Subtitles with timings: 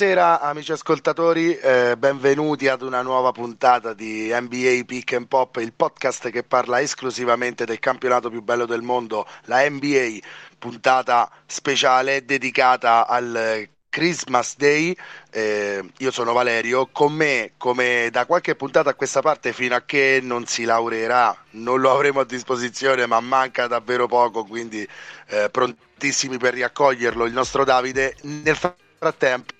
[0.00, 5.74] Buonasera amici ascoltatori, eh, benvenuti ad una nuova puntata di NBA Pick and Pop, il
[5.74, 10.20] podcast che parla esclusivamente del campionato più bello del mondo, la NBA,
[10.58, 14.96] puntata speciale dedicata al Christmas Day.
[15.28, 19.82] Eh, io sono Valerio, con me, come da qualche puntata a questa parte, fino a
[19.82, 24.80] che non si laureerà, non lo avremo a disposizione, ma manca davvero poco, quindi
[25.26, 28.16] eh, prontissimi per riaccoglierlo, il nostro Davide.
[28.22, 29.59] Nel frattempo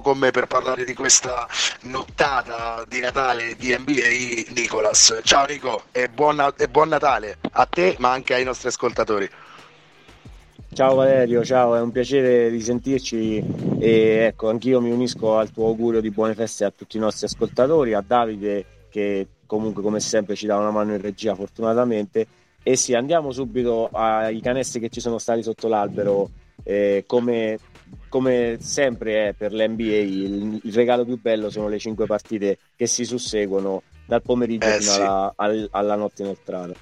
[0.00, 1.46] con me per parlare di questa
[1.82, 5.20] nottata di Natale di NBA Nicolas.
[5.22, 9.28] Ciao Nico e buon, e buon Natale a te ma anche ai nostri ascoltatori.
[10.72, 13.44] Ciao Valerio, ciao, è un piacere risentirci
[13.78, 13.90] e
[14.28, 17.92] ecco, anch'io mi unisco al tuo augurio di buone feste a tutti i nostri ascoltatori,
[17.92, 22.26] a Davide che comunque come sempre ci dà una mano in regia fortunatamente
[22.62, 26.30] e sì, andiamo subito ai canestri che ci sono stati sotto l'albero
[26.62, 27.58] eh, come
[28.08, 32.86] come sempre è per l'NBA, il, il, regalo più bello sono le cinque partite che
[32.86, 35.00] si susseguono dal pomeriggio eh, fino sì.
[35.00, 36.72] alla, al, alla notte inoltrata.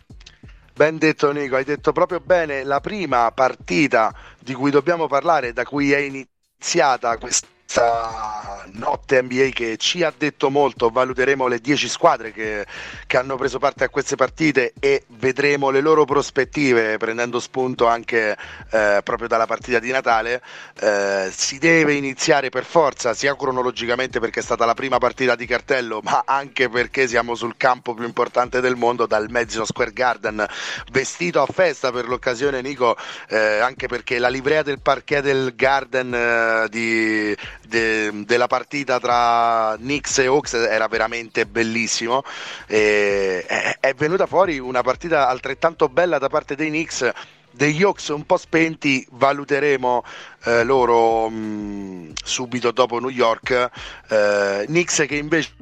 [0.74, 5.64] Ben detto Nico, hai detto proprio bene, la prima partita di cui dobbiamo parlare, da
[5.64, 11.88] cui è iniziata questa questa notte NBA che ci ha detto molto, valuteremo le 10
[11.88, 12.66] squadre che,
[13.06, 18.36] che, hanno preso parte a queste partite e vedremo le loro prospettive prendendo spunto anche
[18.70, 20.42] eh, proprio dalla partita di Natale.
[20.80, 25.46] Eh, si deve iniziare per forza, sia cronologicamente perché è stata la prima partita di
[25.46, 30.44] cartello, ma anche perché siamo sul campo più importante del mondo, dal Madison Square Garden,
[30.90, 32.96] vestito a festa per l'occasione Nico,
[33.28, 37.36] eh, anche perché la livrea del parquet del Garden eh, di
[37.70, 42.22] de, della partita tra Knicks e Hawks era veramente bellissimo.
[42.66, 47.10] E, è, è venuta fuori una partita altrettanto bella da parte dei Knicks.
[47.52, 50.04] Degli Hawks un po' spenti valuteremo
[50.44, 53.70] eh, loro mh, mm, subito dopo New York.
[54.08, 55.52] Eh, Knicks che invece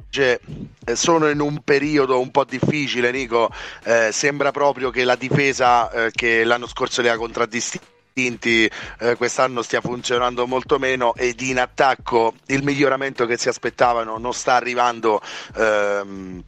[0.85, 3.49] eh, sono in un periodo un po' difficile Nico.
[3.83, 9.15] Eh, sembra proprio che la difesa eh, che l'anno scorso le ha contraddistinti Tinti eh,
[9.15, 14.55] quest'anno stia funzionando molto meno ed in attacco il miglioramento che si aspettavano non sta
[14.55, 15.21] arrivando
[15.55, 16.43] ehm,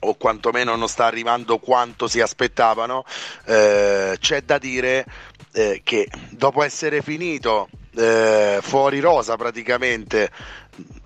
[0.00, 3.04] o quantomeno non sta arrivando quanto si aspettavano.
[3.44, 5.04] Eh, c'è da dire
[5.52, 10.30] eh, che dopo essere finito eh, fuori rosa praticamente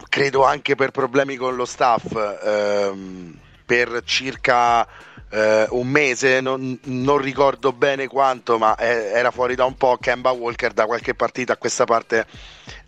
[0.09, 2.05] credo anche per problemi con lo staff
[2.45, 4.87] ehm, per circa
[5.35, 9.97] eh, un mese, non, non, ricordo bene quanto, ma è, era fuori da un po'.
[10.01, 12.25] Kemba Walker da qualche partita a questa parte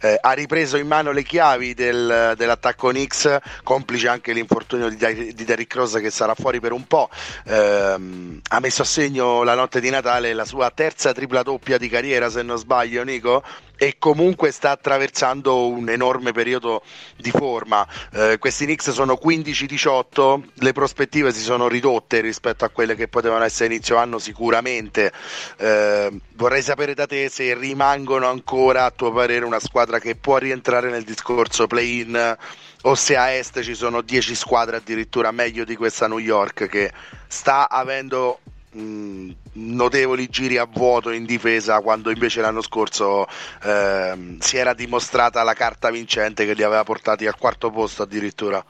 [0.01, 5.45] eh, ha ripreso in mano le chiavi del, dell'attacco Knicks, complice anche l'infortunio di, di
[5.45, 7.09] Derrick Rose che sarà fuori per un po'.
[7.45, 11.89] Eh, ha messo a segno la notte di Natale la sua terza tripla doppia di
[11.89, 13.43] carriera, se non sbaglio, Nico
[13.79, 16.83] e comunque sta attraversando un enorme periodo
[17.17, 17.87] di forma.
[18.13, 23.45] Eh, questi Knicks sono 15-18, le prospettive si sono ridotte rispetto a quelle che potevano
[23.45, 25.13] essere inizio anno sicuramente.
[25.59, 30.37] Eh, vorrei sapere da te se rimangono ancora a tuo parere una squadra che può
[30.39, 32.37] rientrare nel discorso play-in
[32.83, 36.93] o se a est ci sono 10 squadre addirittura meglio di questa New York che
[37.27, 43.27] sta avendo mh, notevoli giri a vuoto in difesa quando invece l'anno scorso
[43.63, 48.65] eh, si era dimostrata la carta vincente che li aveva portati al quarto posto addirittura.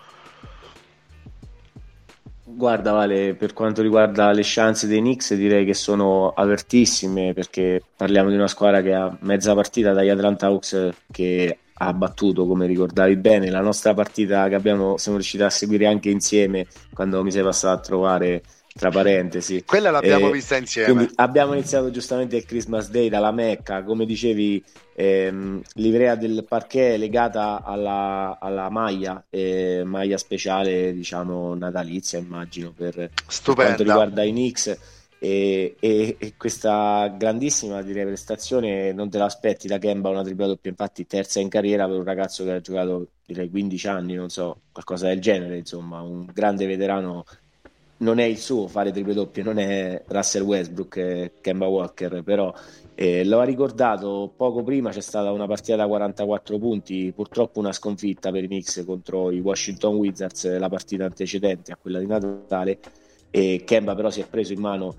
[2.49, 8.29] Guarda Vale, per quanto riguarda le chance dei Knicks direi che sono apertissime perché parliamo
[8.29, 13.17] di una squadra che ha mezza partita dagli Atlanta Hawks che ha battuto, come ricordavi
[13.17, 17.43] bene, la nostra partita che abbiamo, siamo riusciti a seguire anche insieme quando mi sei
[17.43, 18.43] passato a trovare
[18.77, 19.65] tra parentesi.
[19.65, 21.11] Quella l'abbiamo eh, vista insieme.
[21.17, 24.63] abbiamo iniziato giustamente il Christmas Day dalla Mecca, come dicevi,
[24.95, 32.95] ehm, livrea del parquet legata alla, alla maglia, eh, maglia speciale, diciamo, natalizia, immagino, per,
[32.95, 34.79] per quanto riguarda i Knicks.
[35.19, 40.71] E, e, e, questa grandissima direi, prestazione non te l'aspetti da Kemba una tripla doppia
[40.71, 44.61] infatti terza in carriera per un ragazzo che ha giocato direi 15 anni non so
[44.71, 47.25] qualcosa del genere insomma un grande veterano
[47.99, 52.53] non è il suo fare triple doppie, non è Russell Westbrook e Kemba Walker, però
[52.95, 57.73] eh, lo ha ricordato poco prima, c'è stata una partita da 44 punti, purtroppo una
[57.73, 62.79] sconfitta per i Knicks contro i Washington Wizards, la partita antecedente a quella di Natale,
[63.31, 64.95] e Kemba però si è preso in mano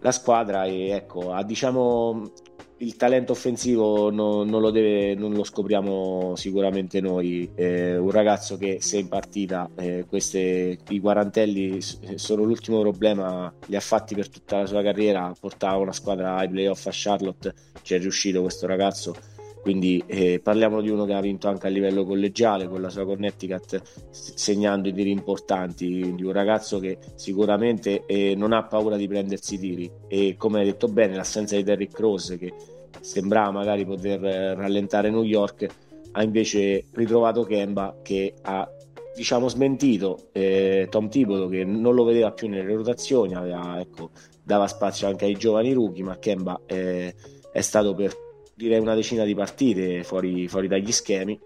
[0.00, 2.32] la squadra e ecco, ha diciamo
[2.80, 7.50] il talento offensivo no, non, lo deve, non, lo scopriamo sicuramente noi.
[7.54, 13.76] Eh, un ragazzo che se in partita eh, queste, i quarantelli sono l'ultimo problema, li
[13.76, 17.94] ha fatti per tutta la sua carriera, portava una squadra ai playoff a Charlotte, ci
[17.94, 19.14] è riuscito questo ragazzo
[19.60, 23.04] quindi eh, parliamo di uno che ha vinto anche a livello collegiale con la sua
[23.04, 23.80] Connecticut
[24.10, 29.54] segnando i tiri importanti, di un ragazzo che sicuramente eh, non ha paura di prendersi
[29.54, 29.90] i tiri.
[30.08, 32.52] E come hai detto bene l'assenza di Derrick Rose che
[33.00, 35.66] sembrava magari poter eh, rallentare New York
[36.12, 38.68] ha invece ritrovato Kemba che ha
[39.14, 44.10] diciamo smentito eh, Tom Thibodeau che non lo vedeva più nelle rotazioni aveva, ecco,
[44.42, 47.14] dava spazio anche ai giovani rookie ma Kemba eh,
[47.52, 48.12] è stato per
[48.60, 51.38] direi una decina di partite fuori, fuori dagli schemi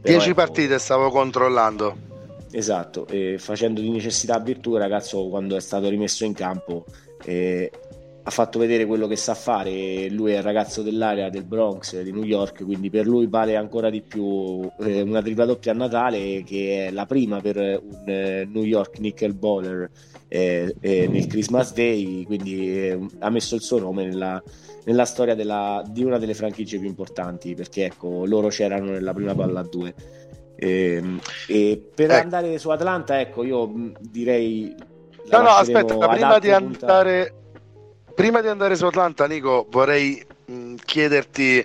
[0.00, 1.96] dieci ecco, partite stavo controllando
[2.50, 3.06] esatto
[3.38, 6.84] facendo di necessità virtù il ragazzo quando è stato rimesso in campo
[7.24, 7.70] eh,
[8.28, 10.10] ha fatto vedere quello che sa fare.
[10.10, 13.88] Lui è il ragazzo dell'area del Bronx di New York, quindi per lui vale ancora
[13.88, 18.46] di più eh, una tripla doppia a Natale, che è la prima per un eh,
[18.46, 19.90] New York nickel baller
[20.28, 22.24] eh, eh, nel Christmas Day.
[22.24, 24.42] Quindi eh, ha messo il suo nome nella,
[24.88, 29.34] nella storia della, di una delle franchigie più importanti, perché ecco, loro c'erano nella prima
[29.34, 29.94] palla a due.
[30.56, 32.22] E, ehm, e per ecco.
[32.22, 33.70] andare su Atlanta, ecco, io
[34.00, 34.74] direi.
[35.30, 37.34] No, no, aspetta, prima di andare
[38.14, 41.58] prima di andare su Atlanta, Nico, vorrei mh, mm, chiederti.
[41.58, 41.64] Eh,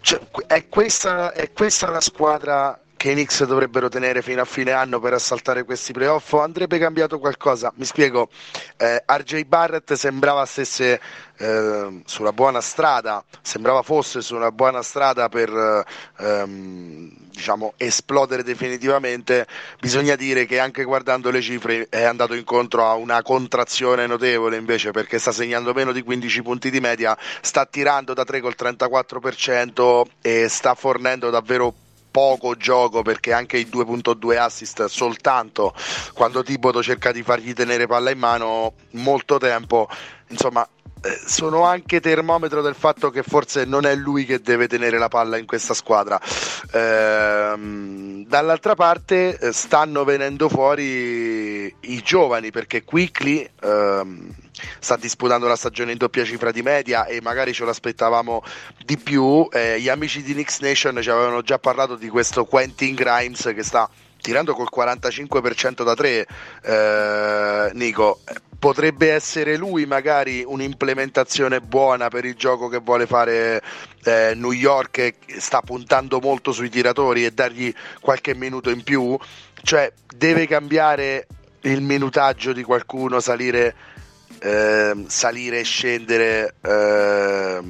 [0.00, 4.70] cioè, è, questa, è questa la squadra che i Knicks dovrebbero tenere fino a fine
[4.70, 6.34] anno per assaltare questi playoff?
[6.34, 7.72] Andrebbe cambiato qualcosa?
[7.74, 8.28] Mi spiego,
[8.76, 11.00] eh, RJ Barrett sembrava stesse
[11.36, 15.84] eh, sulla buona strada, sembrava fosse su una buona strada per
[16.18, 19.48] ehm, diciamo, esplodere definitivamente,
[19.80, 24.92] bisogna dire che anche guardando le cifre è andato incontro a una contrazione notevole invece
[24.92, 30.02] perché sta segnando meno di 15 punti di media, sta tirando da 3 col 34%
[30.20, 31.74] e sta fornendo davvero
[32.12, 35.74] poco gioco perché anche i 2.2 assist soltanto
[36.12, 39.88] quando Tibodo cerca di fargli tenere palla in mano molto tempo
[40.28, 40.68] insomma
[41.26, 45.36] sono anche termometro del fatto che forse non è lui che deve tenere la palla
[45.36, 46.20] in questa squadra.
[46.72, 54.34] Ehm, dall'altra parte eh, stanno venendo fuori i giovani perché Quickly ehm,
[54.78, 58.42] sta disputando la stagione in doppia cifra di media e magari ce l'aspettavamo
[58.84, 59.48] di più.
[59.50, 63.62] Eh, gli amici di Knicks Nation ci avevano già parlato di questo Quentin Grimes che
[63.62, 63.88] sta
[64.22, 66.26] tirando col 45% da 3
[66.62, 68.20] eh, Nico
[68.58, 73.60] potrebbe essere lui magari un'implementazione buona per il gioco che vuole fare
[74.04, 79.18] eh, New York che sta puntando molto sui tiratori e dargli qualche minuto in più?
[79.60, 81.26] Cioè deve cambiare
[81.62, 83.74] il minutaggio di qualcuno salire
[84.38, 87.60] eh, salire e scendere eh,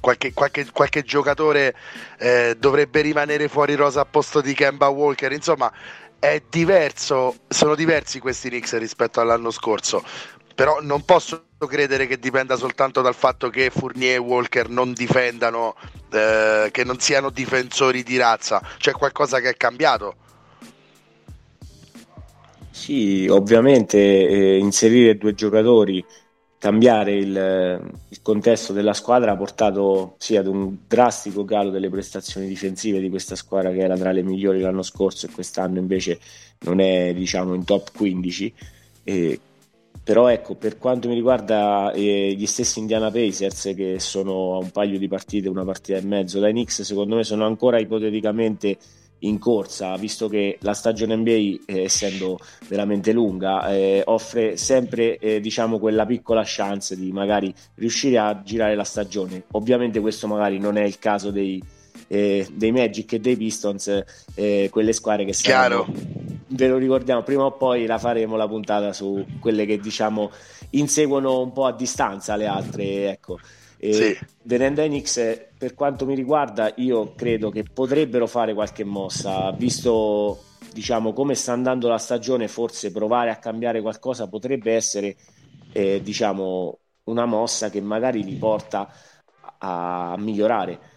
[0.00, 1.74] qualche, qualche, qualche, giocatore
[2.18, 5.30] eh, dovrebbe rimanere fuori rosa a posto di Kemba Walker.
[5.32, 5.72] Insomma
[6.18, 10.02] è diverso, sono diversi questi Knicks rispetto all'anno scorso,
[10.54, 15.74] però non posso credere che dipenda soltanto dal fatto che Fournier e Walker non difendano,
[16.12, 20.16] eh, che non siano difensori di razza, c'è qualcosa che è cambiato.
[22.70, 26.04] Sì, ovviamente eh, inserire due giocatori
[26.60, 32.46] cambiare il, il, contesto della squadra ha portato sì, ad un drastico calo delle prestazioni
[32.46, 36.20] difensive di questa squadra che era tra le migliori l'anno scorso e quest'anno invece
[36.60, 38.54] non è diciamo in top 15
[39.04, 39.40] e,
[40.04, 44.70] però ecco per quanto mi riguarda eh, gli stessi Indiana Pacers che sono a un
[44.70, 48.76] paio di partite una partita e mezzo dai Knicks secondo me sono ancora ipoteticamente
[49.20, 51.30] in corsa, visto che la stagione NBA,
[51.66, 58.18] eh, essendo veramente lunga, eh, offre sempre eh, diciamo quella piccola chance di magari riuscire
[58.18, 59.44] a girare la stagione.
[59.52, 61.62] Ovviamente questo magari non è il caso dei,
[62.08, 65.86] eh, dei Magic e dei Pistons, eh, quelle squadre che stanno...
[66.52, 70.32] Ve lo ricordiamo, prima o poi la faremo la puntata su quelle che diciamo
[70.70, 73.38] inseguono un po' a distanza le altre, ecco.
[73.82, 74.18] E sì.
[74.42, 80.44] venendo ai Knicks, per quanto mi riguarda, io credo che potrebbero fare qualche mossa, visto
[80.72, 85.16] diciamo come sta andando la stagione, forse provare a cambiare qualcosa potrebbe essere
[85.72, 88.86] eh, diciamo una mossa che magari li porta
[89.58, 90.89] a, a migliorare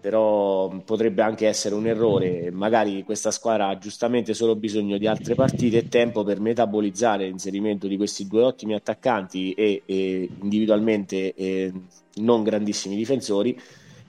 [0.00, 2.50] però potrebbe anche essere un errore.
[2.50, 7.88] Magari questa squadra ha giustamente solo bisogno di altre partite e tempo per metabolizzare l'inserimento
[7.88, 11.72] di questi due ottimi attaccanti e, e individualmente e
[12.16, 13.60] non grandissimi difensori.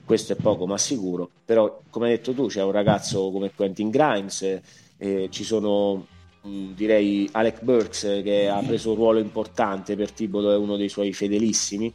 [0.04, 1.28] Questo è poco ma sicuro.
[1.44, 4.60] Però, come hai detto tu, c'è un ragazzo come Quentin Grimes,
[4.96, 6.06] eh, ci sono
[6.42, 10.88] mh, direi Alec Burks che ha preso un ruolo importante per Tibodo, è uno dei
[10.88, 11.92] suoi fedelissimi.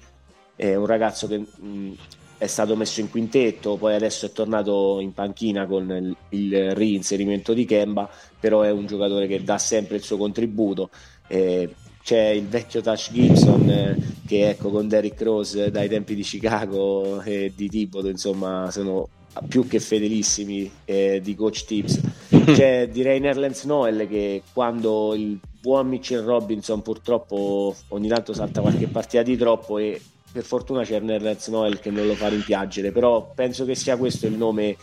[0.55, 1.91] È un ragazzo che mh,
[2.37, 7.53] è stato messo in quintetto, poi adesso è tornato in panchina con il, il reinserimento
[7.53, 10.89] di Kemba, però è un giocatore che dà sempre il suo contributo.
[11.27, 11.69] Eh,
[12.05, 17.19] c'è il vecchio Touch Gibson eh, che ecco con Derrick Rose dai tempi di Chicago
[17.23, 19.09] e di Thibodeau insomma sono
[19.47, 21.99] più che fedelissimi eh, di coach Tips
[22.53, 28.85] c'è direi Nerlens Noel che quando il buon Mitchell Robinson purtroppo ogni tanto salta qualche
[28.85, 29.99] partita di troppo e
[30.35, 34.27] per fortuna c'è Nerlens Noel che non lo fa rimpiangere però penso che sia questo
[34.27, 34.75] il nome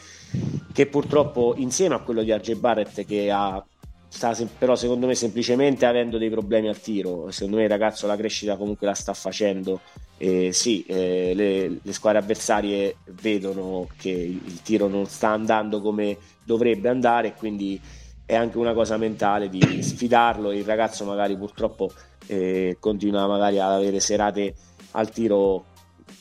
[0.72, 3.62] che purtroppo insieme a quello di RJ Barrett che ha
[4.08, 8.16] sta però secondo me semplicemente avendo dei problemi al tiro secondo me il ragazzo la
[8.16, 9.80] crescita comunque la sta facendo
[10.16, 16.16] e sì eh, le, le, squadre avversarie vedono che il tiro non sta andando come
[16.44, 17.78] dovrebbe andare quindi
[18.24, 21.92] è anche una cosa mentale di sfidarlo il ragazzo magari purtroppo
[22.26, 24.54] eh, continua magari ad avere serate
[24.92, 25.66] al tiro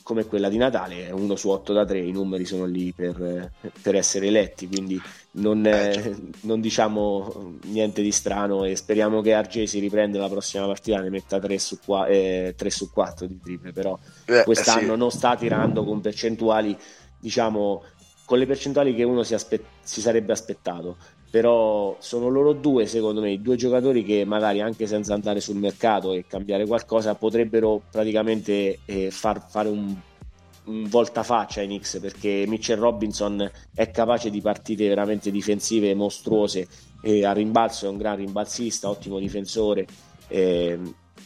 [0.02, 3.94] come quella di Natale, uno su 8 da 3, i numeri sono lì per, per
[3.94, 5.00] essere letti, quindi
[5.32, 10.66] non, eh, non, diciamo niente di strano e speriamo che RJ si riprenda la prossima
[10.66, 14.92] partita ne metta 3 su, 4, eh, 3 su 4 di triple, però eh, quest'anno
[14.92, 14.98] sì.
[14.98, 16.76] non sta tirando con percentuali,
[17.18, 17.82] diciamo,
[18.24, 20.96] con le percentuali che uno si, aspe- si sarebbe aspettato
[21.32, 25.56] però sono loro due, secondo me, i due giocatori che magari anche senza andare sul
[25.56, 29.96] mercato e cambiare qualcosa potrebbero praticamente eh, far fare un,
[30.64, 36.68] un voltafaccia ai Knicks perché Mitchell Robinson è capace di partite veramente difensive mostruose
[37.00, 39.86] e a rimbalzo è un gran rimbalzista, ottimo difensore.
[40.28, 40.78] Eh,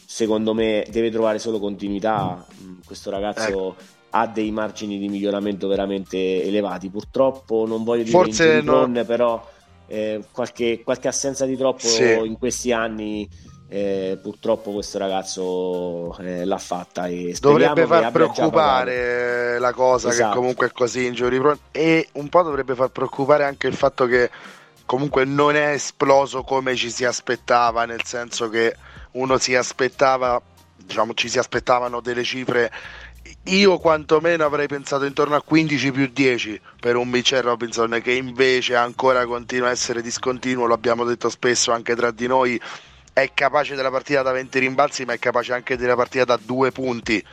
[0.05, 2.45] secondo me deve trovare solo continuità.
[2.85, 3.75] Questo ragazzo ecco.
[4.11, 6.87] ha dei margini di miglioramento veramente elevati.
[6.87, 9.03] Purtroppo non voglio dire Forse non...
[9.05, 9.55] però
[9.87, 12.03] eh, qualche, qualche, assenza di troppo sì.
[12.03, 13.27] in questi anni
[13.69, 20.29] eh, purtroppo questo ragazzo eh, l'ha fatta e dovrebbe far preoccupare la cosa esatto.
[20.29, 21.41] che comunque è così in giuri
[21.71, 24.29] e un po' dovrebbe far preoccupare anche il fatto che
[24.85, 28.73] comunque non è esploso come ci si aspettava nel senso che
[29.11, 30.41] uno si aspettava
[30.77, 32.71] diciamo ci si aspettavano delle cifre
[33.47, 38.75] io quantomeno avrei pensato intorno a 15 più 10 per un Mitchell Robinson che invece
[38.75, 42.59] ancora continua a essere discontinuo, l'abbiamo detto spesso anche tra di noi,
[43.13, 46.71] è capace della partita da 20 rimbalzi ma è capace anche della partita da 2
[46.71, 47.23] punti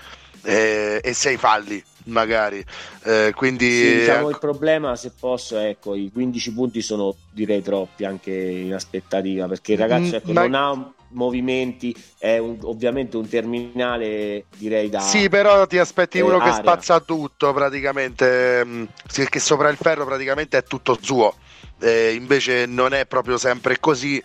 [0.42, 2.64] eh, e 6 falli magari.
[3.04, 4.30] Eh, quindi sì, diciamo ecco...
[4.30, 9.72] il problema se posso ecco i 15 punti sono direi troppi anche in aspettativa perché
[9.72, 10.46] il ragazzo mm, ecco, ma...
[10.46, 15.00] non ha movimenti, è un, ovviamente un terminale direi da...
[15.00, 16.52] Sì, però ti aspetti eh, uno area.
[16.52, 18.84] che spazza tutto praticamente, mm,
[19.28, 21.34] che sopra il ferro praticamente è tutto suo,
[21.80, 24.22] eh, invece non è proprio sempre così.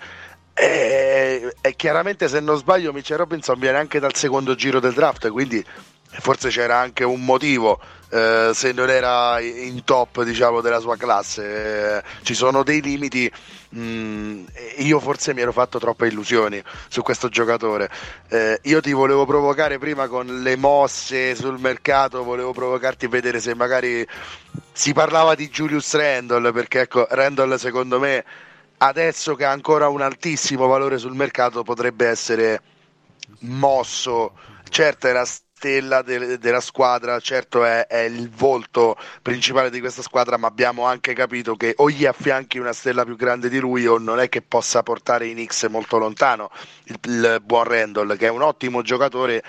[0.54, 5.30] E, e chiaramente se non sbaglio Mitchell Robinson viene anche dal secondo giro del draft,
[5.30, 5.64] quindi
[6.12, 7.80] forse c'era anche un motivo
[8.12, 11.98] eh, se non era in top diciamo della sua classe.
[11.98, 13.32] Eh, ci sono dei limiti
[13.76, 14.46] mm,
[14.78, 17.90] io forse mi ero fatto troppe illusioni su questo giocatore.
[18.30, 23.40] Eh, io ti volevo provocare prima con le mosse sul mercato volevo provocarti a vedere
[23.40, 24.06] se magari
[24.72, 28.24] si parlava di Julius Randall perché ecco Randall secondo me
[28.78, 32.62] adesso che ha ancora un altissimo valore sul mercato potrebbe essere
[33.42, 34.34] mosso.
[34.70, 35.26] Certo era
[35.60, 40.86] stella de- della squadra, certo è, è, il volto principale di questa squadra, ma abbiamo
[40.86, 44.30] anche capito che o gli affianchi una stella più grande di lui o non è
[44.30, 46.50] che possa portare i Knicks molto lontano.
[46.86, 49.44] Il, il buon Randall, che è un ottimo giocatore,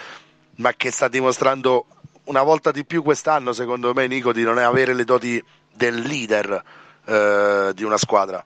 [0.57, 1.87] ma che sta dimostrando
[2.25, 5.41] una volta di più quest'anno, secondo me, Nico, di non avere le doti
[5.73, 6.61] del leader
[7.05, 8.45] eh, di una squadra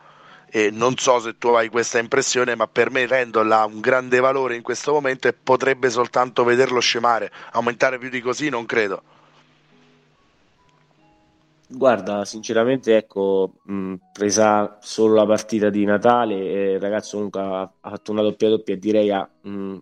[0.57, 4.21] e non so se tu hai questa impressione, ma per me Randall ha un grande
[4.21, 7.33] valore in questo momento e potrebbe soltanto vederlo scemare.
[7.55, 9.03] Aumentare più di così non credo.
[11.67, 17.73] Guarda, sinceramente, ecco, mh, presa solo la partita di Natale, eh, il ragazzo comunque ha,
[17.81, 19.77] fatto una doppia doppia e direi ha mh,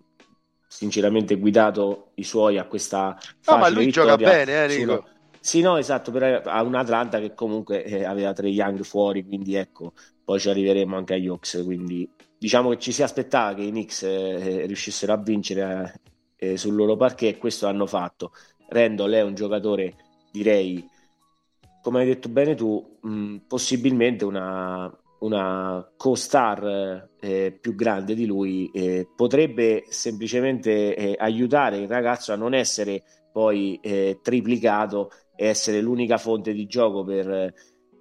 [0.67, 3.15] sinceramente guidato i suoi a questa
[3.45, 5.05] No, ma lui gioca bene, eh, Nico.
[5.45, 9.55] Sì, no, esatto, però ha un Atlanta che comunque eh, aveva tre Young fuori, quindi
[9.55, 9.91] ecco,
[10.23, 14.03] poi ci arriveremo anche agli Hawks, quindi diciamo che ci si aspettava che i Knicks
[14.03, 16.01] eh, riuscissero a vincere
[16.37, 18.31] eh, sul loro parquet e questo hanno fatto.
[18.69, 19.95] Randall è un giocatore,
[20.31, 20.87] direi,
[21.81, 28.69] come hai detto bene tu, mh, possibilmente una, una co-star eh, più grande di lui
[28.71, 35.81] eh, potrebbe semplicemente eh, aiutare il ragazzo a non essere poi eh, triplicato e essere
[35.81, 37.53] l'unica fonte di gioco per,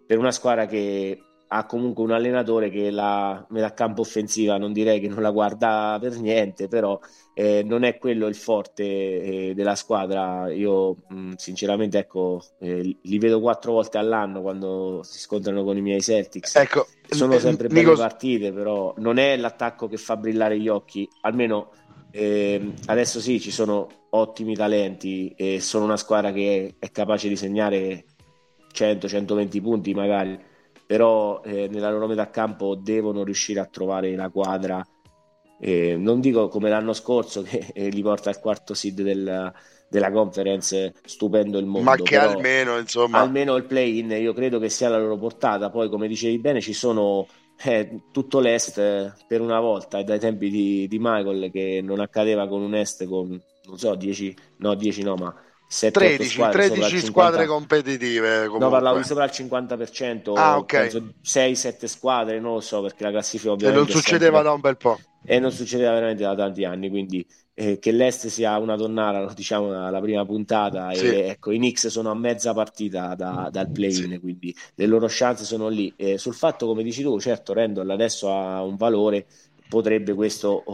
[0.07, 1.19] per una squadra che
[1.55, 5.99] ha comunque un allenatore che la metà campo offensiva non direi che non la guarda
[6.01, 6.99] per niente, però
[7.35, 10.51] eh, non è quello il forte eh, della squadra.
[10.51, 15.77] Io mh, mm, sinceramente ecco, eh, li vedo quattro volte all'anno quando si scontrano con
[15.77, 16.57] i miei Celtics.
[16.57, 17.97] Ecco, sono sempre belle Nico...
[17.97, 21.71] partite, però non è l'attacco che fa brillare gli occhi, almeno
[22.13, 27.37] eh, adesso sì, ci sono ottimi talenti e sono una squadra che è capace di
[27.37, 28.05] segnare
[28.73, 30.39] 100-120 punti magari,
[30.87, 34.87] però eh, nella loro metà campo devono riuscire a trovare la quadra.
[35.61, 39.53] Eh, non dico come l'anno scorso che eh, li porta al quarto seed del,
[39.89, 43.21] della conference stupendo il mondo ma che almeno insomma.
[43.21, 45.71] almeno il play-in io credo che sia alla loro portata.
[45.71, 47.29] Poi come dicevi bene ci sono
[47.65, 52.01] eh, tutto l'est eh, per una volta e dai tempi di, di, Michael che non
[52.01, 55.35] accadeva con un est con non so 10 no 10 no ma
[55.67, 58.59] 7, 13, squadre, 13 squadre competitive comunque.
[58.59, 60.91] no parlavo di sopra il 50% ah, okay.
[61.25, 64.43] 6-7 squadre non lo so perché la classifica ovviamente e non succedeva sempre...
[64.43, 68.29] da un bel po' e non succedeva veramente da tanti anni quindi eh, che l'Est
[68.29, 71.07] sia una tonnara, lo diciamo alla prima puntata, sì.
[71.07, 74.19] e ecco, i Knicks sono a mezza partita da, dal play-in, sì.
[74.19, 75.93] quindi le loro chance sono lì.
[75.97, 79.27] E sul fatto, come dici tu, certo, Randall adesso ha un valore,
[79.69, 80.65] potrebbe questo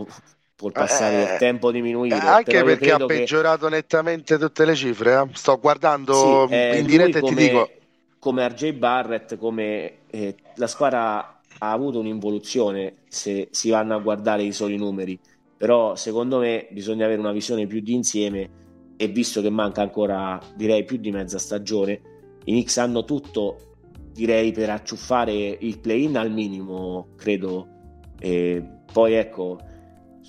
[0.58, 2.16] col passare del eh, tempo diminuire.
[2.16, 3.74] Eh, anche perché ha peggiorato che...
[3.76, 5.14] nettamente tutte le cifre.
[5.14, 5.28] Eh?
[5.32, 7.70] Sto guardando sì, eh, in diretta e ti dico.
[8.18, 14.42] Come RJ Barrett, come eh, la squadra ha avuto un'involuzione se si vanno a guardare
[14.42, 15.18] i soli numeri
[15.58, 18.50] però secondo me bisogna avere una visione più di insieme
[18.96, 22.00] e visto che manca ancora direi più di mezza stagione
[22.44, 23.74] i Knicks hanno tutto
[24.12, 27.66] direi per acciuffare il play-in al minimo credo
[28.20, 29.58] e poi ecco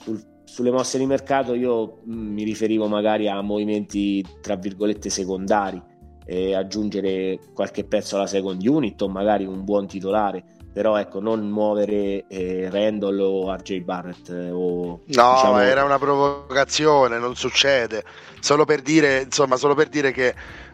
[0.02, 5.10] sul, sulle mosse di mercato io mh, mm, mi riferivo magari a movimenti tra virgolette
[5.10, 5.82] secondari
[6.26, 11.48] e aggiungere qualche pezzo alla second unit o magari un buon titolare però ecco non
[11.50, 15.60] muovere eh, Randall o RJ Barrett eh, o, no diciamo...
[15.60, 18.04] era una provocazione non succede.
[18.40, 20.34] Solo per dire insomma solo per dire che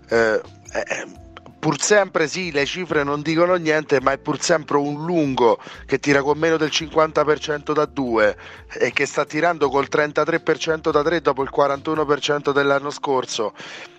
[0.09, 0.41] eh,
[0.73, 1.23] eh,
[1.65, 5.97] pur sempre sì le cifre non dicono niente ma è pur sempre un lungo che
[5.97, 8.37] tira con meno del 50% da 2
[8.77, 13.53] e che sta tirando col 33% da 3 dopo il 41% dell'anno scorso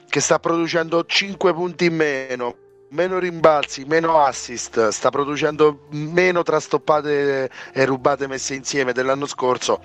[0.09, 2.57] che sta producendo 5 punti in meno
[2.91, 9.83] meno rimbalzi, meno assist, sta producendo meno trastoppate e rubate messe insieme dell'anno scorso.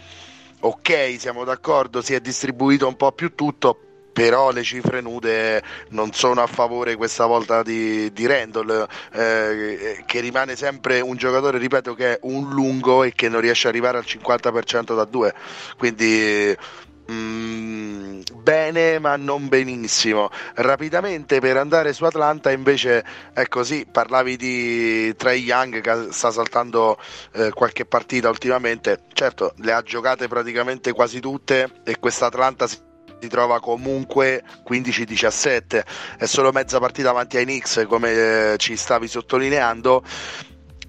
[0.59, 6.11] Ok, siamo d'accordo, si è distribuito un po' più tutto, però le cifre nude non
[6.13, 11.93] sono a favore questa volta di, di Randall, eh, che rimane sempre un giocatore, ripeto,
[11.93, 15.33] che è un lungo e che non riesce ad arrivare al 50% da due.
[15.77, 16.55] Quindi
[17.11, 20.29] Mm, bene ma non benissimo.
[20.55, 26.97] Rapidamente per andare su Atlanta invece è così, parlavi di Trey Young che sta saltando
[27.33, 32.77] eh, qualche partita ultimamente, certo le ha giocate praticamente quasi tutte e questa Atlanta si
[33.21, 35.83] si trova comunque 15-17
[36.17, 40.03] è solo mezza partita avanti ai Knicks come eh, ci stavi sottolineando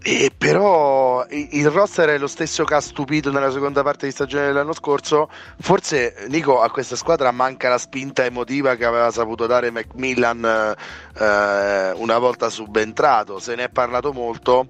[0.04, 4.46] e però il roster è lo stesso che ha stupito nella seconda parte di stagione
[4.46, 5.30] dell'anno scorso.
[5.60, 10.74] Forse Nico a questa squadra manca la spinta emotiva che aveva saputo dare Macmillan
[11.16, 13.38] eh, una volta subentrato.
[13.38, 14.66] Se ne è parlato molto.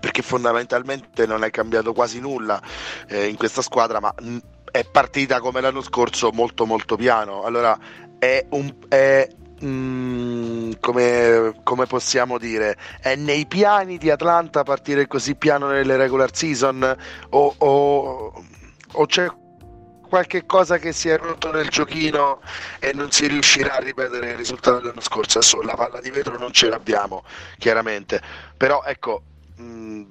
[0.00, 2.60] Perché fondamentalmente non è cambiato quasi nulla
[3.08, 4.12] eh, in questa squadra, ma
[4.70, 7.42] è partita come l'anno scorso molto molto piano.
[7.42, 7.78] Allora
[8.18, 9.28] è, un, è
[9.64, 16.32] Mm, come, come, possiamo dire, è nei piani di Atlanta partire così piano nelle regular
[16.32, 16.96] season
[17.30, 18.44] o, o,
[18.92, 19.28] o c'è
[20.08, 22.40] qualche cosa che si è rotto nel giochino
[22.78, 25.38] e non si riuscirà a ripetere il risultato dell'anno scorso?
[25.38, 27.24] Adesso la palla di vetro non ce l'abbiamo,
[27.58, 28.22] chiaramente,
[28.56, 29.22] però ecco,
[29.56, 30.02] mh, mm,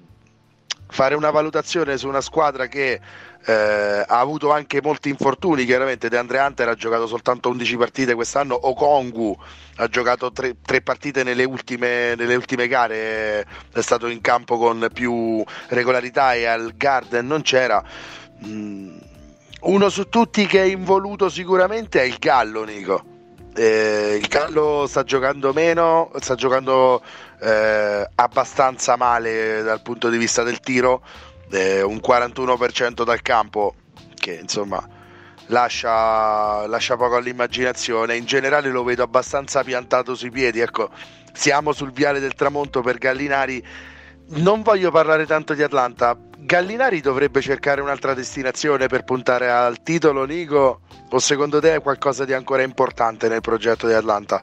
[0.89, 3.00] fare una valutazione su una squadra che
[3.49, 8.13] eh, ha avuto anche molti infortuni, chiaramente De Andre Hunter ha giocato soltanto 11 partite
[8.13, 9.38] quest'anno, Okongu
[9.77, 15.41] ha giocato 3, partite nelle ultime, nelle ultime, gare, è stato in campo con più
[15.69, 17.81] regolarità e al Garden non c'era.
[18.45, 18.97] Mm,
[19.62, 23.15] uno su tutti che è involuto sicuramente è il Gallo, Nico.
[23.55, 27.01] Eh, il Gallo sta giocando meno, sta giocando
[27.39, 31.01] eh, abbastanza male dal punto di vista del tiro,
[31.51, 33.75] eh, un 41% dal campo
[34.15, 34.86] che insomma
[35.47, 38.15] lascia, lascia poco all'immaginazione.
[38.15, 40.60] In generale lo vedo abbastanza piantato sui piedi.
[40.60, 40.89] Ecco,
[41.33, 43.63] siamo sul viale del tramonto per Gallinari.
[44.29, 46.17] Non voglio parlare tanto di Atlanta.
[46.38, 50.81] Gallinari dovrebbe cercare un'altra destinazione per puntare al titolo, Nico?
[51.10, 54.41] O secondo te è qualcosa di ancora importante nel progetto di Atlanta?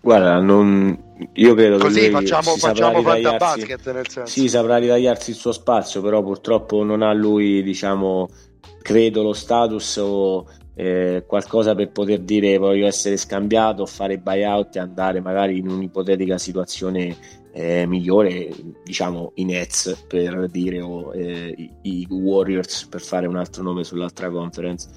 [0.00, 0.96] Guarda, non...
[1.34, 4.30] io credo Così che facciamo, facciamo basket nel senso.
[4.32, 8.28] Sì, saprà ritagliarsi il suo spazio, però purtroppo non ha lui, diciamo,
[8.82, 14.78] credo lo status o eh, qualcosa per poter dire voglio essere scambiato, fare buyout e
[14.78, 17.16] andare magari in un'ipotetica situazione
[17.52, 18.48] eh, migliore,
[18.84, 24.30] diciamo i Nets per dire o eh, i, Warriors per fare un altro nome sull'altra
[24.30, 24.88] conference.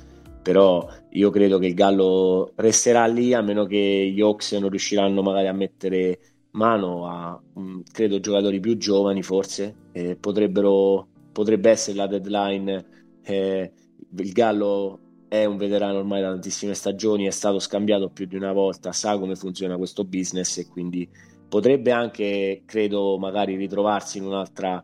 [0.42, 5.22] Però io credo che il Gallo resterà lì a meno che gli Hawks non riusciranno
[5.22, 6.20] magari a mettere
[6.52, 12.86] mano a um, credo giocatori più giovani forse eh, potrebbero potrebbe essere la deadline.
[13.24, 13.72] Eh,
[14.18, 18.52] il Gallo è un veterano ormai da tantissime stagioni, è stato scambiato più di una
[18.52, 21.10] volta, sa come funziona questo business e quindi
[21.48, 24.84] potrebbe anche, credo, magari ritrovarsi in un'altra,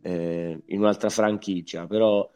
[0.00, 2.26] eh, in un'altra franchigia, però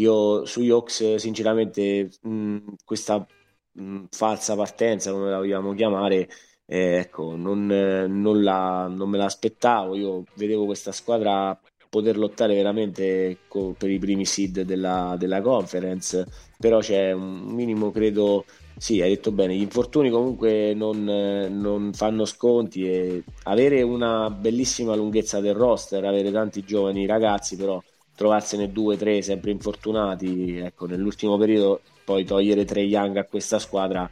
[0.00, 3.26] io su Yox sinceramente mh, questa
[3.72, 6.28] mh, falsa partenza, come la vogliamo chiamare,
[6.66, 11.58] eh, ecco, non, non, la, non me l'aspettavo, io vedevo questa squadra
[11.90, 16.26] poter lottare veramente co- per i primi seed della, della conference,
[16.58, 18.44] però c'è un minimo, credo,
[18.76, 24.94] sì, hai detto bene, gli infortuni comunque non, non, fanno sconti e avere una bellissima
[24.94, 27.82] lunghezza del roster, avere tanti giovani ragazzi, però
[28.20, 34.10] trovarsene due, tre sempre infortunati, ecco, nell'ultimo periodo poi togliere tre Young a questa squadra,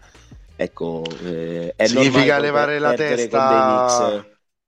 [0.57, 4.25] ecco, eh, è significa levare la testa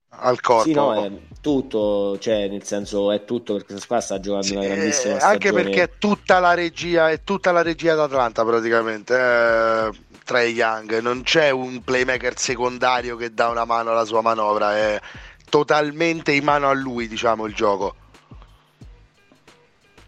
[0.09, 0.63] al corpo.
[0.63, 4.55] Sì, no, è tutto, cioè nel senso è tutto perché questa squadra sta giocando sì,
[4.57, 5.31] una grandissima stagione.
[5.31, 9.89] Anche perché è tutta la regia, è tutta la regia d'Atlanta praticamente, eh,
[10.23, 14.77] tra i Young, non c'è un playmaker secondario che dà una mano alla sua manovra,
[14.77, 14.99] è
[15.49, 17.95] totalmente in mano a lui, diciamo, il gioco.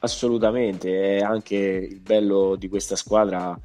[0.03, 3.57] Assolutamente, è anche il bello di questa squadra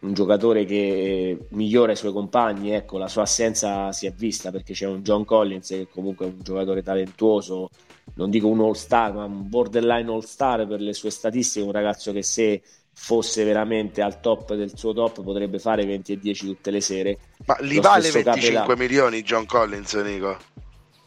[0.00, 4.72] un giocatore che migliora i suoi compagni, ecco, la sua assenza si è vista perché
[4.72, 7.68] c'è un John Collins che comunque è un giocatore talentuoso,
[8.14, 11.70] non dico un all star, ma un borderline all star per le sue statistiche, un
[11.70, 16.46] ragazzo che se fosse veramente al top del suo top potrebbe fare 20 e 10
[16.46, 17.18] tutte le sere.
[17.46, 18.76] Ma li Lo vale 25 Capelà.
[18.76, 20.36] milioni John Collins, Nico?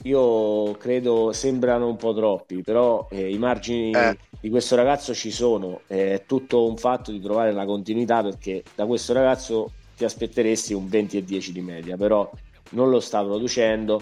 [0.03, 4.17] Io credo sembrano un po' troppi, però eh, i margini eh.
[4.39, 8.85] di questo ragazzo ci sono, è tutto un fatto di trovare la continuità perché da
[8.85, 12.29] questo ragazzo ti aspetteresti un 20 e 10 di media, però
[12.71, 14.01] non lo sta producendo,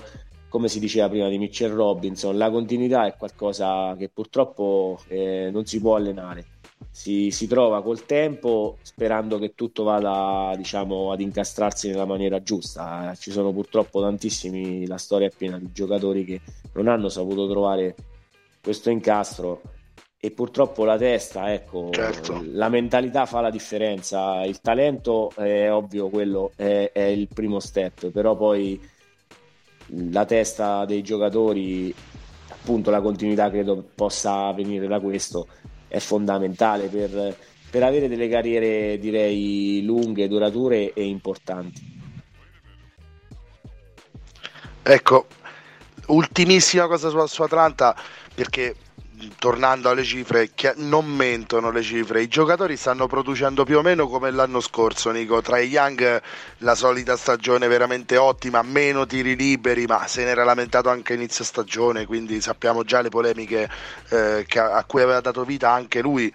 [0.49, 5.65] come si diceva prima di Mitchell Robinson, la continuità è qualcosa che purtroppo eh, non
[5.65, 6.50] si può allenare
[6.89, 13.13] si, si, trova col tempo sperando che tutto vada diciamo, ad incastrarsi nella maniera giusta.
[13.17, 16.41] Ci sono purtroppo tantissimi, la storia è piena di giocatori che
[16.73, 17.95] non hanno saputo trovare
[18.61, 19.61] questo incastro
[20.23, 22.43] e purtroppo la testa, ecco, certo.
[22.51, 24.43] la mentalità fa la differenza.
[24.43, 28.79] Il talento è ovvio, quello è, è il primo step, però poi
[30.11, 31.93] la testa dei giocatori,
[32.49, 35.47] appunto la continuità credo possa venire da questo
[35.91, 37.35] è fondamentale per,
[37.69, 41.99] per avere delle carriere direi lunghe, durature e importanti.
[44.83, 45.27] Ecco,
[46.07, 47.95] ultimissima cosa su, su Atlanta,
[48.33, 48.73] perché
[49.37, 52.21] tornando alle cifre, non mentono le cifre.
[52.21, 55.41] I giocatori stanno producendo più o meno come l'anno scorso, Nico.
[55.41, 56.21] Tra i Young
[56.59, 61.43] la solita stagione veramente ottima, meno tiri liberi, ma se ne era lamentato anche inizio
[61.43, 63.69] stagione, quindi sappiamo già le polemiche
[64.09, 66.33] eh, a cui aveva dato vita anche lui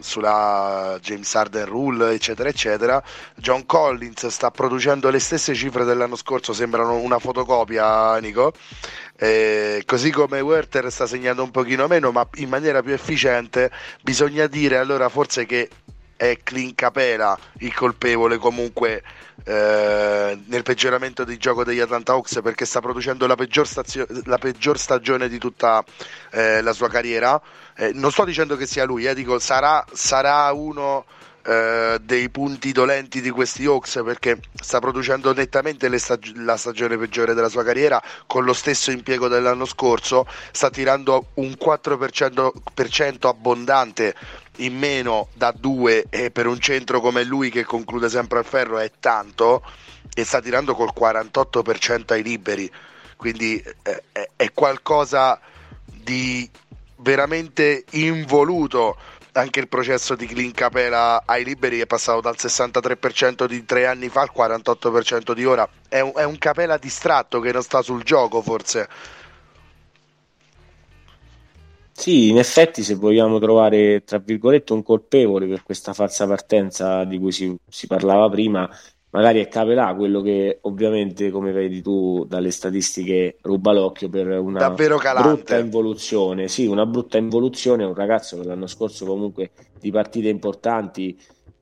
[0.00, 3.02] sulla James Harden Rule eccetera eccetera.
[3.36, 8.52] John Collins sta producendo le stesse cifre dell'anno scorso sembrano una fotocopia Nico.
[9.16, 14.46] Eh, così come Werther sta segnando un pochino meno ma in maniera più efficiente bisogna
[14.46, 15.68] dire allora forse che
[16.18, 19.02] è Clint Capela il colpevole comunque
[19.44, 24.36] eh, nel peggioramento di gioco degli Atlanta Hawks perché sta producendo la peggior, stazio- la
[24.36, 25.82] peggior stagione di tutta
[26.32, 27.40] eh, la sua carriera
[27.78, 31.04] eh, non sto dicendo che sia lui, eh, dico sarà, sarà uno
[31.44, 37.34] eh, dei punti dolenti di questi Hawks perché sta producendo nettamente stag- la stagione peggiore
[37.34, 44.14] della sua carriera con lo stesso impiego dell'anno scorso, sta tirando un 4% abbondante
[44.56, 48.78] in meno da due e per un centro come lui che conclude sempre al ferro
[48.78, 49.62] è tanto
[50.12, 52.68] e sta tirando col 48% ai liberi.
[53.16, 55.40] Quindi eh, è, è qualcosa
[55.84, 56.50] di
[56.98, 58.96] veramente involuto
[59.32, 64.08] anche il processo di Clean Capela ai liberi è passato dal 63% di tre anni
[64.08, 65.68] fa al 48% di ora.
[65.88, 68.88] È un, è un Capela distratto che non sta sul gioco, forse.
[71.92, 77.18] Sì, in effetti, se vogliamo trovare tra virgolette un colpevole per questa falsa partenza di
[77.18, 78.68] cui si, si parlava prima,
[79.10, 84.58] magari è Capelà quello che ovviamente come vedi tu dalle statistiche ruba l'occhio per una
[85.22, 91.18] brutta involuzione sì una brutta involuzione un ragazzo che l'anno scorso comunque di partite importanti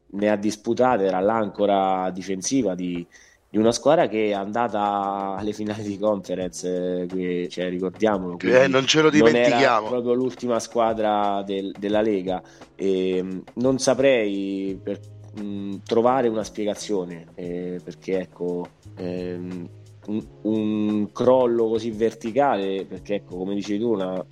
[0.09, 3.07] ne ha disputate era l'ancora difensiva di,
[3.49, 8.39] di una squadra che è andata alle finali di conference, eh, cioè, ricordiamolo.
[8.41, 9.89] Eh, non ce lo dimentichiamo.
[9.89, 12.43] proprio l'ultima squadra del, della Lega.
[12.75, 15.01] E, mm, non saprei per,
[15.37, 18.69] mh, trovare una spiegazione eh, perché ecco.
[18.97, 19.69] Ehm,
[20.07, 24.25] un, un, crollo così verticale perché ecco come dicevi tu una,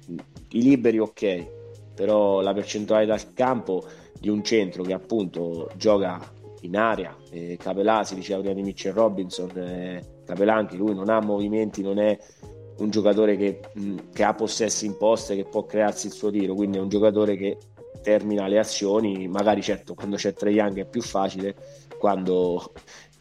[0.51, 1.47] i liberi ok
[1.95, 3.85] però la percentuale dal campo
[4.21, 6.21] di un centro che appunto gioca
[6.63, 7.17] in aria.
[7.31, 11.83] Eh, Capelà si diceva prima di Mitchell Robinson, eh, Capelà anche lui non ha movimenti,
[11.83, 12.19] non è
[12.79, 16.79] un giocatore che, mh, che, ha possessi imposte, che può crearsi il suo tiro, quindi
[16.79, 17.59] è un giocatore che
[18.05, 21.57] termina le azioni, magari certo quando c'è Trey Young è più facile,
[21.99, 22.73] quando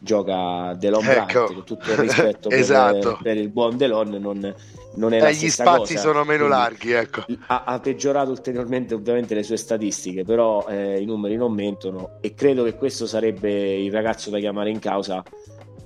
[0.04, 1.46] gioca Delon ecco.
[1.46, 2.98] con tutto il rispetto esatto.
[2.98, 4.54] per, per, il buon Delon non,
[4.96, 6.06] non è eh, la gli spazi cosa.
[6.06, 7.24] sono meno Quindi, larghi ecco.
[7.46, 12.34] ha, ha, peggiorato ulteriormente ovviamente le sue statistiche però eh, i numeri non mentono e
[12.34, 15.22] credo che questo sarebbe il ragazzo da chiamare in causa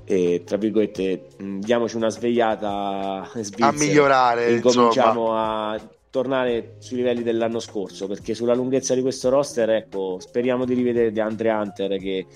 [0.04, 5.70] e tra virgolette diamoci una svegliata a migliorare incominciamo insomma.
[5.70, 10.74] a tornare sui livelli dell'anno scorso perché sulla lunghezza di questo roster ecco speriamo di
[10.74, 12.26] rivedere De Andre Hunter che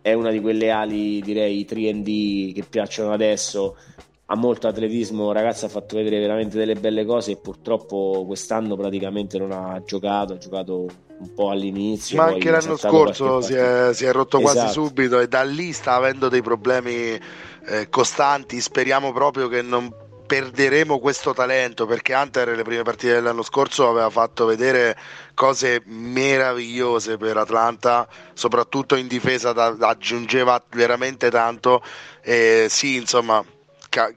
[0.00, 3.76] è una di quelle ali direi 3D che piacciono adesso
[4.28, 9.38] ha molto atletismo, ragazzi ha fatto vedere veramente delle belle cose e purtroppo quest'anno praticamente
[9.38, 10.86] non ha giocato, ha giocato
[11.18, 12.16] un po' all'inizio.
[12.16, 14.58] Ma anche l'anno scorso si è, si è, rotto esatto.
[14.58, 17.16] quasi subito e da lì sta avendo dei problemi
[17.66, 19.88] eh, costanti, speriamo proprio che non
[20.26, 24.96] perderemo questo talento perché Hunter le prime partite dell'anno scorso aveva fatto vedere
[25.34, 31.82] cose meravigliose per Atlanta soprattutto in difesa da, aggiungeva veramente tanto.
[32.22, 33.44] E sì insomma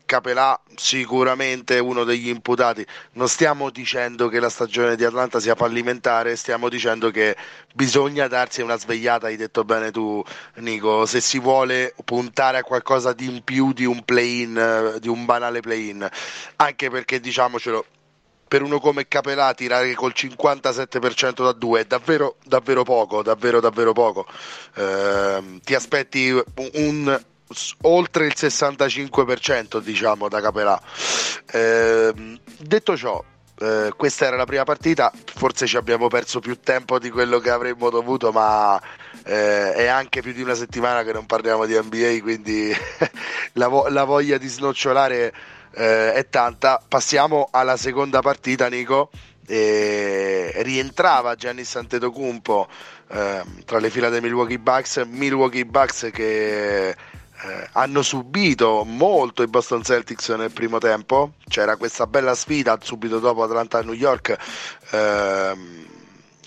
[0.06, 2.86] Capelà sicuramente uno degli imputati.
[3.14, 7.38] Non stiamo dicendo che la stagione di Atlanta sia fallimentare, stiamo dicendo che
[7.74, 10.22] bisogna darsi una svegliata, hai detto bene tu
[10.56, 15.26] Nico, se si vuole puntare a qualcosa di in più di un play-in, di un
[15.26, 16.08] banale play-in,
[16.58, 17.86] anche perché diciamocelo,
[18.50, 23.94] per uno come Capelà tirare col 57% da due è davvero, davvero poco, davvero, davvero
[23.94, 24.26] poco.
[24.74, 26.32] Eh, ti aspetti
[26.74, 27.24] un,
[27.82, 30.82] oltre il 65% diciamo da Capelà.
[31.52, 33.24] Eh, detto ciò,
[33.62, 37.50] eh, questa era la prima partita, forse ci abbiamo perso più tempo di quello che
[37.50, 38.80] avremmo dovuto, ma
[39.26, 42.72] eh, è anche più di una settimana che non parliamo di NBA, quindi
[43.54, 45.34] la, vo- la, voglia di snocciolare
[45.72, 46.82] eh, è tanta.
[46.88, 49.10] Passiamo alla seconda partita, Nico.
[49.46, 52.68] rientrava Gianni Santetocumpo
[53.12, 56.96] eh, tra le fila dei Milwaukee Bucks, Milwaukee Bucks che
[57.42, 61.34] eh, hanno subito molto i Boston Celtics nel primo tempo.
[61.48, 64.38] C'era questa bella sfida subito dopo Atlanta-New York,
[64.92, 65.86] ehm,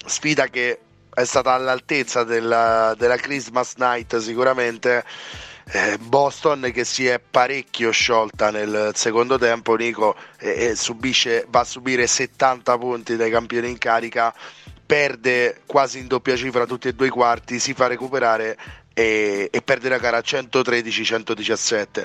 [0.05, 0.81] sfida che
[1.15, 5.05] è stata all'altezza della, della Christmas night sicuramente.
[5.65, 11.61] Eh, Boston che si è parecchio sciolta nel secondo tempo, Nico, e, e subisce, va
[11.61, 14.35] a subire 70 punti dai campioni in carica
[14.85, 18.59] perde quasi in doppia cifra tutti e due i quarti, si fa recuperare
[18.95, 22.05] e, e perde la gara 113-117.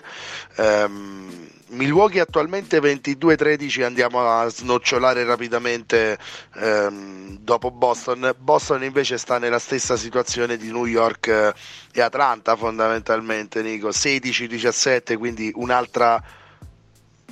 [0.57, 6.17] Um, ehm, Milwaukee attualmente 22-13, andiamo a snocciolare rapidamente
[6.55, 8.33] um, dopo Boston.
[8.37, 11.53] Boston invece sta nella stessa situazione di New York eh,
[11.91, 16.23] e Atlanta fondamentalmente, Nico, 16-17, quindi un'altra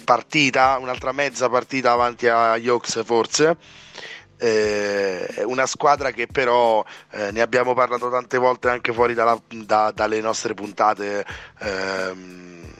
[0.03, 3.55] partita, un'altra mezza partita avanti agli Hawks forse
[4.37, 9.91] eh, una squadra che però eh, ne abbiamo parlato tante volte anche fuori dalla, da,
[9.93, 11.25] dalle nostre puntate
[11.59, 12.73] ehm,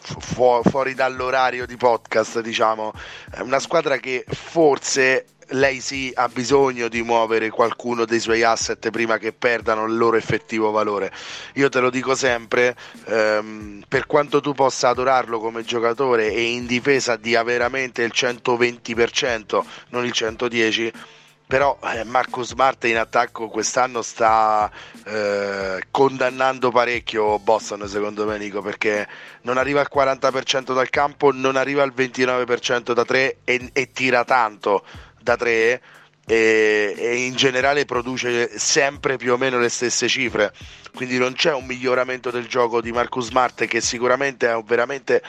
[0.00, 2.92] fu- fuori dall'orario di podcast diciamo.
[3.40, 9.18] Una squadra che forse lei sì ha bisogno di muovere qualcuno dei suoi asset prima
[9.18, 11.12] che perdano il loro effettivo valore.
[11.54, 16.66] Io te lo dico sempre, ehm, per quanto tu possa adorarlo come giocatore e in
[16.66, 20.92] difesa dia veramente il 120%, non il 110%,
[21.46, 24.68] però eh, Marco Smart in attacco quest'anno sta
[25.04, 29.06] eh, condannando parecchio Boston secondo me Nico perché
[29.42, 34.24] non arriva al 40% dal campo non arriva al 29% da 3 e, e tira
[34.24, 34.84] tanto
[35.26, 35.80] da 3
[36.24, 40.52] e, e, in generale produce sempre più o meno le stesse cifre.
[40.94, 45.20] Quindi non c'è un miglioramento del gioco di Marcus Smart che sicuramente è veramente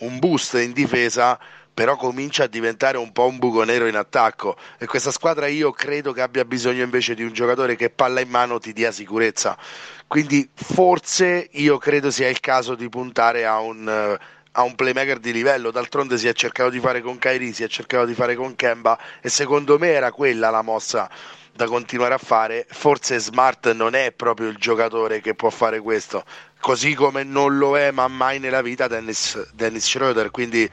[0.00, 1.38] un boost in difesa
[1.72, 4.56] però comincia a diventare un po' un buco nero in attacco.
[4.78, 8.30] E questa squadra io credo che abbia bisogno invece di un giocatore che palla in
[8.30, 9.58] mano ti dia sicurezza.
[10.06, 14.18] Quindi forse io credo sia il caso di puntare a un
[14.58, 17.68] ha un playmaker di livello, d'altronde si è cercato di fare con Kairi, si è
[17.68, 21.10] cercato di fare con Kemba e secondo me era quella la mossa
[21.52, 22.66] da continuare a fare.
[22.70, 26.24] Forse Smart non è proprio il giocatore che può fare questo,
[26.58, 30.68] così come non lo è ma mai nella vita Dennis, Dennis Schroeder, quindi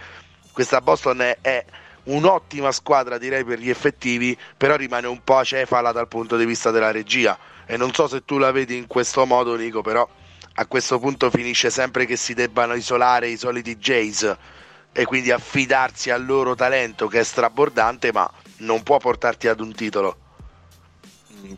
[0.54, 1.65] questa Boston è, è
[2.04, 6.72] un'ottima squadra direi per gli effettivi, però rimane un po' acefala dal punto di vista
[6.72, 7.38] della regia.
[7.65, 10.08] E non so se tu la vedi in questo modo Nico, però
[10.56, 14.36] a questo punto finisce sempre che si debbano isolare i soliti Jays
[14.92, 19.74] e quindi affidarsi al loro talento che è strabordante ma non può portarti ad un
[19.74, 20.18] titolo.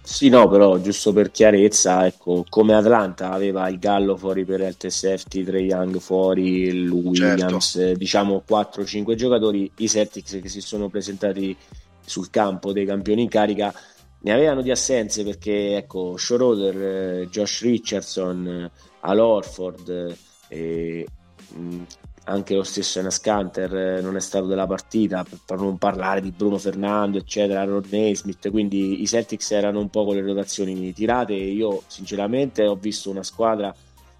[0.01, 4.91] Sì, no, però giusto per chiarezza, ecco, come Atlanta aveva il Gallo fuori per il
[4.91, 7.97] Safety, Trey Young fuori, il Williams, certo.
[7.97, 11.55] diciamo 4-5 giocatori, i Celtics che si sono presentati
[12.03, 13.73] sul campo dei campioni in carica
[14.25, 20.15] ne avevano di assenze perché ecco Schroeder, eh, Josh Richardson, eh, Al Orford
[20.47, 21.07] eh,
[22.23, 26.57] anche lo stesso Enas Canter non è stato della partita per non parlare di Bruno
[26.57, 31.51] Fernando eccetera, Rodney Smith quindi i Celtics erano un po' con le rotazioni tirate e
[31.51, 33.73] io sinceramente ho visto una squadra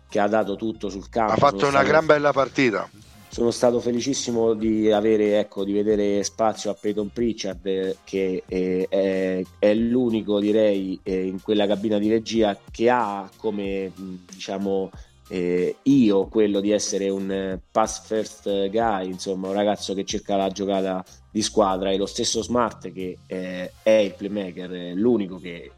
[0.08, 2.88] che ha dato tutto sul campo ha fatto una gran bella partita
[3.36, 9.43] sono stato felicissimo di, avere, ecco, di vedere spazio a Peyton Pritchard che è, è,
[9.60, 14.89] è l'unico direi in quella cabina di regia che ha come diciamo
[15.28, 20.48] eh, io quello di essere un pass first guy insomma un ragazzo che cerca la
[20.48, 21.91] giocata di squadra.
[21.91, 25.71] E lo stesso Smart che eh, è il playmaker è l'unico che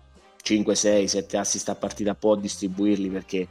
[0.43, 3.47] 5, 6, 7 assist a partita può distribuirli perché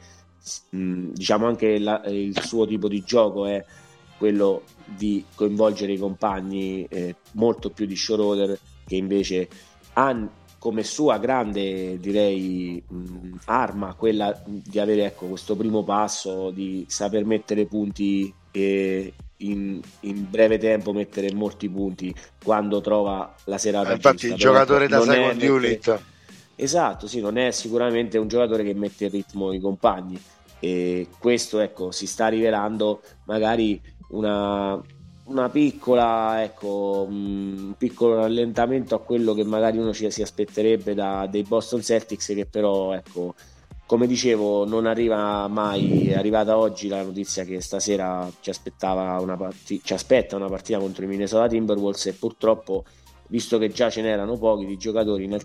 [0.70, 3.64] mh, diciamo anche la, il suo tipo di gioco è
[4.18, 9.48] quello di coinvolgere i compagni eh, molto più di Schroeder che invece
[9.94, 16.84] ha come sua grande direi mh, arma quella di avere ecco, questo primo passo di
[16.88, 23.90] saper mettere punti e in, in, breve tempo mettere molti punti quando trova la serata
[23.90, 24.34] eh, infatti giusta.
[24.34, 26.02] il giocatore da second unit
[26.56, 30.18] esatto sì non è sicuramente un giocatore che mette il ritmo i compagni
[30.58, 34.80] e questo ecco si sta rivelando magari una,
[35.24, 41.26] una piccola, ecco, un piccolo rallentamento a quello che magari uno ci si aspetterebbe da,
[41.30, 43.34] dei Boston Celtics, che però, ecco,
[43.86, 46.08] come dicevo, non arriva mai.
[46.08, 48.50] È arrivata oggi la notizia che stasera ci,
[49.20, 52.84] una partita, ci aspetta una partita contro i Minnesota Timberwolves e purtroppo
[53.28, 55.44] visto che già ce n'erano pochi di giocatori nel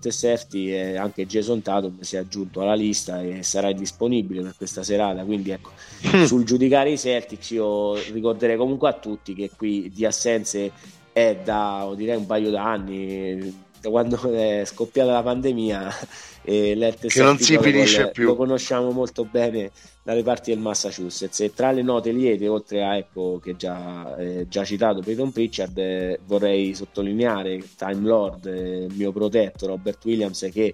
[0.51, 5.23] e anche Jason Tatum si è aggiunto alla lista e sarà disponibile per questa serata.
[5.23, 5.71] Quindi ecco
[6.15, 6.23] mm.
[6.23, 10.71] sul giudicare i Celtics io ricorderei comunque a tutti che qui di assenze
[11.11, 13.69] è da direi un paio d'anni.
[13.81, 15.91] Da quando è scoppiata la pandemia
[16.43, 18.25] e l'Eltes che non si finisce più.
[18.25, 19.71] lo conosciamo molto bene
[20.03, 21.39] dalle parti del Massachusetts.
[21.41, 25.77] E tra le note liete oltre a ecco che già, eh, già citato Peyton Pritchard
[25.77, 30.73] eh, vorrei sottolineare Time Lord eh, mio protetto Robert Williams che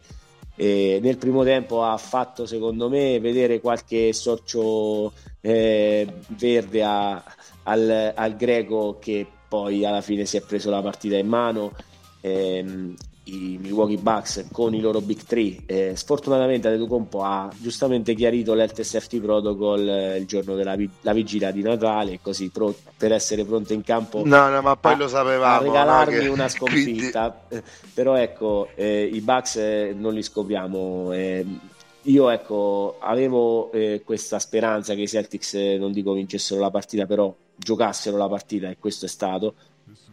[0.56, 7.24] eh, nel primo tempo ha fatto secondo me vedere qualche sorcio eh, verde a,
[7.63, 11.74] al, al greco che poi alla fine si è preso la partita in mano.
[12.22, 12.96] Ehm,
[13.28, 19.20] i Milwaukee Bucks con i loro Big 3 eh, sfortunatamente Adetucompo ha giustamente chiarito Safety
[19.20, 23.84] Protocol eh, il giorno della vi- vigilia di Natale così pro- per essere pronto in
[23.84, 26.34] campo no no ma poi a, lo sapevamo a regalarmi no?
[26.34, 27.66] una sconfitta Quindi...
[27.94, 31.46] però ecco eh, i Bucks eh, non li scopriamo eh,
[32.04, 37.34] io ecco avevo eh, questa speranza che i Celtics non dico vincessero la partita però
[37.56, 39.54] giocassero la partita e questo è stato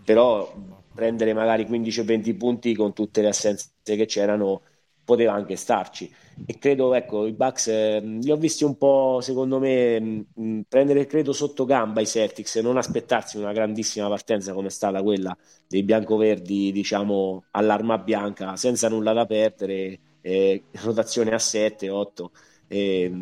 [0.04, 0.52] però
[0.94, 4.62] prendere magari 15-20 punti con tutte le assenze che c'erano
[5.04, 6.12] poteva anche starci.
[6.46, 10.44] E credo ecco i Bucks eh, li ho visti un po' secondo me mh, mm,
[10.44, 14.70] mm, prendere credo sotto gamba i Celtics e non aspettarsi una grandissima partenza come è
[14.70, 15.36] stata quella
[15.68, 22.30] dei biancoverdi diciamo all'arma bianca senza nulla da perdere eh, rotazione a 7 8
[22.66, 23.12] eh,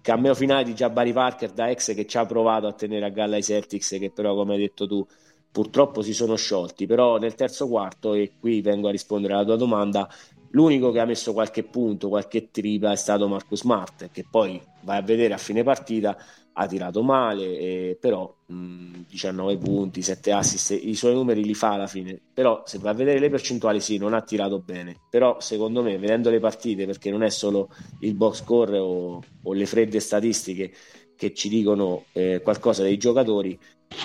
[0.00, 3.36] cameo finale di Jabari Parker da ex che ci ha provato a tenere a galla
[3.36, 5.06] i Celtics che però come hai detto tu
[5.50, 9.56] purtroppo si sono sciolti, però nel terzo quarto, e qui vengo a rispondere alla tua
[9.56, 10.08] domanda,
[10.50, 14.98] l'unico che ha messo qualche punto, qualche tripla è stato Marcus Smart, che poi vai
[14.98, 16.16] a vedere a fine partita
[16.60, 21.74] ha tirato male, eh, però mh, 19 punti, 7 assist, i suoi numeri li fa
[21.74, 25.38] alla fine, però se vai a vedere le percentuali sì, non ha tirato bene, però
[25.38, 27.68] secondo me vedendo le partite, perché non è solo
[28.00, 30.72] il box score o, o le fredde statistiche
[31.14, 33.58] che ci dicono eh, qualcosa dei giocatori,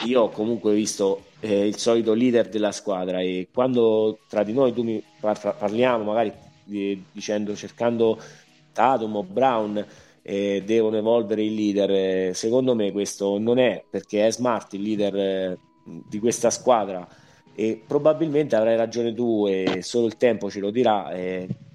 [0.05, 4.73] io ho comunque visto eh, il solito leader della squadra e quando tra di noi
[4.73, 6.31] tu mi par- parliamo magari
[6.63, 8.19] di, dicendo cercando
[8.71, 9.85] Tatum o Brown
[10.21, 11.91] eh, devono evolvere il leader.
[11.91, 17.07] Eh, secondo me questo non è perché è Smart il leader eh, di questa squadra
[17.55, 21.11] e probabilmente avrai ragione tu e solo il tempo ce lo dirà.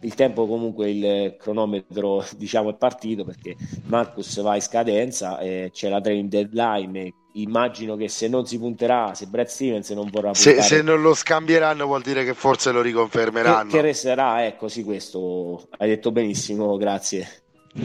[0.00, 5.88] Il tempo comunque il cronometro diciamo è partito perché Marcus va in scadenza, eh, c'è
[5.88, 10.62] la training deadline immagino che se non si punterà, se Brad Stevens non vorrà puntare...
[10.62, 13.70] Se, se non lo scambieranno vuol dire che forse lo riconfermeranno.
[13.70, 17.42] Che, che resterà, ecco sì questo, hai detto benissimo, grazie.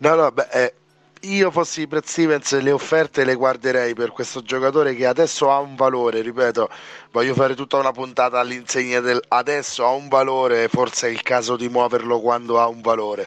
[0.00, 0.74] no, no, beh, eh,
[1.22, 5.76] io fossi Brad Stevens le offerte le guarderei per questo giocatore che adesso ha un
[5.76, 6.68] valore, ripeto,
[7.12, 11.56] voglio fare tutta una puntata all'insegna del adesso ha un valore, forse è il caso
[11.56, 13.26] di muoverlo quando ha un valore.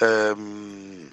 [0.00, 1.08] Ehm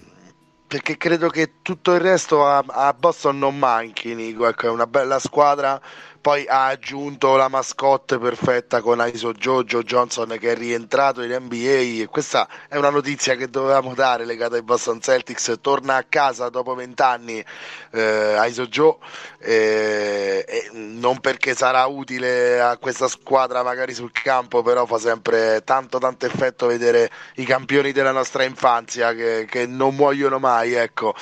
[0.68, 4.48] perché credo che tutto il resto a, a Boston non manchi, Nico.
[4.48, 5.80] Ecco, è una bella squadra
[6.20, 12.02] poi ha aggiunto la mascotte perfetta con Iso Jojo Johnson che è rientrato in NBA
[12.02, 15.58] e questa è una notizia che dovevamo dare legata ai Boston Celtics.
[15.62, 17.44] Torna a casa dopo vent'anni
[17.92, 18.96] eh, Iso Joe
[19.40, 25.98] eh, non perché sarà utile a questa squadra magari sul campo però fa sempre tanto
[25.98, 31.16] tanto effetto vedere i campioni della nostra infanzia che, che non muoiono mai ecco.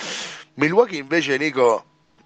[0.56, 1.84] Milwaukee invece Nico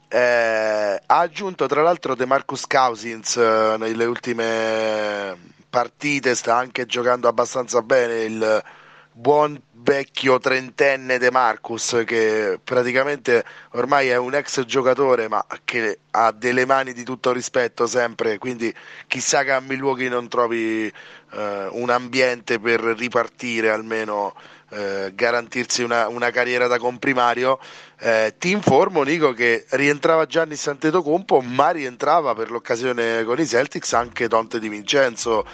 [0.10, 5.38] eh, ha aggiunto tra l'altro De Marcus Cousins eh, nelle ultime
[5.70, 8.64] partite, sta anche giocando abbastanza bene il
[9.12, 16.32] buon vecchio trentenne De Marcus che praticamente ormai è un ex giocatore ma che ha
[16.32, 18.74] delle mani di tutto rispetto sempre quindi
[19.08, 24.34] chissà che a Milwaukee non trovi eh, un ambiente per ripartire almeno
[24.70, 27.60] eh, garantirsi una, una, carriera da comprimario.
[28.00, 33.94] Eh, ti informo, Nico, che rientrava Gianni Santetocompo, ma rientrava per l'occasione con i Celtics
[33.94, 35.46] anche Dante Di Vincenzo,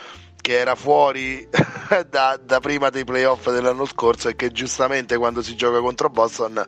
[0.41, 1.47] che era fuori
[2.09, 6.63] da, da, prima dei playoff dell'anno scorso e che giustamente quando si gioca contro Boston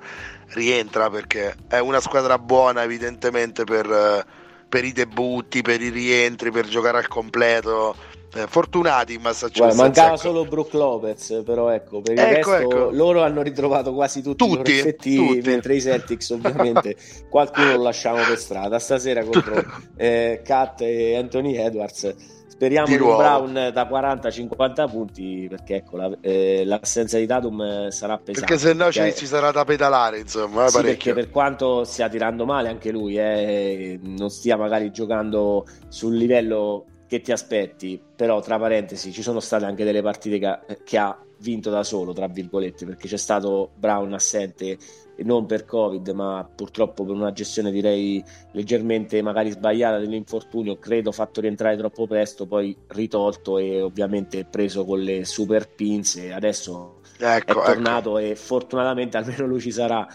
[0.49, 4.25] rientra perché è una squadra buona, evidentemente per.
[4.69, 8.06] per i debutti, per i rientri, per giocare al completo eh,
[8.47, 9.75] fortunati in Massachusetts.
[9.75, 10.17] Guarda, mancava ecco.
[10.17, 12.89] solo Brook Lopez, però ecco, per il ecco, resto ecco.
[12.91, 15.49] loro hanno ritrovato quasi tutti, tutti i effettivi, tutti.
[15.49, 16.95] mentre i Celtics ovviamente
[17.29, 18.79] qualcuno lo lasciamo per strada.
[18.79, 19.63] Stasera contro
[19.95, 22.15] eh, Kat e Anthony Edwards.
[22.57, 28.47] Speriamo di Brown da 40-50 punti perché ecco, la, eh, l'assenza di Tatum sarà pesante.
[28.47, 30.65] Perché se no ci, ci, sarà da pedalare, insomma.
[30.65, 35.67] Eh, sì, perché per quanto stia tirando male anche lui, eh, non stia magari giocando
[35.87, 40.79] sul livello che ti aspetti, però tra parentesi ci sono state anche delle partite che,
[40.83, 44.77] che ha vinto da solo, tra virgolette, perché c'è stato Brown assente
[45.23, 51.41] non per Covid, ma purtroppo per una gestione direi leggermente magari sbagliata dell'infortunio, credo fatto
[51.41, 57.65] rientrare troppo presto, poi ritolto e ovviamente preso con le super pinze, adesso ecco, è
[57.65, 58.31] tornato ecco.
[58.31, 60.07] e fortunatamente almeno lui ci sarà,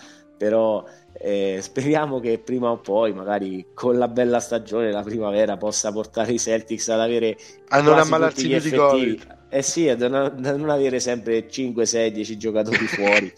[0.42, 5.92] però eh, speriamo che prima o poi, magari con la bella stagione, la primavera, possa
[5.92, 7.36] portare i Celtics ad avere
[7.68, 9.40] a non ammalarsi più di Covid.
[9.54, 13.32] Eh sì, a non, non avere sempre 5, 6, 10 giocatori fuori.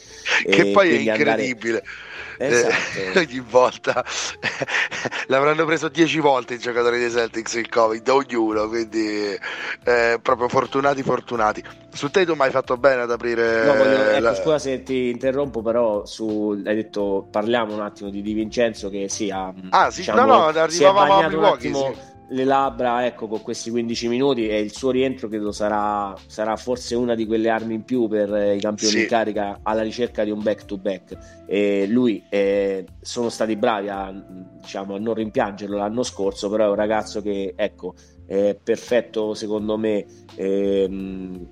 [0.49, 1.79] che poi è incredibile.
[1.79, 2.75] Andare Esatto.
[2.99, 4.05] Eh, ogni volta
[5.29, 9.37] l'avranno preso 10 volte i giocatori dei Celtics il Covid, ognuno, quindi
[9.85, 11.63] eh, proprio fortunati, fortunati.
[11.93, 13.65] Su te tu mai fatto bene ad aprire...
[13.65, 14.35] No, voglio, ecco, la...
[14.35, 19.09] scusa se ti interrompo, però su, hai detto parliamo un attimo di Di Vincenzo che
[19.09, 20.01] sì, ha, ah, sì?
[20.01, 24.09] Diciamo, no, no, arrivavamo a Milwaukee, un attimo, sì le labbra ecco, con questi 15
[24.09, 28.09] minuti e il suo rientro credo sarà, sarà forse una di quelle armi in più
[28.09, 29.01] per eh, i campioni sì.
[29.03, 33.89] in carica alla ricerca di un back to back e lui eh, sono stati bravi
[33.89, 34.13] a,
[34.61, 37.95] diciamo, a, non rimpiangerlo l'anno scorso però è un ragazzo che ecco
[38.27, 41.49] è perfetto secondo me ehm,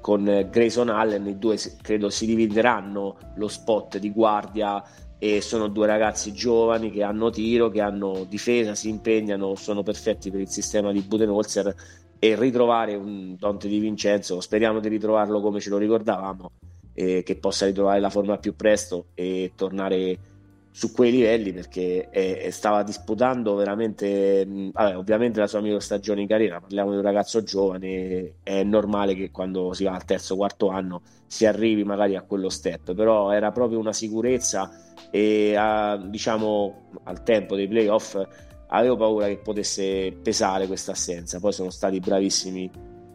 [0.00, 4.82] con Grayson Allen i due credo si divideranno lo spot di guardia
[5.24, 10.32] e sono due ragazzi giovani che hanno tiro, che hanno difesa, si impegnano, sono perfetti
[10.32, 11.72] per il sistema di Budenholzer
[12.18, 16.50] e ritrovare un Dante Di Vincenzo, speriamo di ritrovarlo come ce lo ricordavamo,
[16.92, 20.18] e che possa ritrovare la forma più presto e tornare
[20.74, 26.26] su quei livelli perché è, stava disputando veramente, vabbè, ovviamente la sua migliore stagione in
[26.26, 30.70] carriera, parliamo di un ragazzo giovane, è normale che quando si va al terzo quarto
[30.70, 34.70] anno si arrivi magari a quello step, però era proprio una sicurezza
[35.10, 38.18] e a, diciamo al tempo dei playoff
[38.68, 42.70] avevo paura che potesse pesare questa assenza, poi sono stati bravissimi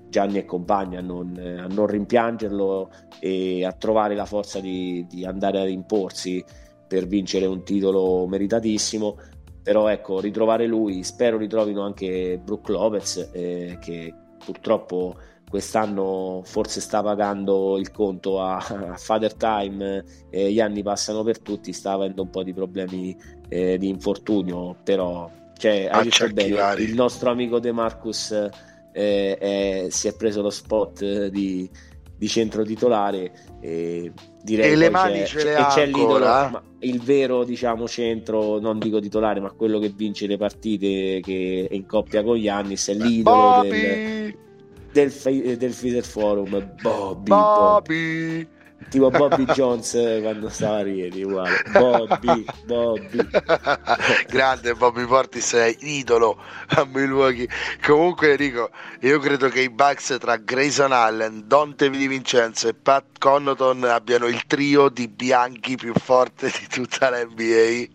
[0.09, 2.89] Gianni e compagni a non, a non rimpiangerlo
[3.19, 6.41] e a trovare la forza di, di andare ad imporsi
[6.87, 9.17] per vincere un titolo meritatissimo
[9.61, 14.13] però ecco ritrovare lui spero ritrovino anche Brook Lopez eh, che
[14.43, 15.15] purtroppo
[15.49, 21.39] quest'anno forse sta pagando il conto a, a Father Time e gli anni passano per
[21.39, 23.17] tutti, sta avendo un po' di problemi
[23.47, 28.49] eh, di infortunio, però cioè, hai detto bene, il nostro amico De Marcus
[28.91, 31.69] eh, si è preso lo spot di,
[32.17, 34.11] di centro titolare e
[34.41, 38.79] direi e le mani c'è, ce le ha c'è l'idolo, il vero diciamo centro non
[38.79, 42.93] dico titolare ma quello che vince le partite che è in coppia con Giannis è
[42.93, 44.35] l'idolo del,
[44.91, 46.49] del, del Feeder Forum
[46.81, 47.27] Bobby, Bobby.
[47.29, 48.47] Bobby
[48.89, 51.63] tipo Bobby Jones quando stava a Rieti uguale.
[51.71, 53.17] Bobby Bobby.
[54.27, 57.47] Grande Bobby Portis è idolo a Milwaukee.
[57.85, 58.69] Comunque Enrico
[59.01, 64.27] io credo che i Bucks tra Grayson Allen Dante Di Vincenzo e Pat Connaughton abbiano
[64.27, 67.85] il trio di bianchi più forte di tutta la NBA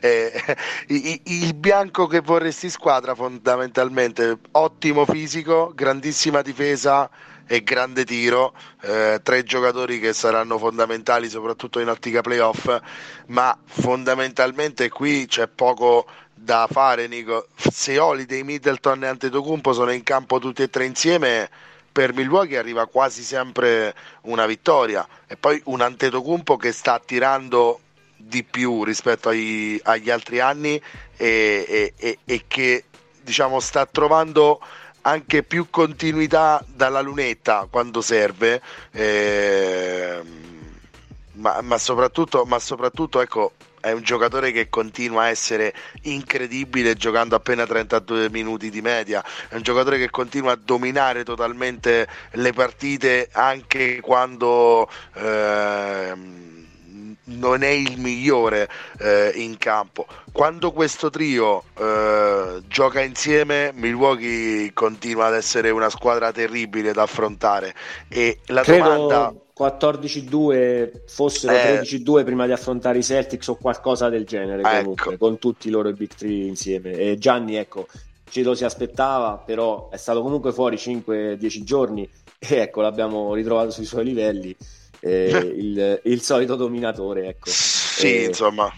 [0.00, 0.56] eh,
[0.88, 7.08] il bianco che vorresti squadra fondamentalmente ottimo fisico grandissima difesa
[7.52, 12.80] e grande tiro, eh, tre giocatori che saranno fondamentali soprattutto in ottica playoff,
[13.26, 17.48] ma fondamentalmente qui c'è poco da fare Nico.
[17.56, 21.50] Se Holiday, Middleton e Antetokounmpo sono in campo tutti e tre insieme,
[21.90, 27.80] per Milwaukee arriva quasi sempre una vittoria e poi un Antetokounmpo che sta tirando
[28.16, 30.80] di più rispetto ai, agli altri anni
[31.16, 32.84] e, e, e, e che
[33.22, 34.60] diciamo sta trovando
[35.02, 38.60] anche più continuità dalla lunetta quando serve,
[38.92, 40.20] eh,
[41.32, 45.72] ma, ma, soprattutto, ma soprattutto ecco, è un giocatore che continua a essere
[46.02, 52.06] incredibile giocando appena 32 minuti di media, è un giocatore che continua a dominare totalmente
[52.32, 54.88] le partite anche quando...
[55.14, 56.58] Eh,
[57.30, 58.68] non è il migliore
[58.98, 60.06] eh, in campo.
[60.32, 67.74] Quando questo trio eh, gioca insieme, Milwaukee continua ad essere una squadra terribile da affrontare.
[68.08, 68.84] E la Credo...
[68.84, 69.34] domanda.
[69.60, 75.26] 14-2 fossero eh, 13-2 prima di affrontare i Celtics o qualcosa del genere comunque, ecco.
[75.26, 77.86] con tutti i loro big three insieme e Gianni ecco
[78.30, 82.08] ce lo si aspettava però è stato comunque fuori 5-10 giorni
[82.38, 84.56] e ecco l'abbiamo ritrovato sui suoi livelli
[85.00, 87.28] eh, il, il, solito dominatore.
[87.28, 87.50] Ecco.
[87.50, 88.72] Sì, eh, insomma.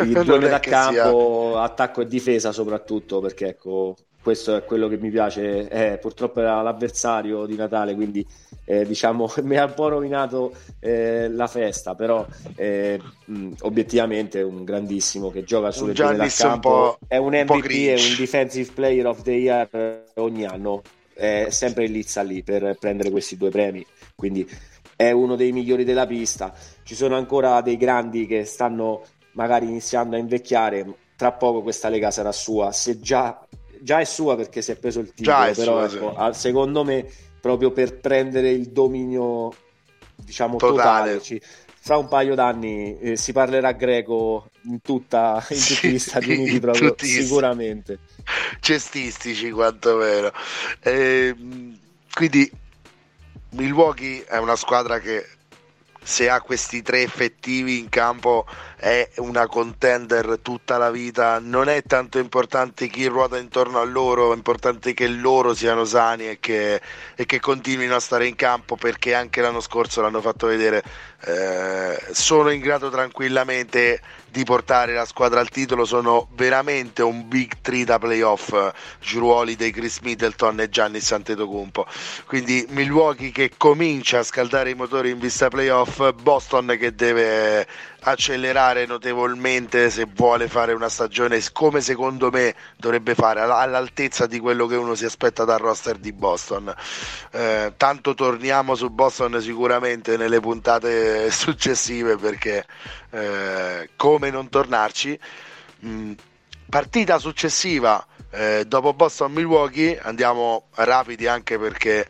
[0.00, 1.62] Il due metà campo, sia...
[1.62, 5.68] attacco e difesa soprattutto, perché ecco, questo è quello che mi piace.
[5.68, 8.26] Eh, purtroppo era l'avversario di Natale, quindi
[8.64, 14.44] eh, diciamo mi ha un po' rovinato eh, la festa, però eh, mh, obiettivamente è
[14.44, 16.98] un grandissimo che gioca sulle due metà campo.
[17.00, 20.82] Un è un MVP e un Defensive Player of the Year ogni anno.
[21.14, 23.84] È sempre in lizza lì per prendere questi due premi.
[24.14, 24.46] Quindi
[24.98, 26.52] è uno dei migliori della pista.
[26.82, 30.84] Ci sono ancora dei grandi che stanno magari iniziando a invecchiare.
[31.14, 32.72] Tra poco questa lega sarà sua.
[32.72, 33.46] Se già,
[33.80, 36.40] già è sua perché si è preso il titolo, però sua, ecco, sì.
[36.40, 37.08] secondo me,
[37.40, 39.54] proprio per prendere il dominio,
[40.16, 41.12] diciamo, totale.
[41.12, 41.40] totale ci,
[41.80, 46.32] fra un paio d'anni eh, si parlerà greco in, tutta, in tutti sì, gli Stati
[46.32, 48.00] Uniti proprio sicuramente
[48.60, 50.30] cestistici quantomeno
[50.80, 51.34] eh,
[52.12, 52.50] quindi
[53.50, 55.26] Milwaukee è una squadra che
[56.02, 58.46] se ha questi tre effettivi in campo
[58.78, 61.40] è una contender tutta la vita.
[61.40, 66.28] Non è tanto importante chi ruota intorno a loro, è importante che loro siano sani
[66.28, 66.80] e che,
[67.14, 70.82] e che continuino a stare in campo perché anche l'anno scorso l'hanno fatto vedere.
[71.20, 74.00] Eh, sono in grado tranquillamente
[74.30, 78.54] di portare la squadra al titolo sono veramente un big three da playoff
[79.00, 81.86] Giruoli dei Chris Middleton e Gianni Antetokounmpo
[82.26, 87.66] quindi Milwaukee che comincia a scaldare i motori in vista playoff Boston che deve
[88.00, 94.66] accelerare notevolmente se vuole fare una stagione come secondo me dovrebbe fare all'altezza di quello
[94.66, 96.72] che uno si aspetta dal roster di Boston.
[97.30, 102.64] Eh, tanto torniamo su Boston sicuramente nelle puntate successive perché
[103.10, 105.18] eh, come non tornarci?
[105.84, 106.12] Mm,
[106.68, 112.06] partita successiva eh, dopo Boston Milwaukee andiamo rapidi anche perché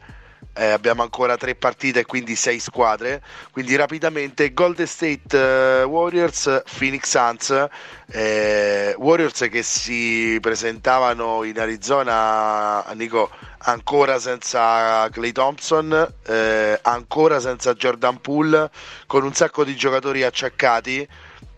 [0.59, 3.23] eh, abbiamo ancora tre partite e quindi sei squadre.
[3.53, 5.39] Quindi rapidamente Golden State
[5.81, 7.69] eh, Warriors, Phoenix Suns,
[8.11, 17.75] eh, Warriors che si presentavano in Arizona, Nico, ancora senza Clay Thompson, eh, ancora senza
[17.75, 18.71] Jordan Poole,
[19.07, 21.09] con un sacco di giocatori acciaccati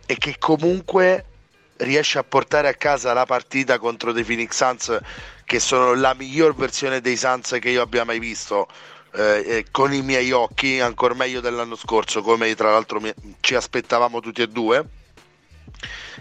[0.05, 1.24] e che comunque
[1.78, 4.98] riesce a portare a casa la partita contro dei Phoenix Suns
[5.51, 8.68] che sono la miglior versione dei Suns che io abbia mai visto
[9.14, 14.20] eh, con i miei occhi, ancora meglio dell'anno scorso, come tra l'altro mi, ci aspettavamo
[14.20, 14.84] tutti e due.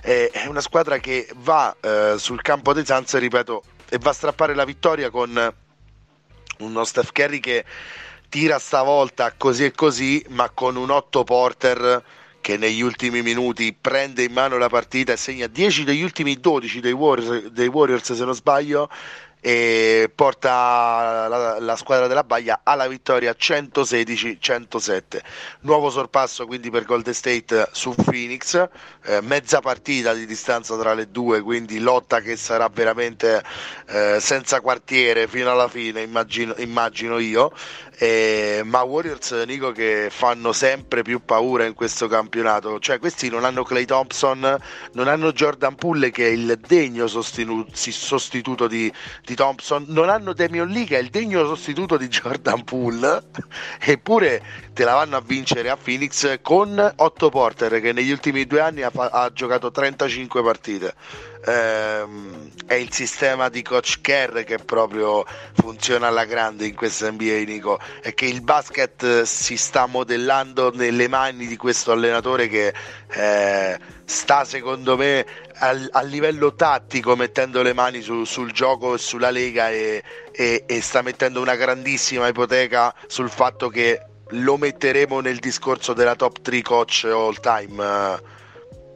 [0.01, 4.13] Eh, è una squadra che va eh, sul campo dei Suns, ripeto, e va a
[4.13, 5.53] strappare la vittoria con
[6.57, 7.65] uno Steph Curry che
[8.29, 12.03] tira stavolta così e così, ma con un 8 Porter
[12.41, 16.79] che negli ultimi minuti prende in mano la partita e segna 10 degli ultimi 12
[16.79, 18.89] dei Warriors, dei Warriors se non sbaglio
[19.41, 25.21] e porta la, la, squadra della Baglia alla vittoria 116-107
[25.61, 28.67] nuovo sorpasso quindi per Golden State su Phoenix
[29.05, 33.41] eh, mezza partita di distanza tra le due quindi lotta che sarà veramente
[33.87, 37.51] eh, senza quartiere fino alla fine immagino, immagino io.
[38.01, 42.79] Eh, ma Warriors Nico che fanno sempre più paura in questo campionato.
[42.79, 44.57] Cioè questi non hanno Clay Thompson
[44.93, 48.91] non hanno Jordan Pulle che è il degno sostitu- sostituto di,
[49.29, 53.23] di, Thompson non hanno Damian Lee che è il degno sostituto di Jordan Poole
[53.79, 54.41] eppure
[54.73, 58.81] te la vanno a vincere a Phoenix con Otto Porter che negli ultimi due anni
[58.81, 60.93] ha, ha giocato 35 partite
[61.45, 67.43] ehm, è il sistema di coach Kerr che proprio funziona alla grande in questa NBA
[67.45, 72.73] Nico è che il basket si sta modellando nelle mani di questo allenatore che
[73.11, 75.25] eh, sta secondo me
[75.61, 80.81] a, livello tattico mettendo le mani su, sul gioco e sulla lega e, e, e
[80.81, 84.01] sta mettendo una grandissima ipoteca sul fatto che
[84.33, 88.21] lo metteremo nel discorso della top 3 coach all time eh,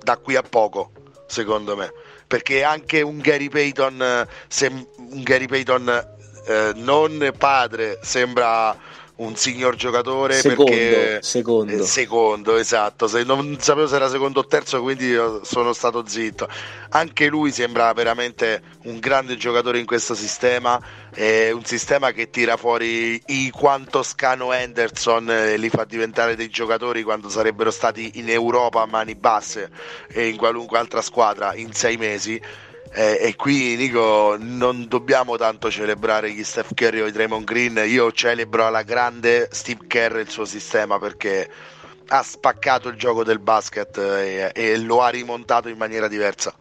[0.04, 0.92] da qui a poco
[1.28, 1.92] secondo me
[2.34, 6.08] perché anche un Gary Payton, eh, sem- un Gary Payton
[6.48, 8.76] eh, non padre sembra
[9.16, 11.72] un signor giocatore secondo, perché secondo.
[11.72, 13.08] Eh, secondo esatto.
[13.08, 16.48] Se non sapevo se era secondo o terzo quindi sono stato zitto.
[16.90, 20.82] Anche lui sembra veramente un grande giocatore in questo sistema.
[21.14, 26.50] È un sistema che tira fuori i quanto Scano Henderson e li fa diventare dei
[26.50, 29.70] giocatori quando sarebbero stati in Europa a mani basse
[30.08, 32.42] e in qualunque altra squadra in sei mesi
[32.94, 37.84] eh, e qui Nico non dobbiamo tanto celebrare gli Steph Curry o i Draymond Green,
[37.88, 41.50] io celebro alla grande Steve Kerr il suo sistema perché
[42.08, 46.54] ha spaccato il gioco del basket e, e lo ha rimontato in maniera diversa.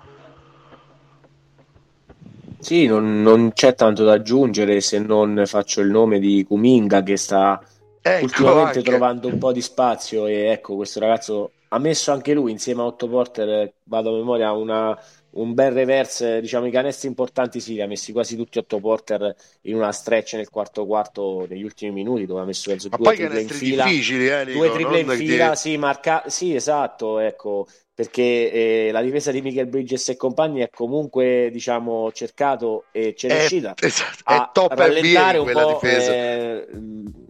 [2.59, 7.17] Sì, non, non, c'è tanto da aggiungere se non faccio il nome di Kuminga che
[7.17, 7.61] sta
[8.01, 8.83] ecco ultimamente anche.
[8.83, 12.85] trovando un po' di spazio e ecco questo ragazzo ha messo anche lui insieme a
[12.85, 14.97] Otto Porter, vado a memoria, una
[15.33, 19.35] un bel reverse, diciamo i canestri importanti sì, li ha messi quasi tutti Otto Porter
[19.63, 23.15] in una stretch nel quarto quarto negli ultimi minuti dove ha messo penso, Ma due
[23.15, 25.57] triple in fila eh, due triple in fila, ti...
[25.57, 26.25] sì, marca...
[26.27, 32.11] sì esatto, ecco perché eh, la difesa di Michael Bridges e compagni è comunque diciamo
[32.13, 35.81] cercato e c'è riuscita esatto, a top rallentare un po'.
[35.83, 36.67] Eh,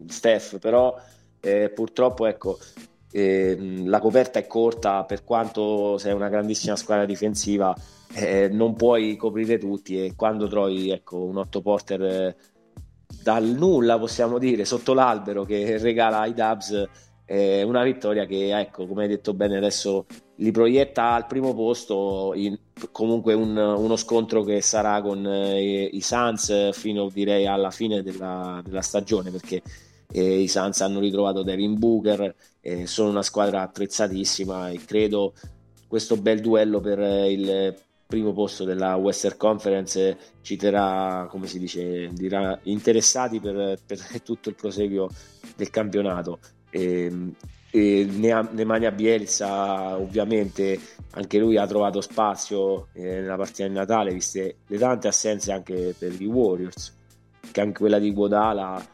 [0.09, 0.97] Steph però
[1.41, 2.59] eh, purtroppo ecco
[3.13, 7.75] eh, la coperta è corta per quanto sei una grandissima squadra difensiva
[8.15, 12.37] eh, non puoi coprire tutti e quando trovi ecco, un 8 porter eh,
[13.23, 16.89] dal nulla possiamo dire sotto l'albero che regala ai Dubs
[17.25, 20.07] è una vittoria che ecco come hai detto bene adesso
[20.37, 22.59] li proietta al primo posto in,
[22.91, 28.61] comunque un, uno scontro che sarà con eh, i Suns fino direi alla fine della,
[28.65, 29.63] della stagione perché
[30.21, 35.35] i Suns hanno ritrovato Devin Booker eh, sono una squadra attrezzatissima e credo
[35.89, 36.99] questo bel duello per
[37.31, 37.75] il
[38.07, 42.11] primo posto della Western Conference ci terrà, come si dice,
[42.65, 45.09] interessati per, per tutto il proseguio
[45.57, 46.39] del campionato.
[46.69, 47.11] E,
[47.71, 50.79] e ne, ha, ne mania Bielsa ovviamente
[51.13, 55.95] anche lui ha trovato spazio eh, nella partita di Natale viste le tante assenze anche
[55.99, 56.95] per i Warriors
[57.51, 58.87] che anche quella di Guadala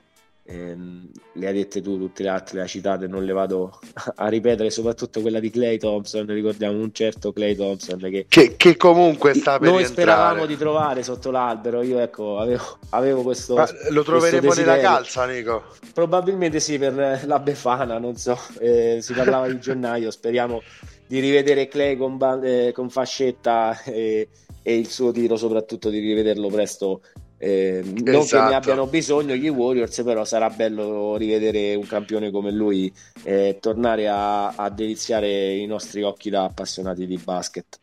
[0.50, 3.78] Ehm, le hai dette tu, tutte le altre le hai citate, non le vado
[4.16, 6.24] a ripetere, soprattutto quella di Clay Thompson.
[6.26, 10.10] Ricordiamo un certo Clay Thompson che, che, che comunque sta per Noi rientrare.
[10.10, 11.82] speravamo di trovare sotto l'albero.
[11.82, 13.56] Io ecco, avevo, avevo questo.
[13.56, 15.64] Ma lo troveremo nella calza, Nico?
[15.92, 18.38] Probabilmente sì, per la Befana, non so.
[18.58, 20.10] Eh, si parlava di gennaio.
[20.10, 20.62] Speriamo
[21.06, 24.28] di rivedere Clay con, eh, con fascetta e,
[24.62, 27.02] e il suo tiro, soprattutto di rivederlo presto
[27.38, 28.04] eh, non esatto.
[28.04, 28.54] che ne esatto.
[28.54, 34.08] abbiano bisogno gli Warriors, però sarà bello rivedere un campione come lui e eh, tornare
[34.08, 37.78] a, a, deliziare i nostri occhi da appassionati di basket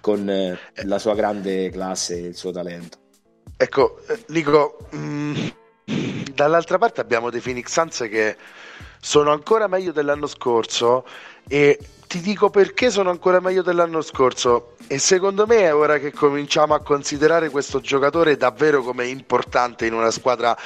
[0.00, 2.98] con eh, la sua grande classe e il suo talento.
[3.56, 8.36] Ecco, eh, Nico, mh, mm, dall'altra parte abbiamo dei Phoenix Suns che
[9.00, 11.04] sono ancora meglio dell'anno scorso
[11.48, 16.12] e ti dico perché sono ancora meglio dell'anno scorso e secondo me è ora che
[16.12, 20.56] cominciamo a considerare questo giocatore davvero come importante in una squadra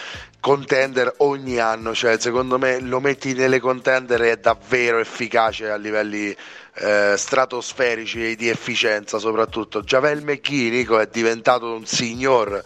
[0.41, 6.35] contender ogni anno, cioè secondo me lo metti nelle contender è davvero efficace a livelli
[6.75, 9.83] eh, stratosferici e di efficienza soprattutto.
[9.83, 12.63] Javel McGee, Nico, è diventato un signor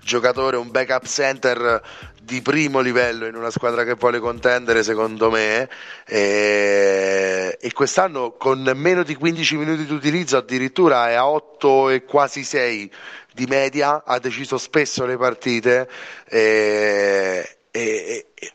[0.00, 1.82] giocatore, un backup center
[2.24, 5.68] di primo livello in una squadra che vuole contendere secondo me
[6.06, 12.04] e, e quest'anno con meno di 15 minuti di utilizzo addirittura è a 8 e
[12.04, 12.90] quasi 6
[13.32, 15.88] di media ha deciso spesso le partite
[16.26, 18.52] e, e, e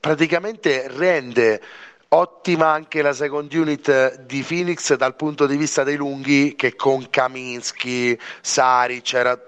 [0.00, 1.60] praticamente rende
[2.08, 7.10] ottima anche la second unit di Phoenix dal punto di vista dei lunghi che con
[7.10, 9.38] Kaminsky, Saric era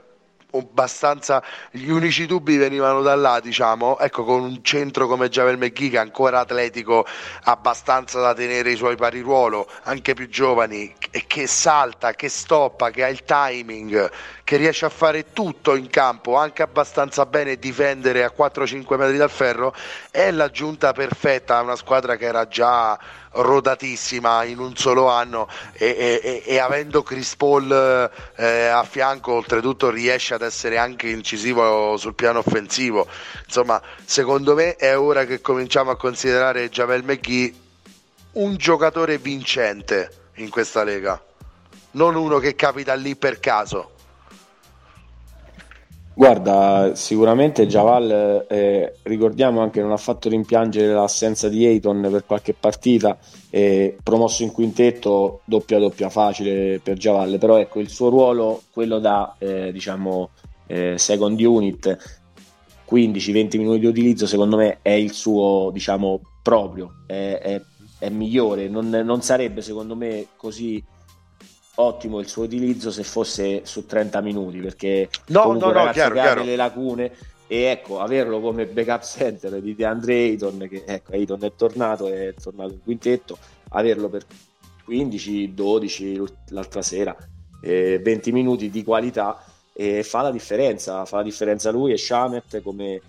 [0.53, 3.99] abbastanza gli unici dubbi venivano da là diciamo.
[3.99, 7.07] Ecco con un centro come Javel McGee che è ancora atletico
[7.45, 12.91] abbastanza da tenere i suoi pari ruolo anche più giovani e che salta che stoppa
[12.91, 14.11] che ha il timing
[14.51, 19.31] che riesce a fare tutto in campo anche abbastanza bene difendere a 4-5 metri dal
[19.31, 19.73] ferro
[20.11, 22.99] è l'aggiunta perfetta a una squadra che era già
[23.31, 29.89] rodatissima in un solo anno e, e, e avendo Chris Paul eh, a fianco oltretutto
[29.89, 33.07] riesce ad essere anche incisivo sul piano offensivo.
[33.47, 37.55] Insomma secondo me è ora che cominciamo a considerare Javel McGee
[38.33, 41.23] un giocatore vincente in questa lega
[41.93, 43.99] non uno che capita lì per caso
[46.13, 52.53] Guarda, sicuramente Javal, eh, ricordiamo anche, non ha fatto rimpiangere l'assenza di Ayton per qualche
[52.53, 53.17] partita,
[53.49, 58.99] eh, promosso in quintetto, doppia doppia facile per Javal, però ecco il suo ruolo, quello
[58.99, 60.31] da eh, diciamo
[60.67, 61.97] eh, second unit,
[62.91, 67.63] 15-20 minuti di utilizzo, secondo me è il suo diciamo proprio, è, è,
[67.99, 70.83] è migliore, non, non sarebbe secondo me così
[71.81, 76.41] ottimo il suo utilizzo se fosse su 30 minuti perché no, no, no, chiaro, chiaro.
[76.43, 77.13] delle lacune
[77.47, 82.35] e ecco averlo come backup center di DeAndre Ayton che ecco Ayton è tornato è
[82.41, 83.37] tornato in quintetto
[83.71, 84.25] averlo per
[84.85, 87.17] 15 12 l'altra sera
[87.63, 92.63] eh, 20 minuti di qualità e fa la differenza fa la differenza lui e Shamet
[92.63, 93.01] come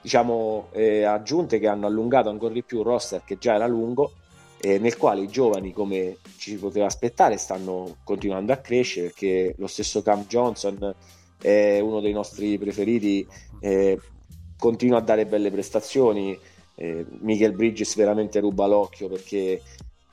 [0.00, 4.12] diciamo eh, aggiunte che hanno allungato ancora di più il roster che già era lungo
[4.60, 9.54] eh, nel quale i giovani, come ci si poteva aspettare, stanno continuando a crescere perché
[9.58, 10.94] lo stesso Cam Johnson
[11.40, 13.26] è uno dei nostri preferiti,
[13.60, 13.98] eh,
[14.58, 16.38] continua a dare belle prestazioni.
[16.74, 19.62] Eh, Michael Bridges veramente ruba l'occhio perché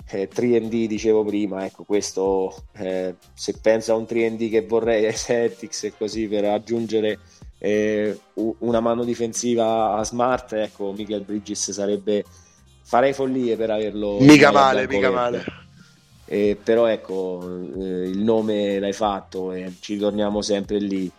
[0.07, 5.15] eh, 3D dicevo prima, ecco questo eh, se penso a un 3D che vorrei ai
[5.15, 7.19] Celtics e così per aggiungere
[7.57, 12.23] eh, una mano difensiva a Smart, ecco Michael Bridges sarebbe
[12.93, 14.19] farei follie per averlo.
[14.19, 15.43] Mica male, mica male.
[16.25, 17.41] Eh, però ecco,
[17.75, 21.11] eh, il nome l'hai fatto e ci torniamo sempre lì.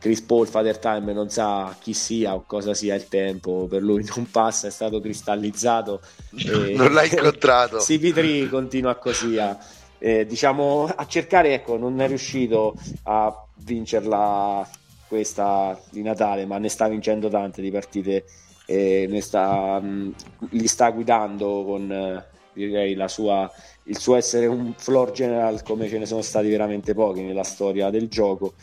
[0.00, 4.04] Chris Paul Father Time non sa chi sia o cosa sia il tempo, per lui
[4.16, 6.00] non passa, è stato cristallizzato.
[6.44, 6.74] E...
[6.74, 7.76] non l'hai incontrato.
[7.86, 9.56] CP3 continua così a,
[9.98, 14.68] eh, diciamo, a cercare, ecco, non è riuscito a vincerla
[15.06, 18.24] questa di Natale, ma ne sta vincendo tante di partite
[18.66, 20.10] e sta, mm,
[20.50, 23.50] li sta guidando con eh, direi sua,
[23.84, 27.90] il suo essere un floor general come ce ne sono stati veramente pochi nella storia
[27.90, 28.54] del gioco.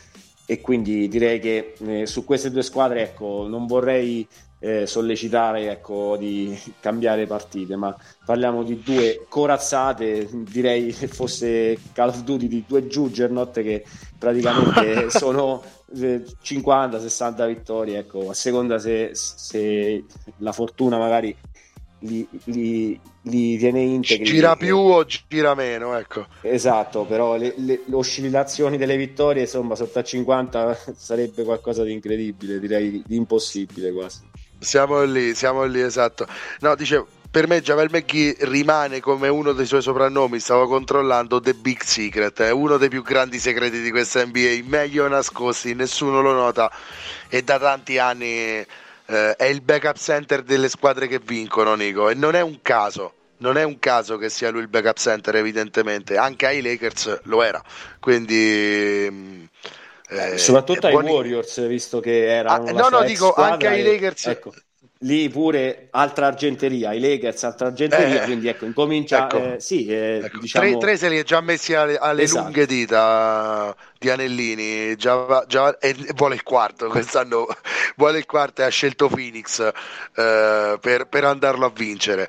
[0.46, 4.28] E quindi direi che eh, su queste due squadre ecco, non vorrei
[4.58, 12.08] eh, sollecitare ecco, di cambiare partite, ma parliamo di due corazzate, direi che fosse Call
[12.08, 13.84] of Duty di due Juggernaut che
[14.18, 15.62] praticamente sono
[15.94, 20.04] 50-60 eh, vittorie, ecco, a seconda se, se
[20.38, 21.36] la fortuna magari
[22.04, 24.24] li, li, li tiene integri.
[24.24, 26.26] Gira più o gira meno, ecco.
[26.42, 31.92] Esatto, però le, le, le, oscillazioni delle vittorie, insomma, sotto a 50 sarebbe qualcosa di
[31.92, 34.20] incredibile, direi di impossibile quasi.
[34.58, 36.26] Siamo lì, siamo lì, esatto.
[36.60, 41.54] No, dicevo, per me Javel McGee rimane come uno dei suoi soprannomi, stavo controllando The
[41.54, 46.32] Big Secret, è uno dei più grandi segreti di questa NBA, meglio nascosti, nessuno lo
[46.32, 46.70] nota
[47.28, 48.66] e da tanti anni eh,
[49.34, 53.14] è il backup center delle squadre che vincono, Nico, e non è un caso.
[53.38, 57.42] Non è un caso che sia lui il backup center, evidentemente, anche ai Lakers lo
[57.42, 57.60] era.
[57.98, 59.44] Quindi mm,
[60.08, 61.10] eh, soprattutto ai buoni...
[61.10, 64.26] Warriors, visto che era ah, no, no, dico anche ai Lakers.
[64.26, 64.54] Ecco,
[64.98, 69.24] lì pure altra argenteria, i Lakers, altra argenteria, eh, quindi ecco, incomincia.
[69.24, 70.38] Ecco, eh, sì, eh, ecco.
[70.38, 70.68] diciamo...
[70.68, 72.44] tre, tre se li ha già messi alle, alle esatto.
[72.44, 76.88] lunghe dita di Anellini, già, già, e vuole il quarto.
[76.88, 77.46] Quest'anno
[77.96, 82.28] vuole il quarto e ha scelto Phoenix eh, per, per, andarlo a vincere.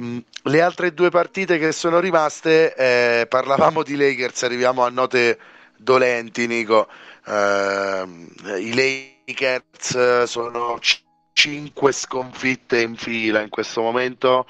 [0.00, 5.38] Mm, le altre due partite che sono rimaste, eh, parlavamo di Lakers, arriviamo a note
[5.76, 6.88] dolenti, Nico.
[7.24, 8.08] Uh,
[8.56, 10.80] I Lakers sono
[11.32, 14.46] 5 sconfitte in fila in questo momento.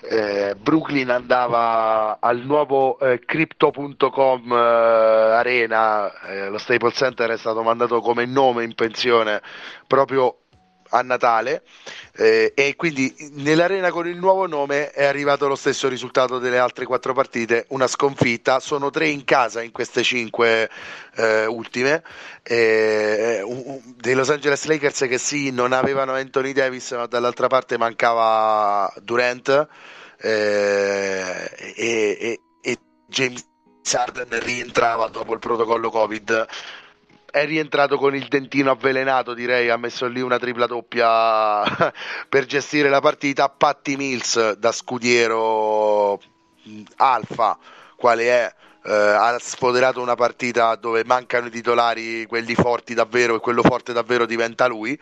[0.00, 7.62] Eh, Brooklyn andava al nuovo eh, crypto.com eh, arena, eh, lo Staples Center è stato
[7.62, 9.40] mandato come nome in pensione
[9.86, 10.38] proprio
[10.92, 11.62] a Natale.
[12.14, 16.84] Eh, e quindi nell'arena con il nuovo nome è arrivato lo stesso risultato delle altre
[16.84, 20.68] quattro partite, una sconfitta, sono tre in casa in queste cinque
[21.14, 22.02] eh, ultime,
[23.44, 23.71] un,
[24.02, 29.68] dei Los Angeles Lakers che sì, non avevano Anthony Davis, ma dall'altra parte mancava Durant
[30.18, 33.46] eh, e, e, e James
[33.92, 36.46] Harden rientrava dopo il protocollo Covid
[37.30, 41.62] è rientrato con il dentino avvelenato, direi, ha messo lì una tripla doppia
[42.28, 43.48] per gestire la partita.
[43.48, 46.20] Patti Mills da scudiero
[46.96, 47.56] alfa,
[47.96, 48.54] quale è,
[48.84, 53.92] eh, ha sfoderato una partita dove mancano i titolari, quelli forti davvero, e quello forte
[53.92, 54.98] davvero diventa lui.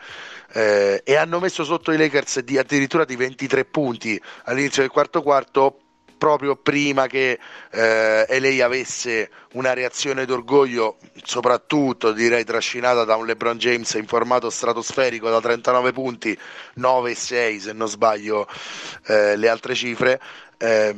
[0.53, 5.21] Eh, e hanno messo sotto i Lakers di, addirittura di 23 punti all'inizio del quarto
[5.21, 5.77] quarto
[6.21, 7.39] proprio prima che
[7.71, 14.51] eh, lei avesse una reazione d'orgoglio, soprattutto direi trascinata da un LeBron James in formato
[14.51, 16.37] stratosferico da 39 punti,
[16.75, 18.47] 9 e 6 se non sbaglio
[19.07, 20.21] eh, le altre cifre.
[20.59, 20.95] Eh,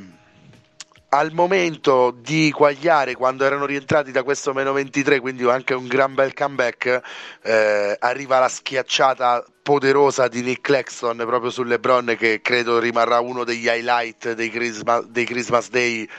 [1.14, 6.16] al momento di quagliare quando erano rientrati da questo meno 23 quindi anche un gran
[6.16, 7.02] bel comeback
[7.44, 13.44] eh, arriva la schiacciata poderosa di Nick Claxton proprio su LeBron che credo rimarrà uno
[13.44, 16.10] degli highlight dei Christmas, dei Christmas Day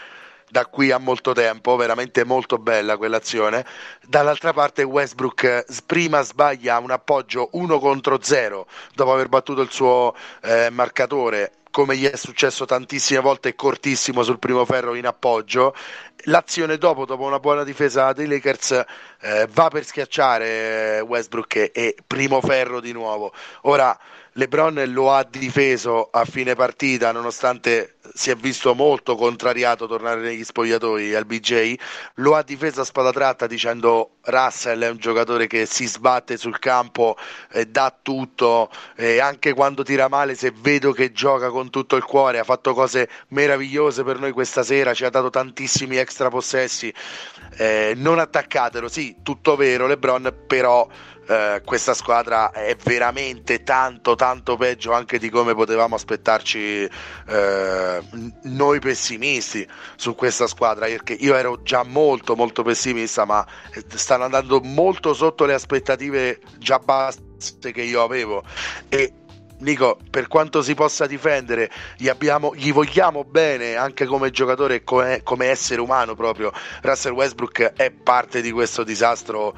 [0.48, 3.66] da qui a molto tempo, veramente molto bella quell'azione.
[4.06, 8.64] Dall'altra parte Westbrook prima sbaglia un appoggio 1 contro 0
[8.94, 14.38] dopo aver battuto il suo eh, marcatore come gli è successo tantissime volte, cortissimo sul
[14.38, 15.74] primo ferro in appoggio.
[16.26, 18.84] L'azione dopo, dopo una buona difesa dei Lakers,
[19.20, 23.32] eh, va per schiacciare Westbrook e, e primo ferro di nuovo.
[23.62, 23.98] Ora
[24.36, 30.42] LeBron lo ha difeso a fine partita nonostante si è visto molto contrariato tornare negli
[30.42, 31.74] spogliatoi al BJ
[32.14, 36.58] lo ha difeso a spada tratta dicendo Russell è un giocatore che si sbatte sul
[36.58, 37.16] campo
[37.50, 42.04] e dà tutto e anche quando tira male se vedo che gioca con tutto il
[42.04, 46.92] cuore ha fatto cose meravigliose per noi questa sera ci ha dato tantissimi extra possessi.
[47.56, 50.88] Eh, non attaccatelo sì tutto vero LeBron però
[51.26, 56.88] eh, questa squadra è veramente tanto tanto peggio anche di come potevamo aspettarci
[57.28, 58.02] eh,
[58.42, 59.66] noi pessimisti
[59.96, 65.14] su questa squadra perché io ero già molto molto pessimista ma eh, stanno andando molto
[65.14, 67.22] sotto le aspettative già basse
[67.72, 68.42] che io avevo
[68.88, 69.12] e
[69.64, 74.84] Nico, per quanto si possa difendere, gli, abbiamo, gli vogliamo bene anche come giocatore e
[74.84, 76.52] come, come, essere umano proprio.
[76.82, 79.56] Russell Westbrook è parte di questo disastro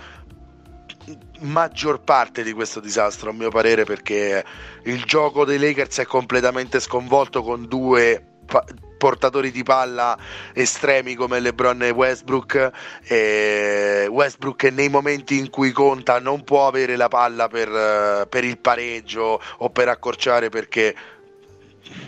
[1.40, 4.44] maggior parte di questo disastro, a mio parere, perché
[4.84, 8.64] il gioco dei Lakers è completamente sconvolto con due pa-
[8.96, 10.16] portatori di palla
[10.54, 12.70] estremi come LeBron e Westbrook.
[13.06, 18.58] E Westbrook nei momenti in cui conta non può avere la palla per, per il
[18.58, 20.94] pareggio o per accorciare perché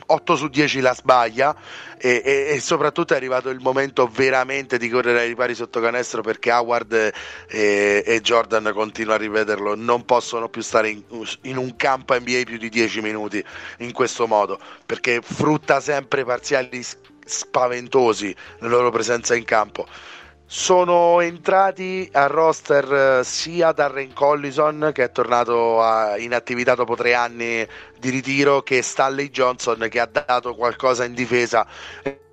[0.06, 1.54] 8 su 10 la sbaglia
[1.98, 6.22] e, e, e, soprattutto è arrivato il momento veramente di correre ai ripari sotto canestro
[6.22, 6.92] perché Howard
[7.48, 11.02] e, e Jordan continuo a ripeterlo non possono più stare in,
[11.42, 13.44] in, un campo NBA più di 10 minuti
[13.78, 16.84] in questo modo perché frutta sempre parziali
[17.24, 19.86] spaventosi la loro presenza in campo
[20.50, 26.96] sono entrati al roster eh, sia Darren Collison che è tornato a, in attività dopo
[26.96, 27.66] tre anni
[27.98, 31.66] di ritiro che Stanley Johnson che ha dato qualcosa in difesa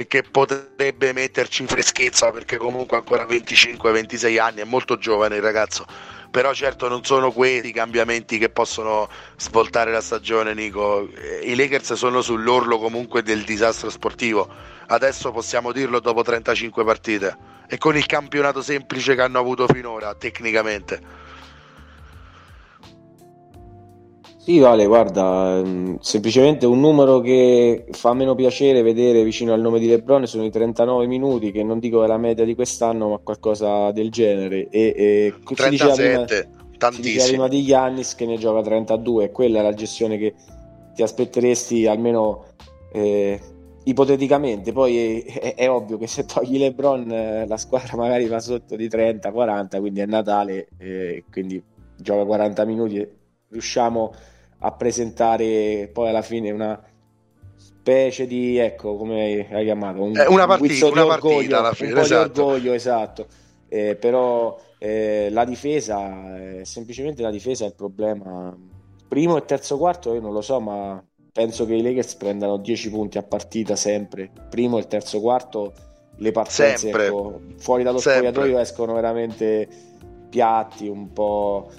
[0.07, 5.85] che potrebbe metterci in freschezza perché comunque ancora 25-26 anni è molto giovane il ragazzo
[6.35, 9.07] però certo non sono questi i cambiamenti che possono
[9.37, 11.07] svoltare la stagione Nico.
[11.41, 14.45] I Lakers sono sull'orlo comunque del disastro sportivo.
[14.87, 17.37] Adesso possiamo dirlo dopo 35 partite.
[17.69, 20.99] E con il campionato semplice che hanno avuto finora tecnicamente.
[24.45, 29.79] Sì, Vale, guarda, mm, semplicemente un numero che fa meno piacere vedere vicino al nome
[29.79, 33.17] di Lebron sono i 39 minuti, che non dico è la media di quest'anno, ma
[33.17, 34.69] qualcosa del genere.
[34.69, 39.63] E, e 37, prima, si prima di Giannis che ne gioca 32, e quella è
[39.63, 40.35] la gestione che
[40.93, 42.45] ti aspetteresti almeno
[42.93, 43.39] eh,
[43.85, 48.39] ipoteticamente, poi è, è, è, ovvio che se togli LeBron eh, la squadra magari va
[48.39, 51.59] sotto di 30-40, quindi è Natale, eh, quindi
[51.97, 53.09] gioca 40 minuti e
[53.49, 54.33] riusciamo a
[54.71, 56.81] presentare poi alla fine una
[57.55, 61.95] specie di, ecco, come hai chiamato, un, eh, una partita, una partita alla fine, un
[61.95, 62.31] po' esatto.
[62.31, 63.27] di orgoglio, esatto.
[63.67, 68.55] Eh, però eh, la difesa, semplicemente la difesa è il problema
[69.07, 71.01] primo e terzo quarto io non lo so, ma
[71.31, 74.29] penso che i Lakers prendano 10 punti a partita sempre.
[74.49, 75.73] Primo e terzo quarto
[76.17, 78.29] le partenze ecco, fuori dallo sempre.
[78.29, 79.67] spogliatoio escono veramente
[80.29, 81.69] piatti, un po'...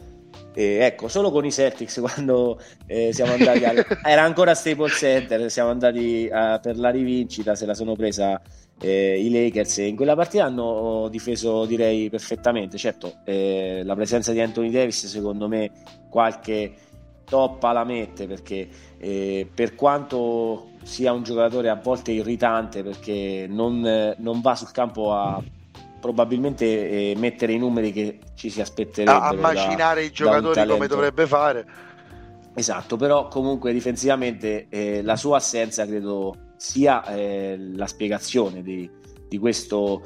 [0.59, 3.85] Eh, ecco, solo con i Celtics quando eh, siamo andati al...
[4.03, 8.41] era ancora Staples Center, siamo andati uh, per la rivincita, se la sono presa
[8.81, 12.79] eh, i Lakers e in quella partita hanno difeso direi perfettamente.
[12.79, 15.71] Certo, eh, la presenza di Anthony Davis secondo me
[16.09, 16.73] qualche
[17.27, 24.15] toppa la mette perché eh, per quanto sia un giocatore a volte irritante perché non,
[24.17, 25.43] non va sul campo a
[26.07, 30.87] probabilmente eh, mettere i numeri che ci si aspetterebbe a, a macinare i giocatori come
[30.87, 31.67] dovrebbe fare.
[32.55, 38.89] Esatto però comunque difensivamente eh, la sua assenza credo sia eh, la spiegazione di,
[39.29, 40.03] di questo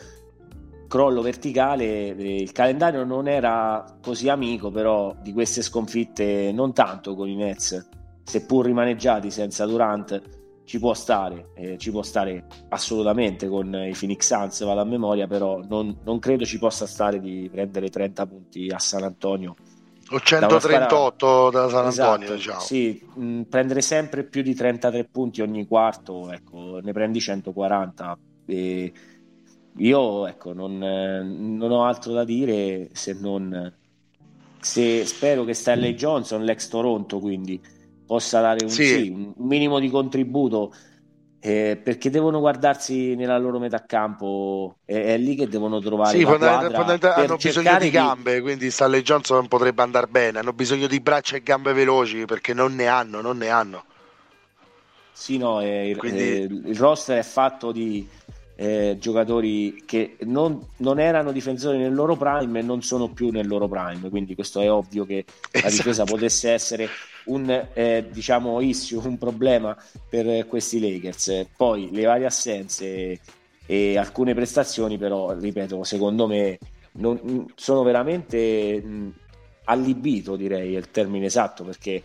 [0.89, 7.29] crollo verticale, il calendario non era così amico, però di queste sconfitte non tanto con
[7.29, 7.89] i Nets,
[8.25, 10.40] seppur rimaneggiati senza Durant,
[10.71, 15.27] ci può stare, eh, ci può stare assolutamente con i Phoenix Suns, vado a memoria,
[15.27, 19.57] però non, non, credo ci possa stare di prendere 30 punti a San Antonio.
[20.11, 22.61] O 138 da, da San Antonio, esatto, diciamo.
[22.61, 28.93] Sì, mh, prendere sempre più di 33 punti ogni quarto, ecco, ne prendi 140 e
[29.75, 33.75] io ecco, non, non, ho altro da dire se non
[34.61, 37.61] se spero che Stanley Johnson, l'ex Toronto, quindi
[38.11, 38.87] possa dare un, sì.
[38.87, 40.75] Sì, un minimo di contributo
[41.39, 46.25] eh, perché devono guardarsi nella loro metà campo è, è lì che devono trovare sì,
[46.25, 48.41] fondament- hanno bisogno di gambe di...
[48.41, 52.75] quindi Stanley Johnson potrebbe andare bene hanno bisogno di braccia e gambe veloci perché non
[52.75, 53.85] ne hanno non ne hanno
[55.13, 56.21] sì no eh, quindi...
[56.21, 58.09] eh, il roster è fatto di
[58.61, 63.47] eh, giocatori che non, non, erano difensori nel loro prime e non sono più nel
[63.47, 65.61] loro prime, quindi questo è ovvio che esatto.
[65.67, 66.87] la difesa potesse essere
[67.25, 69.75] un eh, diciamo issue, un problema
[70.07, 71.47] per questi Lakers.
[71.57, 73.19] Poi le varie assenze
[73.65, 76.59] e alcune prestazioni, però, ripeto, secondo me
[76.93, 79.13] non, sono veramente mh,
[79.65, 82.03] allibito, direi, è il termine esatto, perché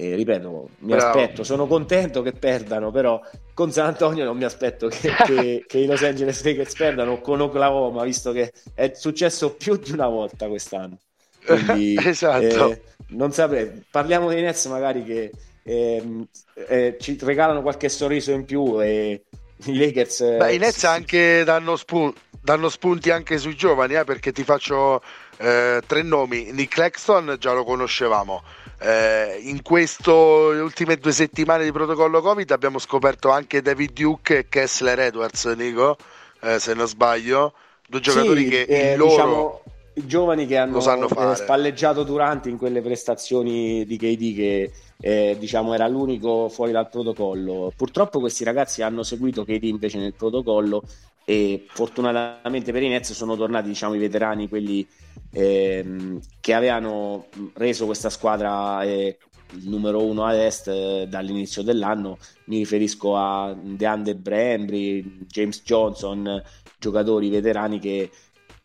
[0.00, 1.18] e ripeto, mi Bravo.
[1.18, 3.20] aspetto, sono contento che perdano, però
[3.52, 7.40] con San Antonio non mi aspetto che, che, che i Los Angeles Lakers perdano con
[7.40, 10.98] Oklahoma, visto che è successo più di una volta quest'anno.
[11.44, 12.70] Quindi, esatto.
[12.70, 15.32] Eh, non saprei, parliamo dei Nets magari che
[15.64, 16.26] eh,
[16.68, 19.24] eh, ci regalano qualche sorriso in più e
[19.64, 20.20] i Lakers...
[20.20, 24.44] Eh, Beh, i Nets anche danno, spun- danno, spunti anche sui giovani, eh, perché ti
[24.44, 25.02] faccio
[25.38, 26.50] eh, tre nomi.
[26.52, 28.42] Nick Claxton già lo conoscevamo.
[28.80, 34.48] Eh, in queste ultime due settimane di protocollo Covid abbiamo scoperto anche David Duke e
[34.48, 35.96] Kessler Edwards, Nico,
[36.40, 37.54] eh, se non sbaglio,
[37.88, 39.10] due giocatori sì, che eh, loro...
[39.10, 39.62] Diciamo,
[39.94, 45.74] i giovani che hanno eh, spalleggiato Durante in quelle prestazioni di KD che eh, diciamo
[45.74, 47.72] era l'unico fuori dal protocollo.
[47.76, 50.84] Purtroppo questi ragazzi hanno seguito KD invece nel protocollo
[51.24, 54.86] e fortunatamente per i Nets sono tornati diciamo, i veterani, quelli
[55.32, 59.18] ehm, che avevano reso questa squadra eh,
[59.52, 62.18] il numero uno ad est eh, dall'inizio dell'anno.
[62.46, 66.42] Mi riferisco a DeAndre Brembry, James Johnson,
[66.78, 68.10] giocatori veterani che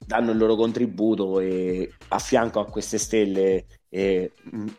[0.06, 4.32] danno il loro contributo e a fianco a queste stelle e,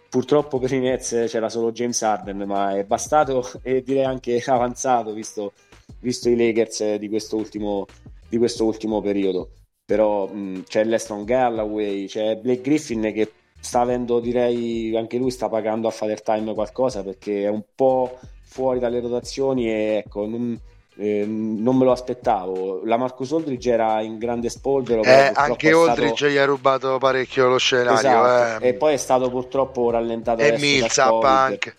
[0.09, 5.15] purtroppo per i Nets c'era solo James Harden ma è bastato e direi anche avanzato
[5.15, 5.53] visto
[6.01, 7.87] visto i Lakers di questo ultimo,
[8.29, 9.51] di questo ultimo periodo.
[9.87, 15.49] Però mh, c'è Leston Galloway, c'è Blake Griffin che sta avendo, direi, anche lui sta
[15.49, 20.59] pagando a Father Time qualcosa perché è un po' fuori dalle rotazioni e ecco, non,
[20.97, 22.83] eh, non me lo aspettavo.
[22.85, 25.03] La Marcus Aldridge era in grande spolvero.
[25.03, 26.33] Eh, anche Aldridge stato...
[26.33, 27.99] gli ha rubato parecchio lo scenario.
[27.99, 28.65] Esatto.
[28.65, 28.69] Eh.
[28.69, 30.41] E poi è stato purtroppo rallentato.
[30.41, 31.77] E Millsap anche.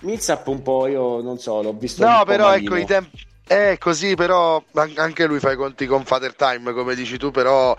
[0.00, 2.06] Millsap un po', io non so, l'ho visto.
[2.06, 4.62] No, però ecco i tempi è così, però
[4.96, 7.76] anche lui fa i conti con Father Time, come dici tu, però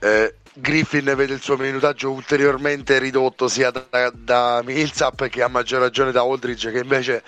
[0.00, 5.80] eh, Griffin vede il suo minutaggio ulteriormente ridotto sia da, da Millsap che a maggior
[5.80, 7.22] ragione da Aldridge, che invece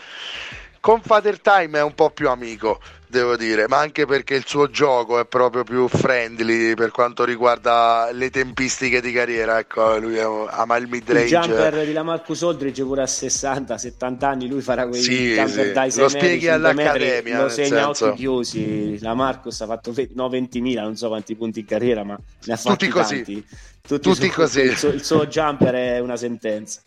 [0.80, 4.70] con Father Time è un po' più amico devo dire, ma anche perché il suo
[4.70, 9.58] gioco è proprio più friendly per quanto riguarda le tempistiche di carriera.
[9.58, 11.36] Ecco, lui ama il mid range.
[11.36, 15.72] Il jumper di Lamarcus Aldridge pure a 60-70 anni, lui farà quei sì, jumper sì.
[15.72, 17.42] dai 6 Lo spieghi all'accademia.
[17.42, 18.98] Lo segna a occhi chiusi.
[19.00, 22.56] La Marcus ha fatto no, 20.000, non so quanti punti in carriera, ma ne ha
[22.56, 23.44] fatti Tutti così.
[23.82, 24.60] Tutti, Tutti così.
[24.60, 26.80] Il suo, il suo jumper è una sentenza.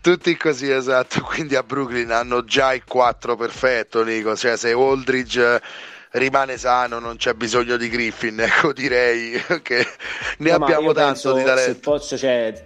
[0.00, 1.20] Tutti così, esatto.
[1.26, 4.36] Quindi a Brooklyn hanno già il 4 perfetto, Nico.
[4.36, 5.60] Cioè, se Aldridge
[6.12, 9.86] rimane sano, non c'è bisogno di Griffin, ecco direi che
[10.38, 11.72] ne no, abbiamo tanto di talento.
[11.72, 12.64] Se posso, cioè,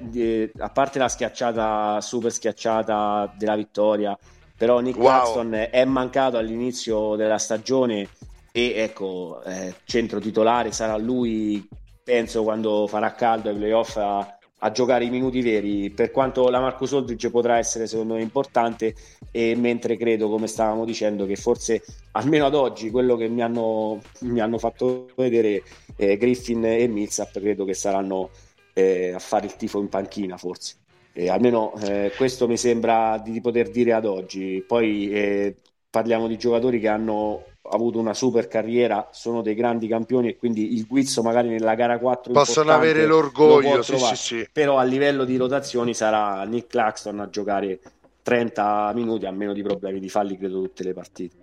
[0.58, 4.16] a parte la schiacciata, super schiacciata della vittoria,
[4.56, 5.06] però Nick wow.
[5.06, 8.08] Claxton è mancato all'inizio della stagione
[8.52, 11.66] e ecco, eh, centro titolare sarà lui,
[12.02, 16.60] penso, quando farà caldo ai playoff a, a giocare i minuti veri, per quanto la
[16.60, 18.94] Marcus Aldridge potrà essere secondo me importante,
[19.30, 21.82] e mentre credo, come stavamo dicendo, che forse
[22.12, 25.62] almeno ad oggi quello che mi hanno, mi hanno fatto vedere
[25.96, 28.30] eh, Griffin e Millsap credo che saranno
[28.74, 30.76] eh, a fare il tifo in panchina forse.
[31.12, 34.64] Eh, almeno eh, questo mi sembra di, di, poter dire ad oggi.
[34.66, 35.56] Poi eh,
[35.88, 40.74] parliamo di giocatori che hanno avuto una super carriera, sono dei grandi campioni e quindi
[40.74, 44.48] il guizzo magari nella gara 4 possono avere l'orgoglio, sì, sì, sì.
[44.52, 47.80] però a livello di rotazioni sarà Nick Claxton a giocare
[48.22, 51.36] 30 minuti a meno di problemi di falli credo tutte le partite.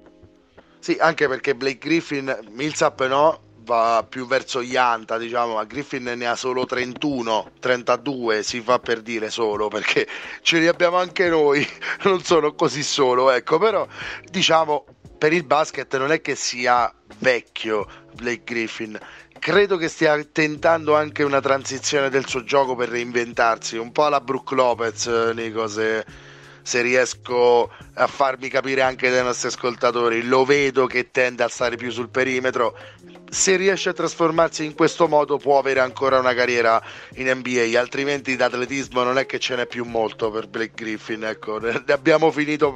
[0.79, 6.25] Sì, anche perché Blake Griffin, Millsap no, va più verso Ianta, diciamo, ma Griffin ne
[6.25, 10.07] ha solo 31, 32 si fa per dire solo perché
[10.41, 11.67] ce li abbiamo anche noi,
[12.05, 13.85] non sono così solo, ecco, però
[14.31, 14.85] diciamo
[15.17, 18.97] per il basket non è che sia vecchio Blake Griffin.
[19.39, 24.21] Credo che stia tentando anche una transizione del suo gioco per reinventarsi, un po' alla
[24.21, 26.03] Brook Lopez, Nico, se,
[26.61, 30.23] se riesco a farmi capire anche dai nostri ascoltatori.
[30.23, 32.77] Lo vedo che tende a stare più sul perimetro.
[33.29, 36.81] Se riesce a trasformarsi in questo modo può avere ancora una carriera
[37.15, 41.23] in NBA, altrimenti d'atletismo non è che ce n'è più molto per Blake Griffin.
[41.25, 41.59] Ecco.
[41.87, 42.73] Abbiamo finito,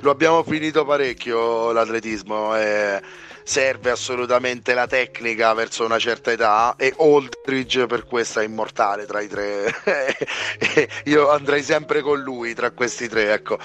[0.00, 2.56] lo abbiamo finito parecchio l'atletismo.
[2.56, 3.02] E
[3.48, 9.22] serve assolutamente la tecnica verso una certa età e Aldridge per questo è immortale tra
[9.22, 9.72] i tre
[11.04, 13.58] io andrei sempre con lui tra questi tre ecco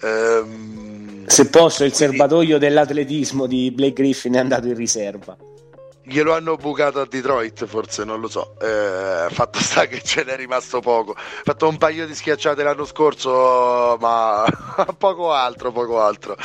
[0.00, 5.36] ehm, se posso il serbatoio dell'atletismo di Blake Griffin è andato in riserva
[6.08, 8.54] glielo hanno bucato a Detroit, forse non lo so.
[8.60, 11.14] Eh, fatto sta che ce n'è rimasto poco.
[11.16, 14.44] Fatto un paio di schiacciate l'anno scorso, ma
[14.96, 16.36] poco altro, poco altro.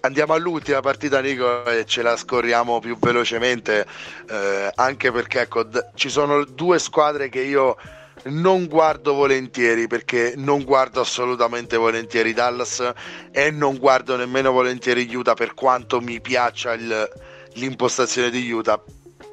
[0.00, 3.86] Andiamo all'ultima partita, Nico, e ce la scorriamo più velocemente,
[4.28, 7.76] eh, anche perché ecco, d- ci sono due squadre che io
[8.24, 12.92] non guardo volentieri perché non guardo assolutamente volentieri Dallas
[13.30, 17.08] e non guardo nemmeno volentieri Utah per quanto mi piaccia il,
[17.54, 18.82] l'impostazione di Utah.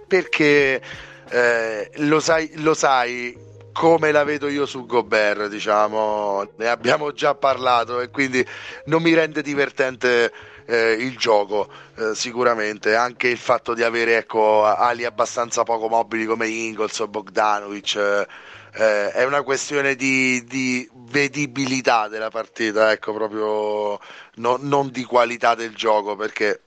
[0.08, 0.82] Perché
[1.30, 7.36] eh, lo, sai, lo sai come la vedo io su Gobert diciamo ne abbiamo già
[7.36, 8.46] parlato e quindi
[8.88, 10.30] non mi rende divertente
[10.66, 12.96] eh, il gioco eh, sicuramente.
[12.96, 18.28] Anche il fatto di avere ecco, ali abbastanza poco mobili come Ingles o Bogdanovic eh,
[18.74, 24.00] eh, è una questione di, di, vedibilità della partita ecco proprio
[24.36, 26.62] no, non di qualità del gioco perché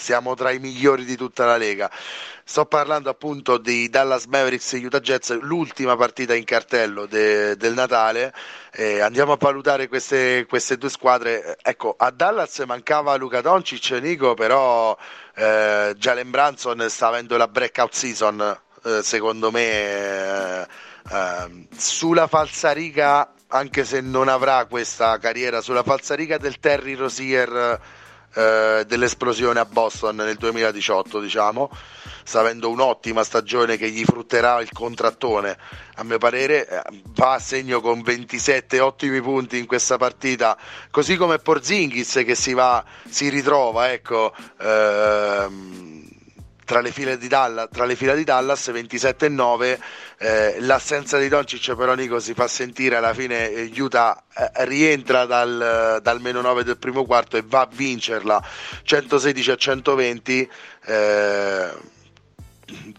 [0.00, 1.90] siamo tra i migliori di tutta la Lega.
[2.42, 7.74] Sto parlando appunto di Dallas Mavericks e Utah Jets, l'ultima partita in cartello de, del
[7.74, 8.32] Natale.
[8.72, 11.58] Eh, andiamo a valutare queste, queste, due squadre.
[11.62, 14.96] Ecco, a Dallas mancava Luca Doncic, Nico, però
[15.36, 20.62] eh, Jalen Branson sta avendo la breakout season, eh, secondo me.
[20.62, 20.66] Eh,
[21.12, 27.98] ehm, sulla falsariga, anche se non avrà questa carriera, sulla falsariga del Terry Rosier
[28.34, 31.70] eh, dell'esplosione a Boston nel 2018, diciamo,
[32.22, 35.56] sta avendo un'ottima stagione che gli frutterà il contrattone.
[35.96, 36.82] A mio parere eh,
[37.14, 40.56] va a segno con 27 ottimi punti in questa partita,
[40.90, 44.32] così come Porzingis che si, va, si ritrova, ecco.
[44.60, 45.99] Ehm,
[46.70, 49.80] tra le file di Dallas, tra le file di Dallas 27 e 9
[50.18, 55.24] eh, l'assenza di Doncic però Nico si fa sentire alla fine eh, Utah eh, rientra
[55.24, 58.40] dal, dal, meno 9 del primo quarto e va a vincerla.
[58.84, 60.50] 116 a 120
[60.86, 61.70] eh,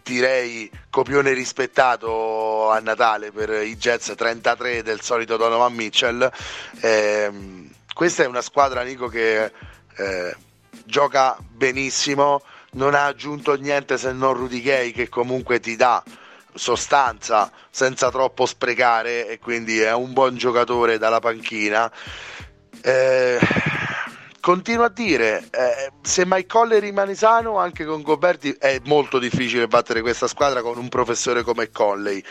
[0.04, 6.30] direi copione rispettato a Natale per i Jets 33 del solito Donovan Mitchell.
[6.82, 9.50] Eh, questa è una squadra Nico che
[9.96, 10.36] eh,
[10.84, 12.42] gioca benissimo
[12.72, 16.04] non ha aggiunto niente se non Rudy Gay che comunque ti dà
[16.54, 21.92] sostanza senza troppo sprecare e quindi è un buon giocatore dalla panchina.
[22.82, 23.40] Eh,
[24.40, 29.68] continuo a dire, eh, se Mike Colle rimane sano anche con Goberti è molto difficile
[29.68, 32.24] battere questa squadra con un professore come Colley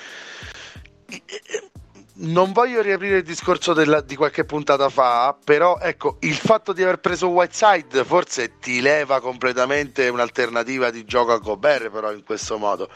[2.14, 6.82] non voglio riaprire il discorso della, di qualche puntata fa, però ecco, il fatto di
[6.82, 12.58] aver preso Whiteside forse ti leva completamente un'alternativa di gioco a Gobert, però in questo
[12.58, 12.88] modo,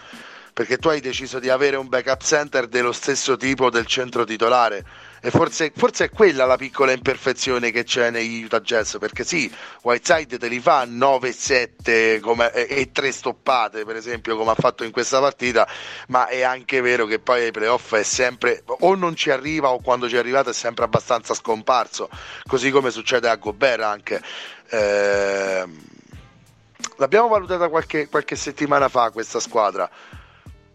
[0.53, 4.85] perché tu hai deciso di avere un backup center dello stesso tipo del centro titolare
[5.25, 9.51] E forse, forse, è quella la piccola imperfezione che c'è negli Utah Jazz, perché sì,
[9.81, 14.91] Whiteside te li fa 9-7 come, e 3 stoppate, per esempio, come ha fatto in
[14.91, 15.67] questa partita,
[16.09, 19.81] ma è anche vero che poi ai playoff è sempre o non ci arriva o
[19.81, 22.11] quando ci è arrivato è sempre abbastanza scomparso,
[22.47, 24.21] così come succede a Gobert anche.
[24.69, 25.65] Eh,
[26.97, 29.89] l'abbiamo valutata qualche, qualche settimana fa questa squadra,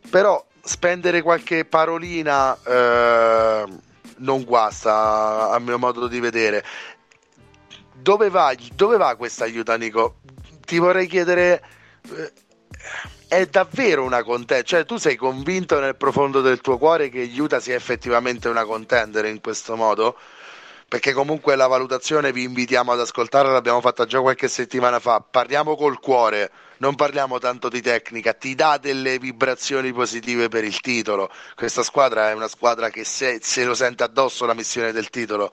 [0.10, 2.58] però spendere qualche parolina...
[2.66, 3.88] Eh,
[4.20, 6.64] non guasta a mio modo di vedere.
[7.94, 10.20] Dove va, dove va questa aiuta, Nico?
[10.66, 11.62] Ti vorrei chiedere,
[12.16, 12.32] eh,
[13.28, 14.66] è davvero una contender?
[14.66, 19.26] Cioè, tu sei convinto nel profondo del tuo cuore che Utah sia effettivamente una contender
[19.26, 20.16] in questo modo?
[20.88, 25.22] Perché comunque la valutazione vi invitiamo ad ascoltarla, l'abbiamo fatta già qualche settimana fa.
[25.22, 30.80] Parliamo col cuore non parliamo tanto di tecnica, ti dà delle vibrazioni positive per il
[30.82, 31.30] titolo.
[31.56, 35.52] Questa squadra è una squadra che se, se lo sente addosso la missione del titolo.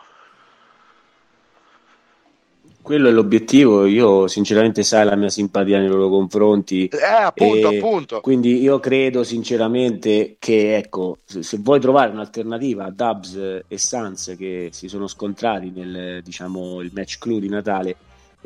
[2.86, 6.86] Quello è l'obiettivo, io sinceramente sai la mia simpatia nei loro confronti.
[6.86, 8.20] Eh, appunto, appunto.
[8.20, 14.36] Quindi io credo sinceramente che, ecco, se, se vuoi trovare un'alternativa a Dubs e Sans
[14.38, 17.96] che si sono scontrati nel, diciamo, il match clou di Natale,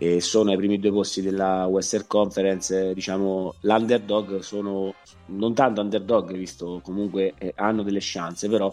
[0.02, 4.94] e sono ai primi due posti della Western Conference, diciamo l'underdog sono
[5.26, 8.72] non tanto underdog visto comunque eh, hanno delle chance, però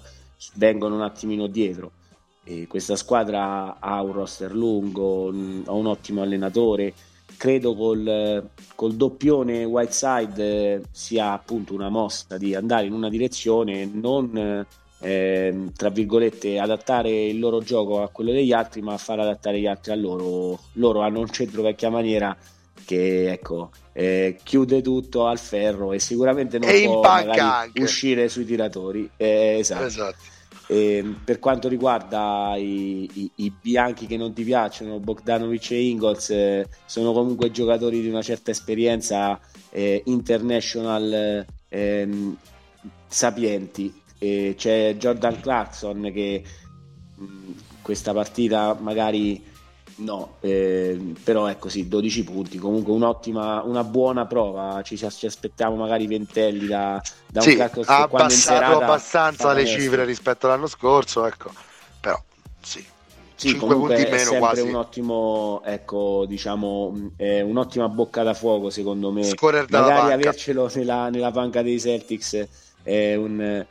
[0.53, 1.91] vengono un attimino dietro.
[2.45, 6.93] E questa squadra ha un roster lungo, ha un ottimo allenatore.
[7.35, 13.83] Credo col, col doppione Whiteside eh, sia appunto una mossa di andare in una direzione
[13.85, 14.65] non eh,
[14.99, 19.91] tra virgolette, adattare il loro gioco a quello degli altri, ma far adattare gli altri
[19.91, 20.59] a loro.
[20.73, 22.35] Loro hanno un centro vecchia maniera
[22.85, 27.01] che ecco, eh, chiude tutto al ferro e sicuramente non e può
[27.81, 29.09] uscire sui tiratori.
[29.17, 29.85] Eh, esatto.
[29.85, 30.17] esatto.
[30.69, 36.29] E, per quanto riguarda i, i, i, bianchi che non ti piacciono, Bogdanovic e Ingols
[36.29, 42.37] eh, sono comunque giocatori di una certa esperienza eh, international ehm,
[43.07, 46.43] sapienti e c'è Jordan Clarkson che
[47.15, 49.55] mh, mm, questa partita magari
[49.97, 55.75] no, eh, però è così, 12 punti, comunque un'ottima, una buona prova, ci, ci aspettiamo
[55.75, 61.25] magari ventelli da, da sì, un Clarkson ha abbassato abbastanza le cifre rispetto all'anno scorso,
[61.25, 61.51] ecco,
[61.99, 62.21] però
[62.61, 62.85] sì.
[63.39, 64.61] Sì, 5 punti in meno quasi.
[64.61, 69.25] un ottimo, ecco, diciamo, è un'ottima bocca da fuoco secondo me.
[69.25, 72.47] Scorrer Magari avercelo nella, nella panca dei Celtics
[72.81, 73.63] è un,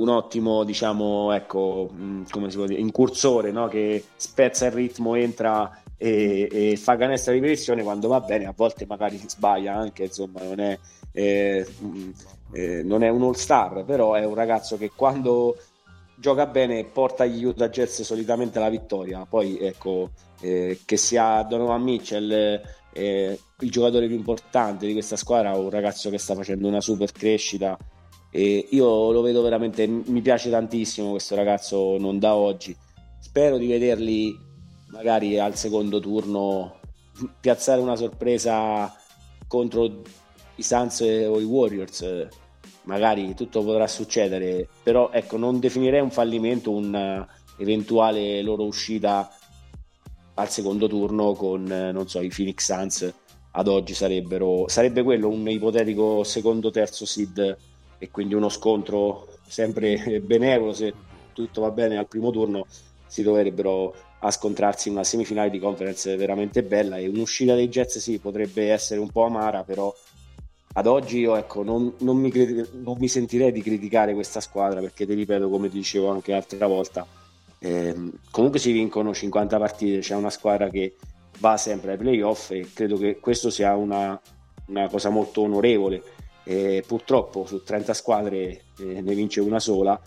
[0.00, 3.68] un ottimo, diciamo, ecco, mm, come si può dire, incursore no?
[3.68, 8.54] che spezza il ritmo, entra e, e, fa canestro di ripetizione quando va bene, a
[8.54, 10.78] volte magari sbaglia anche, insomma, non è,
[11.12, 12.10] eh, mm,
[12.52, 15.56] eh, non è un all star, però è un ragazzo che quando
[16.16, 19.26] gioca bene porta gli Utah Jazz solitamente alla vittoria.
[19.28, 20.10] Poi ecco,
[20.40, 22.62] eh, che sia Donovan Mitchell
[22.92, 27.10] eh, il giocatore più importante di questa squadra, un ragazzo che sta facendo una super
[27.12, 27.76] crescita
[28.36, 32.76] e io lo vedo veramente, mi piace tantissimo questo ragazzo, non da oggi.
[33.20, 34.36] Spero di vederli
[34.88, 36.80] magari al secondo turno
[37.40, 38.92] piazzare una sorpresa
[39.46, 40.02] contro
[40.56, 42.28] i Suns o i Warriors.
[42.82, 49.30] Magari tutto potrà succedere, però ecco, non definirei un fallimento un'eventuale loro uscita
[50.34, 53.14] al secondo turno con, non so, i Phoenix Suns
[53.52, 57.56] ad oggi sarebbero, sarebbe quello un ipotetico secondo terzo seed
[58.04, 60.94] e quindi uno scontro sempre benevolo se
[61.32, 62.66] tutto va bene al primo turno
[63.06, 66.96] si dovrebbero a scontrarsi in una semifinale di conference veramente bella.
[66.98, 69.94] E un'uscita dei Jets sì potrebbe essere un po' amara però
[70.76, 74.80] ad oggi io ecco, non, non, mi credi- non, mi sentirei di criticare questa squadra
[74.80, 77.06] perché ti ripeto come ti dicevo anche l'altra volta
[77.60, 80.96] ehm, comunque si vincono 50 partite c'è una squadra che
[81.38, 84.20] va sempre ai playoff e credo che questo sia una,
[84.66, 86.02] una cosa molto onorevole
[86.44, 89.98] e purtroppo su 30 squadre eh, ne vince una sola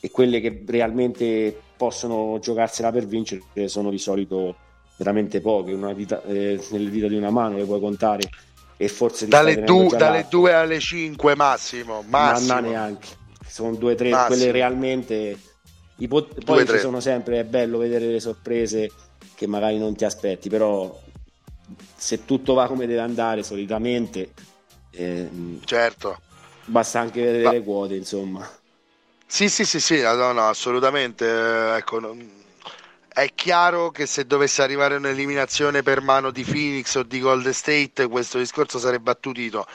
[0.00, 4.56] e quelle che realmente possono giocarsela per vincere sono di solito
[4.96, 8.28] veramente poche, dita, eh, nelle dita di una mano le puoi contare
[8.76, 12.54] e forse dalle, du- dalle 2 alle 5 massimo, massimo.
[12.54, 13.08] ma neanche.
[13.46, 15.38] Sono 2-3 quelle realmente
[16.08, 18.90] pot- poi ci sono sempre è bello vedere le sorprese
[19.34, 20.98] che magari non ti aspetti però
[21.94, 24.32] se tutto va come deve andare solitamente
[24.92, 25.28] eh,
[25.64, 26.20] certo.
[26.64, 27.50] Basta anche vedere Ma...
[27.50, 28.48] le quote, insomma.
[29.26, 31.26] Sì, sì, sì, sì, no, no, assolutamente.
[31.26, 31.98] Eh, ecco,
[33.08, 38.06] è chiaro che se dovesse arrivare un'eliminazione per mano di Phoenix o di Golden State,
[38.08, 39.66] questo discorso sarebbe attutito.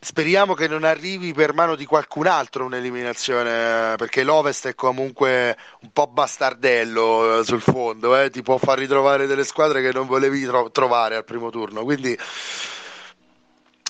[0.00, 5.90] speriamo che non arrivi per mano di qualcun altro un'eliminazione, perché l'Ovest è comunque un
[5.92, 8.30] po' bastardello eh, sul fondo, eh?
[8.30, 12.16] ti può far ritrovare delle squadre che non volevi tro- trovare al primo turno, quindi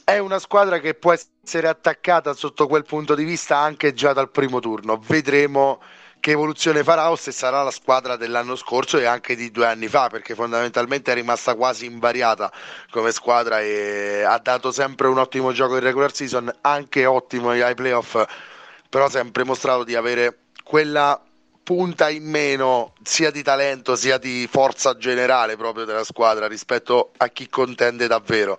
[0.04, 4.30] è una squadra che può essere attaccata sotto quel punto di vista anche già dal
[4.30, 5.80] primo turno, vedremo
[6.20, 9.88] che evoluzione farà o se sarà la squadra dell'anno scorso e anche di due anni
[9.88, 12.50] fa, perché fondamentalmente è rimasta quasi invariata
[12.90, 17.74] come squadra e ha dato sempre un ottimo gioco in regular season, anche ottimo ai
[17.74, 18.22] playoff,
[18.88, 21.22] però sempre mostrato di avere quella
[21.62, 27.28] punta in meno sia di talento sia di forza generale proprio della squadra rispetto a
[27.28, 28.58] chi contende davvero.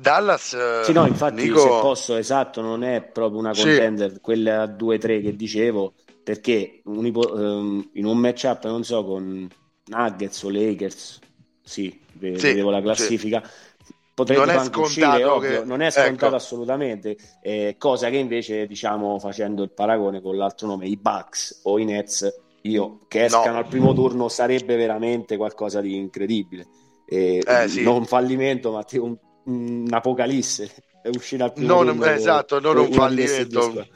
[0.00, 1.60] Dallas, eh, sì, no, infatti, Nico...
[1.60, 4.20] se posso, esatto, non è proprio una contender, sì.
[4.20, 5.92] quella 2-3 che dicevo,
[6.24, 9.46] perché un ipo- um, in un matchup, non so, con
[9.84, 11.18] Nuggets o Lakers,
[11.62, 13.42] sì, vedevo la classifica.
[13.44, 13.94] Sì.
[14.14, 16.34] Potrebbe non anche uscire, ovvio, non è scontato ecco.
[16.34, 21.78] assolutamente, eh, cosa che invece, diciamo, facendo il paragone con l'altro nome, i Bucks o
[21.78, 22.26] i Nets,
[22.62, 23.58] io che escano no.
[23.58, 26.66] al primo turno sarebbe veramente qualcosa di incredibile.
[27.06, 27.82] Eh, eh, sì.
[27.82, 30.70] Non un fallimento, ma un, un'apocalisse.
[31.14, 32.04] Uscire al primo non, turno.
[32.04, 33.86] Esatto, non un fallimento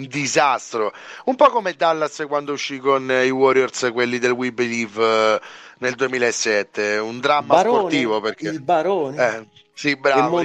[0.00, 0.92] un disastro.
[1.24, 5.40] Un po' come Dallas quando uscì con i Warriors, quelli del We Believe eh,
[5.78, 6.98] nel 2007.
[6.98, 8.48] Un dramma barone, sportivo perché...
[8.48, 9.26] Il barone.
[9.26, 10.42] Eh, sì, bravo,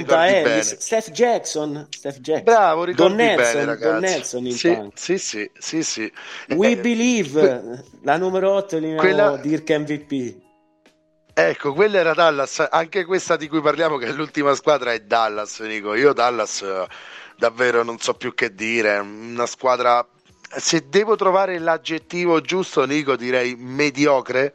[0.62, 2.44] Steph Jackson, Steph Jackson.
[2.44, 3.90] Bravo, ricordi Don Nelson, bene, ragazzi.
[3.90, 4.50] Don Nelson
[4.94, 6.12] sì, sì, sì, sì, sì.
[6.54, 7.84] We eh, Believe, que...
[8.02, 9.36] la numero 8 Quella...
[9.36, 10.44] Dirk MVP.
[11.38, 15.60] Ecco, quella era Dallas, anche questa di cui parliamo che è l'ultima squadra è Dallas,
[15.60, 15.92] Nico.
[15.92, 16.64] Io Dallas
[17.36, 18.96] davvero non so più che dire.
[18.96, 20.08] Una squadra.
[20.48, 24.54] Se devo trovare l'aggettivo giusto, Nico, direi mediocre.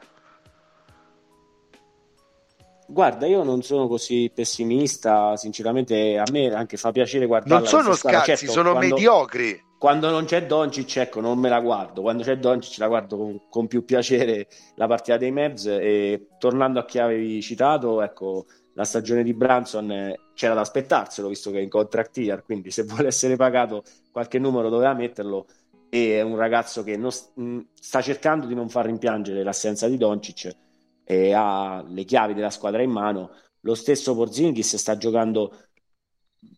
[2.87, 7.61] Guarda, io non sono così pessimista, sinceramente a me anche fa piacere guardare.
[7.61, 9.63] Non sono scarsi, certo, sono quando, mediocri.
[9.81, 12.03] Quando non c'è Doncic, ecco, non me la guardo.
[12.03, 16.77] Quando c'è Doncic la guardo con, con più piacere la partita dei Mavs e tornando
[16.79, 18.45] a chi avevi citato, ecco,
[18.75, 22.69] la stagione di Branson eh, c'era da aspettarselo visto che è in contract year, quindi
[22.69, 23.81] se vuole essere pagato
[24.11, 25.47] qualche numero doveva metterlo
[25.89, 27.09] e è un ragazzo che non,
[27.39, 30.55] mm, sta cercando di non far rimpiangere l'assenza di Doncic
[31.03, 33.31] e ha le chiavi della squadra in mano.
[33.61, 35.57] Lo stesso Porzingis sta giocando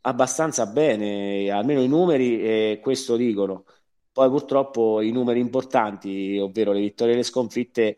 [0.01, 3.65] abbastanza bene, almeno i numeri e questo dicono.
[4.11, 7.95] Poi purtroppo i numeri importanti, ovvero le vittorie e le sconfitte,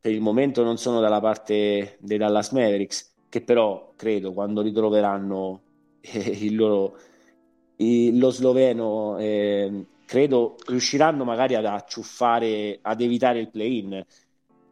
[0.00, 5.60] per il momento non sono dalla parte dei Dallas Mavericks che però credo quando ritroveranno
[6.00, 6.96] eh, il loro,
[7.76, 14.04] il, lo sloveno, eh, credo riusciranno magari ad acciuffare, ad evitare il play-in,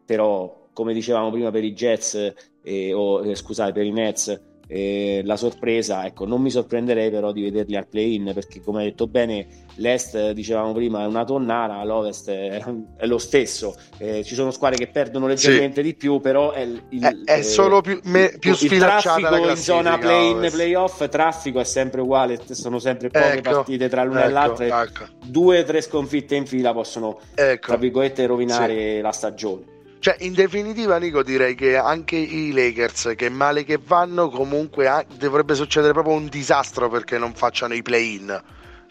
[0.05, 5.23] però come dicevamo prima per i Jets, eh, o eh, scusate, per i Nets, eh,
[5.25, 9.07] la sorpresa, ecco, non mi sorprenderei però di vederli al play-in perché come hai detto
[9.07, 12.65] bene l'Est, dicevamo prima, è una tonnara, l'Ovest è,
[12.97, 15.89] è lo stesso, eh, ci sono squadre che perdono leggermente sì.
[15.89, 19.57] di più, però è, il, il, è, è solo più, me, più il traffico in
[19.57, 24.29] zona play-in, play-off, traffico è sempre uguale, sono sempre poche ecco, partite tra l'una ecco,
[24.29, 25.05] e l'altra, ecco.
[25.25, 27.67] due o tre sconfitte in fila possono, ecco.
[27.69, 29.01] tra virgolette, rovinare sì.
[29.01, 29.75] la stagione.
[29.99, 35.55] Cioè, in definitiva, Nico, direi che anche i Lakers, che male che vanno, comunque dovrebbe
[35.55, 38.43] succedere proprio un disastro perché non facciano i play-in.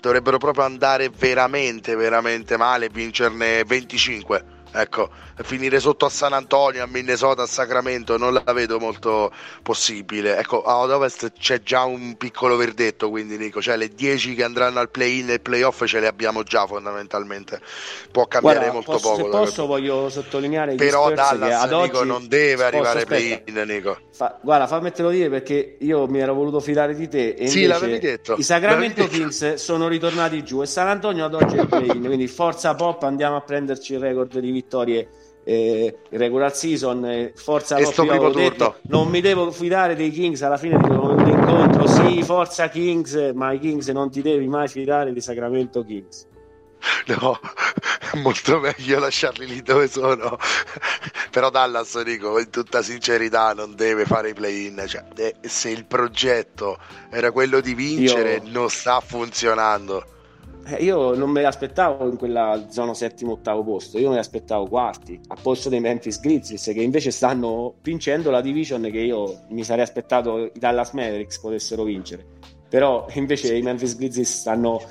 [0.02, 5.10] Dovrebbero proprio andare veramente, veramente male e vincerne 25 ecco,
[5.44, 9.32] finire sotto a San Antonio, a Minnesota, a Sacramento non la vedo molto
[9.62, 10.38] possibile.
[10.38, 14.80] Ecco, ad Ovest c'è già un piccolo verdetto, quindi Nico, cioè le 10 che andranno
[14.80, 17.62] al play-in e play-off ce le abbiamo già fondamentalmente.
[18.12, 19.24] Può cambiare Guarda, molto posso, poco.
[19.24, 22.08] Se posso voglio sottolineare Però Dallas, ad Nico, oggi...
[22.08, 23.98] non deve arrivare ai play-in, Nico.
[24.12, 28.00] Fa, guarda, fammetelo dire perché io mi ero voluto fidare di te e sì, l'avevi
[28.00, 28.36] detto.
[28.38, 29.58] i Sacramento l'avevi Kings detto.
[29.58, 33.36] sono ritornati giù e San Antonio ad oggi è il play-in, quindi forza pop andiamo
[33.36, 35.08] a prenderci il record di vittoria vittorie
[35.44, 40.58] eh, regular season, eh, forza Loppi, avevo detto, non mi devo fidare dei Kings, alla
[40.58, 45.14] fine devo venire incontro, sì, forza Kings, ma i Kings non ti devi mai fidare
[45.14, 46.28] di Sacramento Kings.
[47.08, 47.40] No,
[48.12, 50.38] è molto meglio lasciarli lì dove sono.
[51.32, 54.84] Però Dallas, dico, in tutta sincerità, non deve fare i play-in.
[54.88, 56.78] Cioè, se il progetto
[57.10, 58.52] era quello di vincere, Io...
[58.52, 60.15] non sta funzionando.
[60.68, 65.20] Eh, io non me l'aspettavo in quella zona settimo ottavo posto, io me l'aspettavo quarti
[65.28, 69.84] a posto dei Memphis Grizzlies che invece stanno vincendo la division che io mi sarei
[69.84, 72.26] aspettato i Dallas Mavericks potessero vincere.
[72.68, 74.82] Però invece i Memphis Grizzlies stanno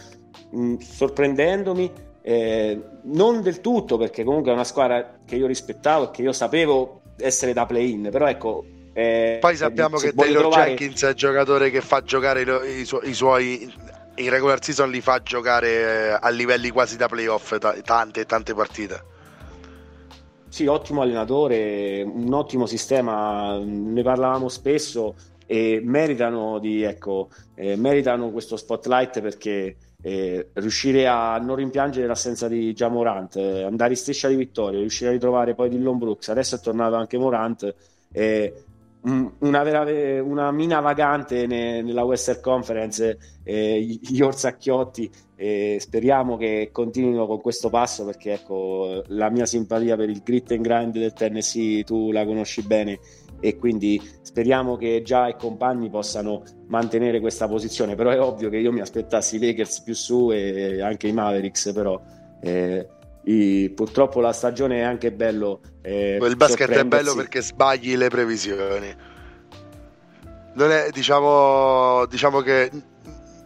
[0.51, 1.93] mh, mm, sorprendendomi,
[2.23, 6.33] eh, non del tutto perché comunque è una squadra che io rispettavo e che io
[6.33, 8.65] sapevo essere da play-in, però ecco
[8.97, 10.69] Eh, Poi sappiamo che Taylor trovare...
[10.69, 13.69] Jenkins è il giocatore che fa giocare i, su- i suoi
[14.17, 18.55] in regular season li fa giocare eh, a livelli quasi da playoff t- tante tante
[18.55, 19.13] partite.
[20.49, 25.17] Sì, ottimo allenatore, un ottimo sistema, ne parlavamo spesso
[25.47, 32.47] e meritano, di, ecco, eh, meritano questo spotlight perché eh, riuscire a non rimpiangere l'assenza
[32.47, 36.55] di Jamorant, eh, andare in striscia di vittoria, riuscire a ritrovare poi Dillon Brooks, adesso
[36.55, 37.75] è tornato anche Morant,
[38.13, 38.65] eh,
[39.05, 46.71] una, vera, una mina vagante ne, nella Western Conference, eh, gli Orsacchiotti, eh, speriamo che
[46.73, 51.13] continuino con questo passo perché ecco, la mia simpatia per il grit and grind del
[51.13, 52.99] Tennessee tu la conosci bene
[53.41, 58.57] e quindi speriamo che già i compagni possano mantenere questa posizione, però è ovvio che
[58.57, 62.01] io mi aspettassi i Lakers più su e anche i Mavericks, però
[62.41, 62.89] eh,
[63.25, 65.61] i, purtroppo la stagione è anche bello.
[65.83, 68.95] Eh, il basket è bello perché sbagli le previsioni.
[70.55, 72.71] Non è, diciamo, diciamo che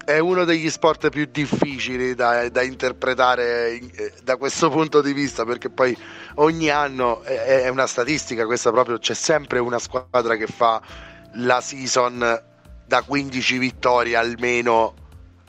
[0.08, 5.44] è uno degli sport più difficili da, da interpretare eh, da questo punto di vista
[5.44, 5.94] perché poi
[6.36, 10.80] ogni anno è, è, una statistica questa proprio c'è sempre una squadra che fa
[11.34, 12.42] la season
[12.86, 14.94] da 15 vittorie almeno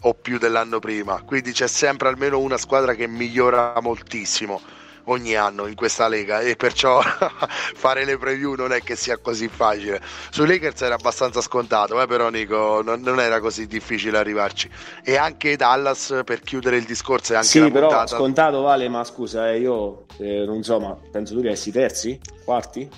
[0.01, 4.61] o più dell'anno prima quindi c'è sempre almeno una squadra che migliora moltissimo
[5.09, 7.01] ogni anno in questa lega e perciò
[7.75, 10.01] fare le preview non è che sia così facile.
[10.29, 14.69] Sui Lakers era abbastanza scontato, eh, però Nico non, non, era così difficile arrivarci.
[15.03, 18.15] E anche Dallas per chiudere il discorso è anche Sì, però puntata...
[18.15, 22.19] scontato vale, ma scusa, eh, io eh, non so, ma penso tu li avessi terzi,
[22.45, 22.89] quarti?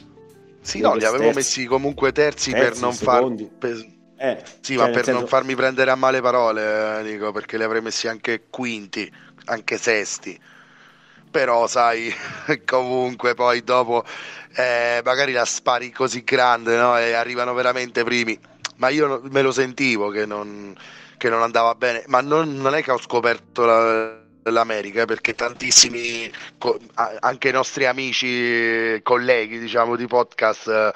[0.61, 1.37] Sì, no, li avevo terzi.
[1.37, 3.99] messi comunque terzi, terzi per non far per...
[4.23, 5.19] Eh, sì, cioè, ma per senso...
[5.19, 9.11] non farmi prendere a male parole, eh, Nico, perché li avrei messi anche quinti,
[9.45, 10.39] anche sesti
[11.31, 12.13] però sai,
[12.67, 14.03] comunque poi dopo
[14.55, 16.99] eh, magari la spari così grande no?
[16.99, 18.37] e arrivano veramente primi,
[18.75, 20.75] ma io me lo sentivo che non,
[21.17, 26.29] che non andava bene, ma non, non, è che ho scoperto la, l'America perché tantissimi,
[27.21, 30.91] anche i nostri amici, colleghi diciamo di podcast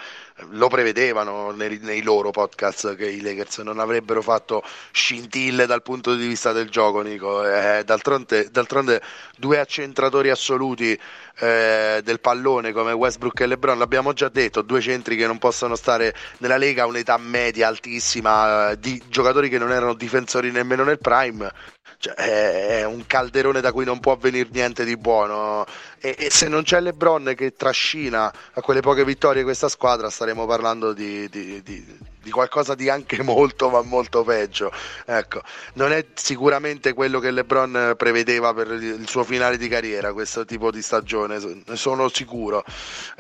[0.50, 6.14] lo prevedevano nei, nei, loro podcast che i Lakers non avrebbero fatto scintille dal punto
[6.16, 7.46] di vista del gioco, Nico.
[7.46, 9.02] Eh, d'altronde, d'altronde,
[9.38, 11.00] due accentratori assoluti
[11.40, 15.76] eh, del pallone come Westbrook e LeBron, l'abbiamo già detto, due centri che non possono
[15.76, 20.84] stare nella Lega a un'età media altissima eh, di giocatori che non erano difensori nemmeno
[20.84, 21.52] nel prime
[21.98, 25.66] cioè, è un calderone da cui non può venire niente di buono.
[26.00, 30.48] E, e, se non c'è LeBron che trascina a quelle poche vittorie questa squadra, staremo
[30.48, 31.86] parlando di, di, di,
[32.24, 34.72] di qualcosa di anche molto, ma molto peggio.
[35.06, 35.42] Ecco,
[35.74, 40.72] non è sicuramente quello che LeBron prevedeva per il suo finale di carriera, questo tipo
[40.72, 42.64] di stagione, ne sono sicuro.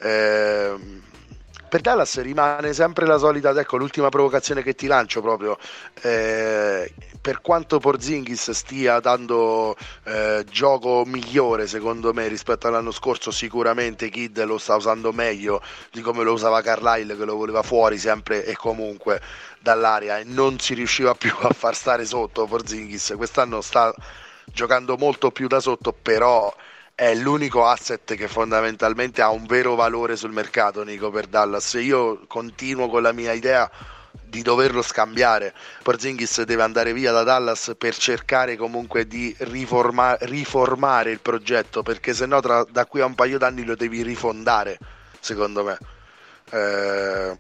[0.02, 0.73] Eh,
[1.67, 5.57] per Dallas rimane sempre la solita, ecco l'ultima provocazione che ti lancio proprio,
[6.01, 14.09] eh, per quanto Porzingis stia dando eh, gioco migliore secondo me rispetto all'anno scorso, sicuramente
[14.09, 15.61] Kid lo sta usando meglio
[15.91, 19.21] di come lo usava Carlisle che lo voleva fuori sempre e comunque
[19.59, 23.93] dall'aria e non si riusciva più a far stare sotto Porzingis, quest'anno sta
[24.45, 26.53] giocando molto più da sotto però
[26.95, 31.73] è l'unico asset che fondamentalmente ha un vero valore sul mercato, Nico, per Dallas.
[31.73, 33.69] Io continuo con la mia idea
[34.23, 35.53] di doverlo scambiare.
[35.84, 42.13] Porzingis deve andare via da Dallas per cercare comunque di riforma- riformare il progetto, perché
[42.13, 44.80] se no tra- da qui a un paio d'anni lo devi rifondare,
[45.19, 45.77] secondo me.
[46.51, 47.38] Eh,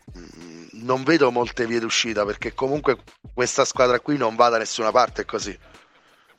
[0.73, 2.97] non vedo molte vie d'uscita perché comunque
[3.33, 5.57] questa squadra qui non va da nessuna parte così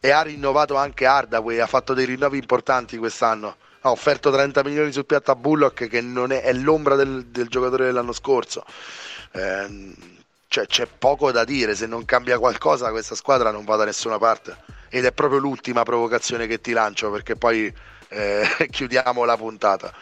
[0.01, 3.57] e ha rinnovato anche Hardaway, ha fatto dei rinnovi importanti quest'anno.
[3.81, 7.49] Ha offerto 30 milioni sul piatto a Bullock che non è, è l'ombra del, del,
[7.49, 8.65] giocatore dell'anno scorso.
[9.33, 9.95] Eh,
[10.49, 14.19] cioè, c'è poco da dire, se non cambia qualcosa questa squadra non va da nessuna
[14.19, 14.57] parte.
[14.89, 17.73] Ed è proprio l'ultima provocazione che ti lancio perché poi
[18.09, 19.93] eh, chiudiamo la puntata.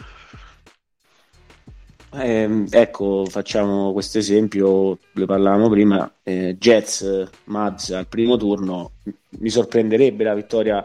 [2.16, 8.92] Eh, ecco, facciamo questo esempio, ne parlavamo prima, eh, Jets, Mads al primo turno,
[9.40, 10.84] mi sorprenderebbe la vittoria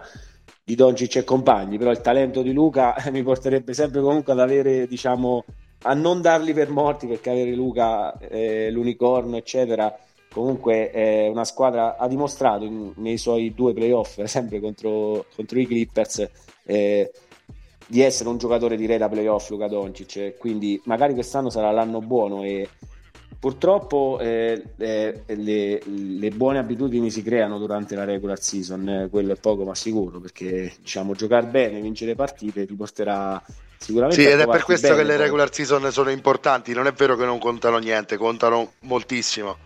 [0.64, 4.88] di Doncic e compagni, però il talento di Luca mi porterebbe sempre comunque ad avere,
[4.88, 5.46] diciamo,
[5.84, 9.96] a non darli per morti perché avere Luca, eh, l'unicorno, eccetera,
[10.34, 15.68] comunque è una squadra, ha dimostrato in, nei suoi due playoff, sempre contro, contro i
[15.68, 16.28] Clippers,
[16.66, 17.12] eh,
[17.90, 22.44] di essere un giocatore di da playoff Luca Doncic, quindi magari quest'anno sarà l'anno buono
[22.44, 22.70] e
[23.40, 29.34] purtroppo eh, eh, le, le, buone abitudini si creano durante la regular season, eh, quello
[29.34, 33.42] è poco ma sicuro, perché diciamo giocare bene, vincere partite ti porterà
[33.80, 36.74] sicuramente sì, ed è per questo bene, che le regular season sono importanti.
[36.74, 39.58] Non è vero che non contano niente, contano moltissimo.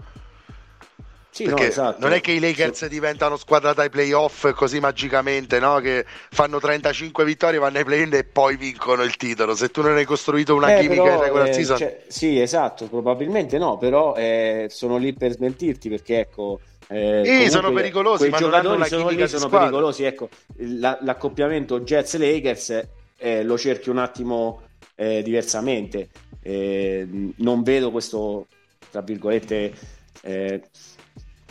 [1.34, 1.98] Sì, no, esatto.
[2.00, 2.90] non è che i Lakers sì.
[2.90, 5.80] diventano squadra dai playoff così magicamente, no?
[5.80, 9.56] che fanno 35 vittorie, vanno ai play-in e poi vincono il titolo.
[9.56, 11.78] Se tu non hai costruito una eh, chimica però, in regular eh, season...
[11.78, 16.60] Cioè, sì, esatto, probabilmente no, però eh, sono lì per smentirti perché ecco...
[16.88, 20.04] Eh, sono pericolosi, quei giocatori sono lì, sono pericolosi.
[20.04, 22.88] Ecco, la, l'accoppiamento Jets-Lakers
[23.18, 24.62] eh, lo cerchi un attimo
[24.94, 26.10] eh, diversamente.
[26.44, 27.08] Eh,
[27.38, 28.46] non vedo questo,
[28.92, 29.74] tra virgolette,
[30.22, 30.62] eh,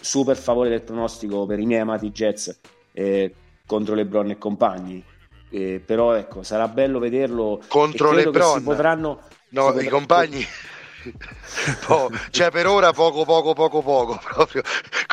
[0.03, 2.59] super favore del pronostico per i miei amati Jets
[2.93, 3.35] eh,
[3.67, 5.03] contro LeBron e compagni.
[5.51, 8.59] Eh, però ecco, sarà bello vederlo contro LeBron.
[8.59, 9.81] Si potranno, no, si potranno...
[9.81, 10.47] i compagni.
[11.87, 14.63] po- cioè per ora poco poco poco poco proprio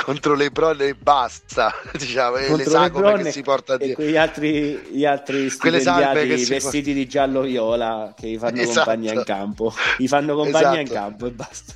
[0.04, 5.04] contro LeBron e basta diciamo contro le sagome che si porta dietro quegli altri, gli
[5.04, 5.50] altri
[6.46, 8.76] vestiti di giallo viola che gli fanno esatto.
[8.76, 10.80] compagnia in campo gli fanno compagnia esatto.
[10.80, 11.74] in campo e basta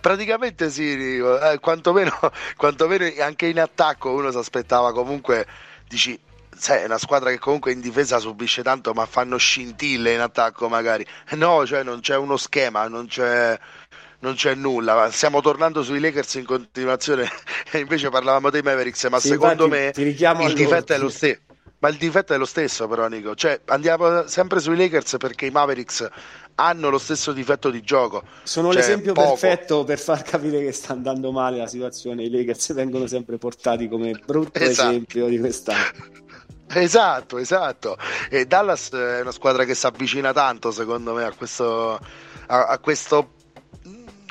[0.00, 2.16] praticamente sì, eh, quantomeno,
[2.56, 5.46] quantomeno anche in attacco uno si aspettava comunque,
[5.88, 6.18] dici,
[6.56, 10.68] sai, è una squadra che comunque in difesa subisce tanto, ma fanno scintille in attacco
[10.68, 11.04] magari.
[11.30, 13.58] No, cioè non c'è uno schema, non c'è,
[14.20, 15.10] non c'è nulla.
[15.10, 17.28] Stiamo tornando sui Lakers in continuazione
[17.70, 21.40] e invece parlavamo dei Mavericks, ma sì, secondo infatti, me il difetto è lo stesso.
[21.82, 23.34] Ma il difetto è lo stesso, però, Nico.
[23.34, 26.08] Cioè, andiamo sempre sui Lakers perché i Mavericks
[26.54, 28.22] hanno lo stesso difetto di gioco.
[28.42, 29.36] Sono cioè, l'esempio poco.
[29.36, 32.24] perfetto per far capire che sta andando male la situazione.
[32.24, 34.88] I Lakers vengono sempre portati come brutto esatto.
[34.88, 36.20] esempio di quest'anno.
[36.74, 37.98] Esatto, esatto.
[38.30, 41.98] E Dallas è una squadra che si avvicina tanto, secondo me, a questo,
[42.46, 43.34] a, a questo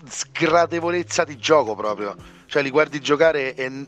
[0.10, 2.16] sgradevolezza di gioco proprio.
[2.48, 3.88] Cioè, li guardi giocare e,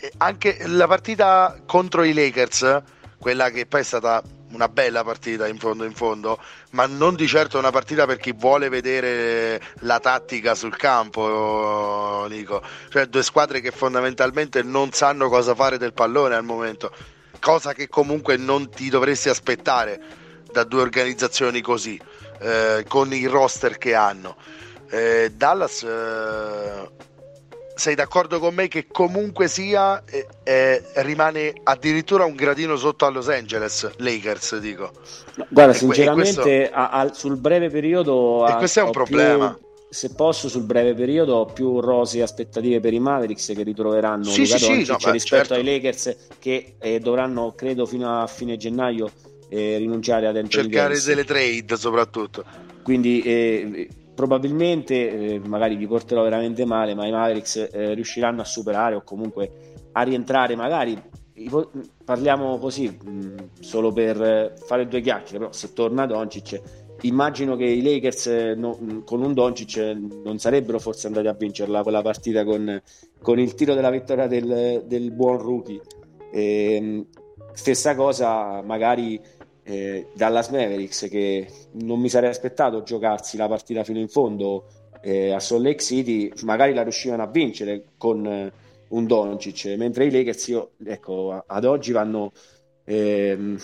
[0.00, 2.82] e anche la partita contro i Lakers,
[3.18, 4.22] quella che poi è stata
[4.52, 6.38] una bella partita in fondo in fondo,
[6.70, 12.62] ma non di certo una partita per chi vuole vedere la tattica sul campo, Nico.
[12.88, 16.94] Cioè due squadre che fondamentalmente non sanno cosa fare del pallone al momento,
[17.40, 20.00] cosa che comunque non ti dovresti aspettare
[20.50, 22.00] da due organizzazioni così,
[22.40, 24.36] eh, con il roster che hanno.
[24.90, 27.10] Eh, Dallas eh,
[27.82, 33.08] sei d'accordo con me che comunque sia eh, eh, rimane addirittura un gradino sotto a
[33.08, 34.92] Los Angeles Lakers dico
[35.48, 36.74] guarda e sinceramente questo...
[36.76, 40.94] a, a, sul breve periodo e questo è un problema più, se posso sul breve
[40.94, 45.46] periodo ho più rose aspettative per i Mavericks che ritroveranno sì, sì, sì, no, rispetto
[45.46, 45.54] certo.
[45.54, 49.10] ai Lakers che eh, dovranno credo fino a fine gennaio
[49.48, 51.06] eh, rinunciare ad Anthony cercare Davis.
[51.06, 52.44] delle trade soprattutto
[52.84, 58.44] quindi eh, probabilmente eh, magari vi porterò veramente male, ma i Mavericks eh, riusciranno a
[58.44, 59.50] superare o comunque
[59.92, 61.00] a rientrare magari.
[62.04, 66.60] Parliamo così mh, solo per fare due chiacchiere però se torna Doncic
[67.02, 68.26] immagino che i Lakers
[68.56, 69.76] no, con un Doncic
[70.24, 72.80] non sarebbero forse andati a vincerla quella partita con,
[73.20, 75.80] con il tiro della vittoria del, del buon rookie.
[76.30, 77.06] E, ehm,
[77.52, 79.20] stessa cosa magari
[79.64, 84.66] eh, Dallas Mavericks che non mi sarei aspettato giocarsi la partita fino in fondo
[85.00, 88.52] eh, a Salt Lake City magari la riuscivano a vincere con eh,
[88.88, 92.32] un Doncic mentre i Lakers io, ecco, ad oggi vanno,
[92.84, 93.58] ehm,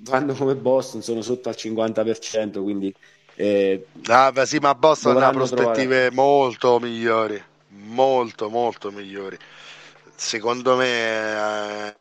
[0.00, 2.94] vanno come Boston sono sotto al 50% quindi
[3.34, 6.10] eh, ah, sì, ma Boston ha prospettive trovare...
[6.10, 7.42] molto migliori
[7.72, 9.36] molto molto migliori.
[10.14, 11.96] Secondo me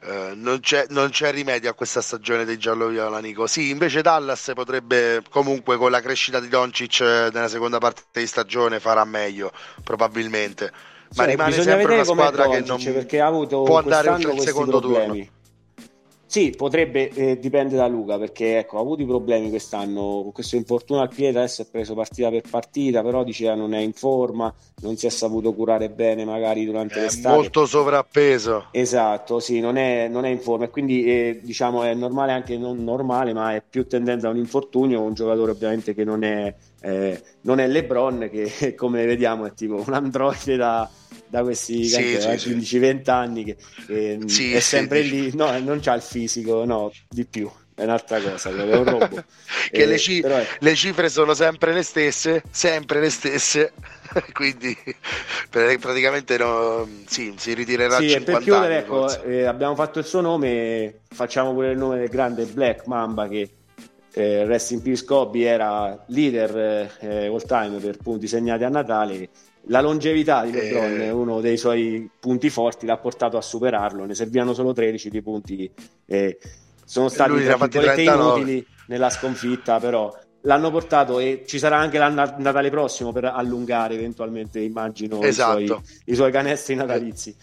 [0.00, 3.46] eh, non, c'è, non, c'è, rimedio a questa stagione dei giallo-viola, Nico.
[3.46, 8.26] Sì, invece Dallas potrebbe comunque con la crescita di Doncic eh, nella seconda parte di
[8.26, 9.52] stagione farà meglio,
[9.82, 10.72] probabilmente.
[11.16, 14.40] Ma sì, rimane sempre una squadra che non perché ha avuto può andare oltre il
[14.40, 15.24] secondo problemi.
[15.24, 15.36] turno.
[16.30, 20.56] Sì, potrebbe, eh, dipende da Luca, perché ecco, ha avuto i problemi quest'anno con questo
[20.56, 24.52] infortunio al piede, adesso è preso partita per partita, però diceva non è in forma,
[24.82, 27.34] non si è saputo curare bene magari durante è l'estate.
[27.34, 28.66] molto sovrappeso.
[28.72, 32.58] Esatto, sì, non è, non è in forma e quindi eh, diciamo è normale anche
[32.58, 36.54] non normale, ma è più tendente a un infortunio, un giocatore ovviamente che non è,
[36.82, 40.86] eh, non è Lebron, che come vediamo è tipo un androide da
[41.28, 43.56] da questi sì, sì, 15-20 anni che,
[44.26, 47.50] sì, è sempre lì, no, non c'ha il fisico, no, di più.
[47.74, 49.22] È un'altra cosa, è un robo.
[49.70, 50.46] che eh, le, ci- è...
[50.58, 53.72] le, cifre sono sempre le stesse, sempre le stesse,
[54.34, 54.76] quindi
[55.48, 60.20] praticamente no, sì, si ritirerà sì, 50 per chiudere, ecco, eh, abbiamo fatto il suo
[60.20, 63.48] nome, facciamo pure il nome del grande Black Mamba che
[64.12, 69.28] eh, Rest in Peace Kobe era leader eh, all time per punti segnati a Natale
[69.68, 71.10] la longevità di LeBron, eh...
[71.10, 74.04] uno dei suoi punti forti, l'ha portato a superarlo.
[74.04, 75.70] Ne servivano solo 13 di punti.
[76.06, 76.38] Eh,
[76.84, 78.66] sono stati inutili.
[78.86, 84.60] nella sconfitta, però l'hanno portato e ci sarà anche l'anno Natale prossimo per allungare eventualmente,
[84.60, 85.58] immagino, esatto.
[85.58, 87.36] i, suoi, i, suoi, canestri natalizi.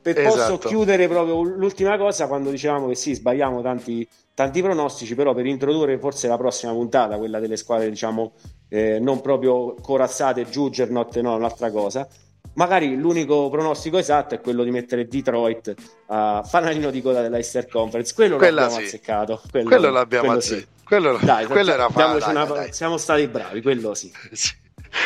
[0.00, 0.56] Per esatto.
[0.56, 5.44] posso chiudere proprio l'ultima cosa quando dicevamo che sì, sbagliamo tanti, tanti pronostici, però per
[5.44, 8.32] introdurre forse la prossima puntata, quella delle squadre diciamo
[8.68, 12.06] eh, non proprio corazzate, Juggernaut, no, un'altra cosa
[12.54, 15.74] magari l'unico pronostico esatto è quello di mettere Detroit
[16.06, 18.86] a fanalino di coda dell'Eister Conference quello Quella l'abbiamo sì.
[18.86, 20.84] azzeccato quello, quello l'abbiamo quello azzeccato sì.
[20.84, 22.44] quello, dai, quello era fa, dai, una...
[22.44, 22.72] dai.
[22.72, 24.12] siamo stati bravi quello sì.
[24.32, 24.50] sì.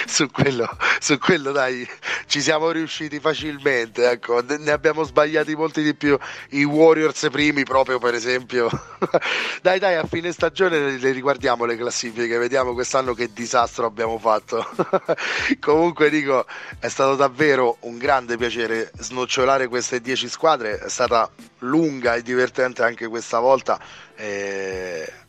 [0.07, 0.69] Su quello,
[1.01, 1.89] su quello dai,
[2.27, 4.09] ci siamo riusciti facilmente.
[4.11, 4.43] Ecco.
[4.43, 6.19] Ne abbiamo sbagliati molti di più.
[6.51, 8.69] I Warriors primi, proprio per esempio.
[9.63, 14.69] dai, dai, a fine stagione le riguardiamo le classifiche, vediamo quest'anno che disastro abbiamo fatto.
[15.61, 16.47] Comunque, dico,
[16.79, 20.79] è stato davvero un grande piacere snocciolare queste 10 squadre.
[20.79, 21.31] È stata
[21.61, 23.81] lunga e divertente anche questa volta.
[24.15, 25.22] E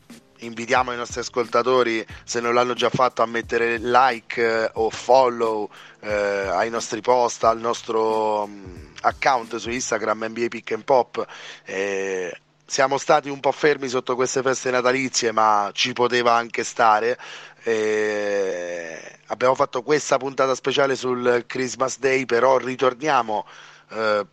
[0.45, 5.69] invitiamo i nostri ascoltatori, se non l'hanno già fatto, a mettere like eh, o follow
[6.01, 11.25] eh, ai nostri post, al nostro um, account su Instagram NBA Pick and Pop.
[11.65, 17.17] Eh, siamo stati un po' fermi sotto queste feste natalizie, ma ci poteva anche stare.
[17.63, 23.45] Eh, abbiamo fatto questa puntata speciale sul Christmas Day, però ritorniamo
[23.89, 24.25] eh,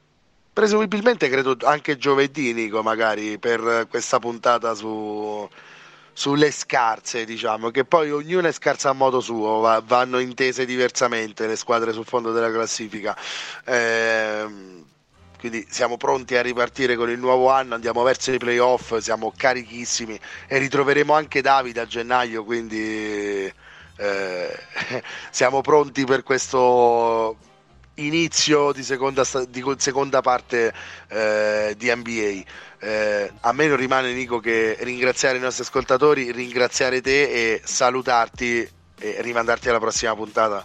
[0.53, 5.49] presumibilmente credo anche giovedì Nico magari per questa puntata su,
[6.13, 11.47] sulle scarse, diciamo, che poi ognuna è scarsa a modo suo, va, vanno intese diversamente
[11.47, 13.17] le squadre sul fondo della classifica.
[13.65, 14.79] Eh,
[15.39, 20.21] quindi siamo pronti a ripartire con il nuovo anno, andiamo verso i playoff, siamo carichissimi
[20.47, 23.51] e ritroveremo anche Davide a gennaio, quindi
[23.97, 24.59] eh,
[25.31, 27.39] siamo pronti per questo
[27.95, 30.73] inizio di seconda, di seconda parte
[31.09, 32.43] eh, di NBA.
[32.83, 38.67] Eh, a me non rimane Nico che ringraziare i nostri ascoltatori, ringraziare te e salutarti
[38.99, 40.65] e rimandarti alla prossima puntata.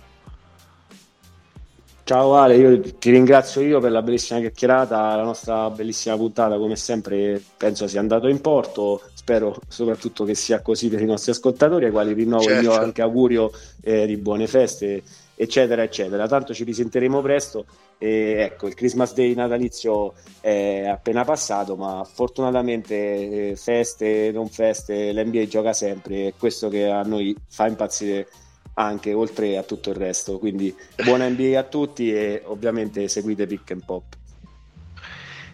[2.05, 6.75] Ciao Ale, io ti ringrazio io per la bellissima chiacchierata, la nostra bellissima puntata come
[6.75, 11.85] sempre penso sia andato in porto, spero soprattutto che sia così per i nostri ascoltatori
[11.85, 12.59] ai quali rinnovo certo.
[12.59, 13.51] il mio anche augurio
[13.81, 15.01] eh, di buone feste
[15.35, 16.27] eccetera, eccetera.
[16.27, 17.65] Tanto ci risentiremo presto.
[17.97, 25.13] E ecco, il Christmas Day natalizio è appena passato, ma fortunatamente eh, feste, non feste,
[25.13, 26.27] l'NBA gioca sempre.
[26.27, 28.27] È questo che a noi fa impazzire
[28.75, 30.39] anche oltre a tutto il resto.
[30.39, 34.03] Quindi buona NBA a tutti e ovviamente seguite Pick and Pop.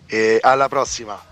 [0.06, 1.31] E alla prossima.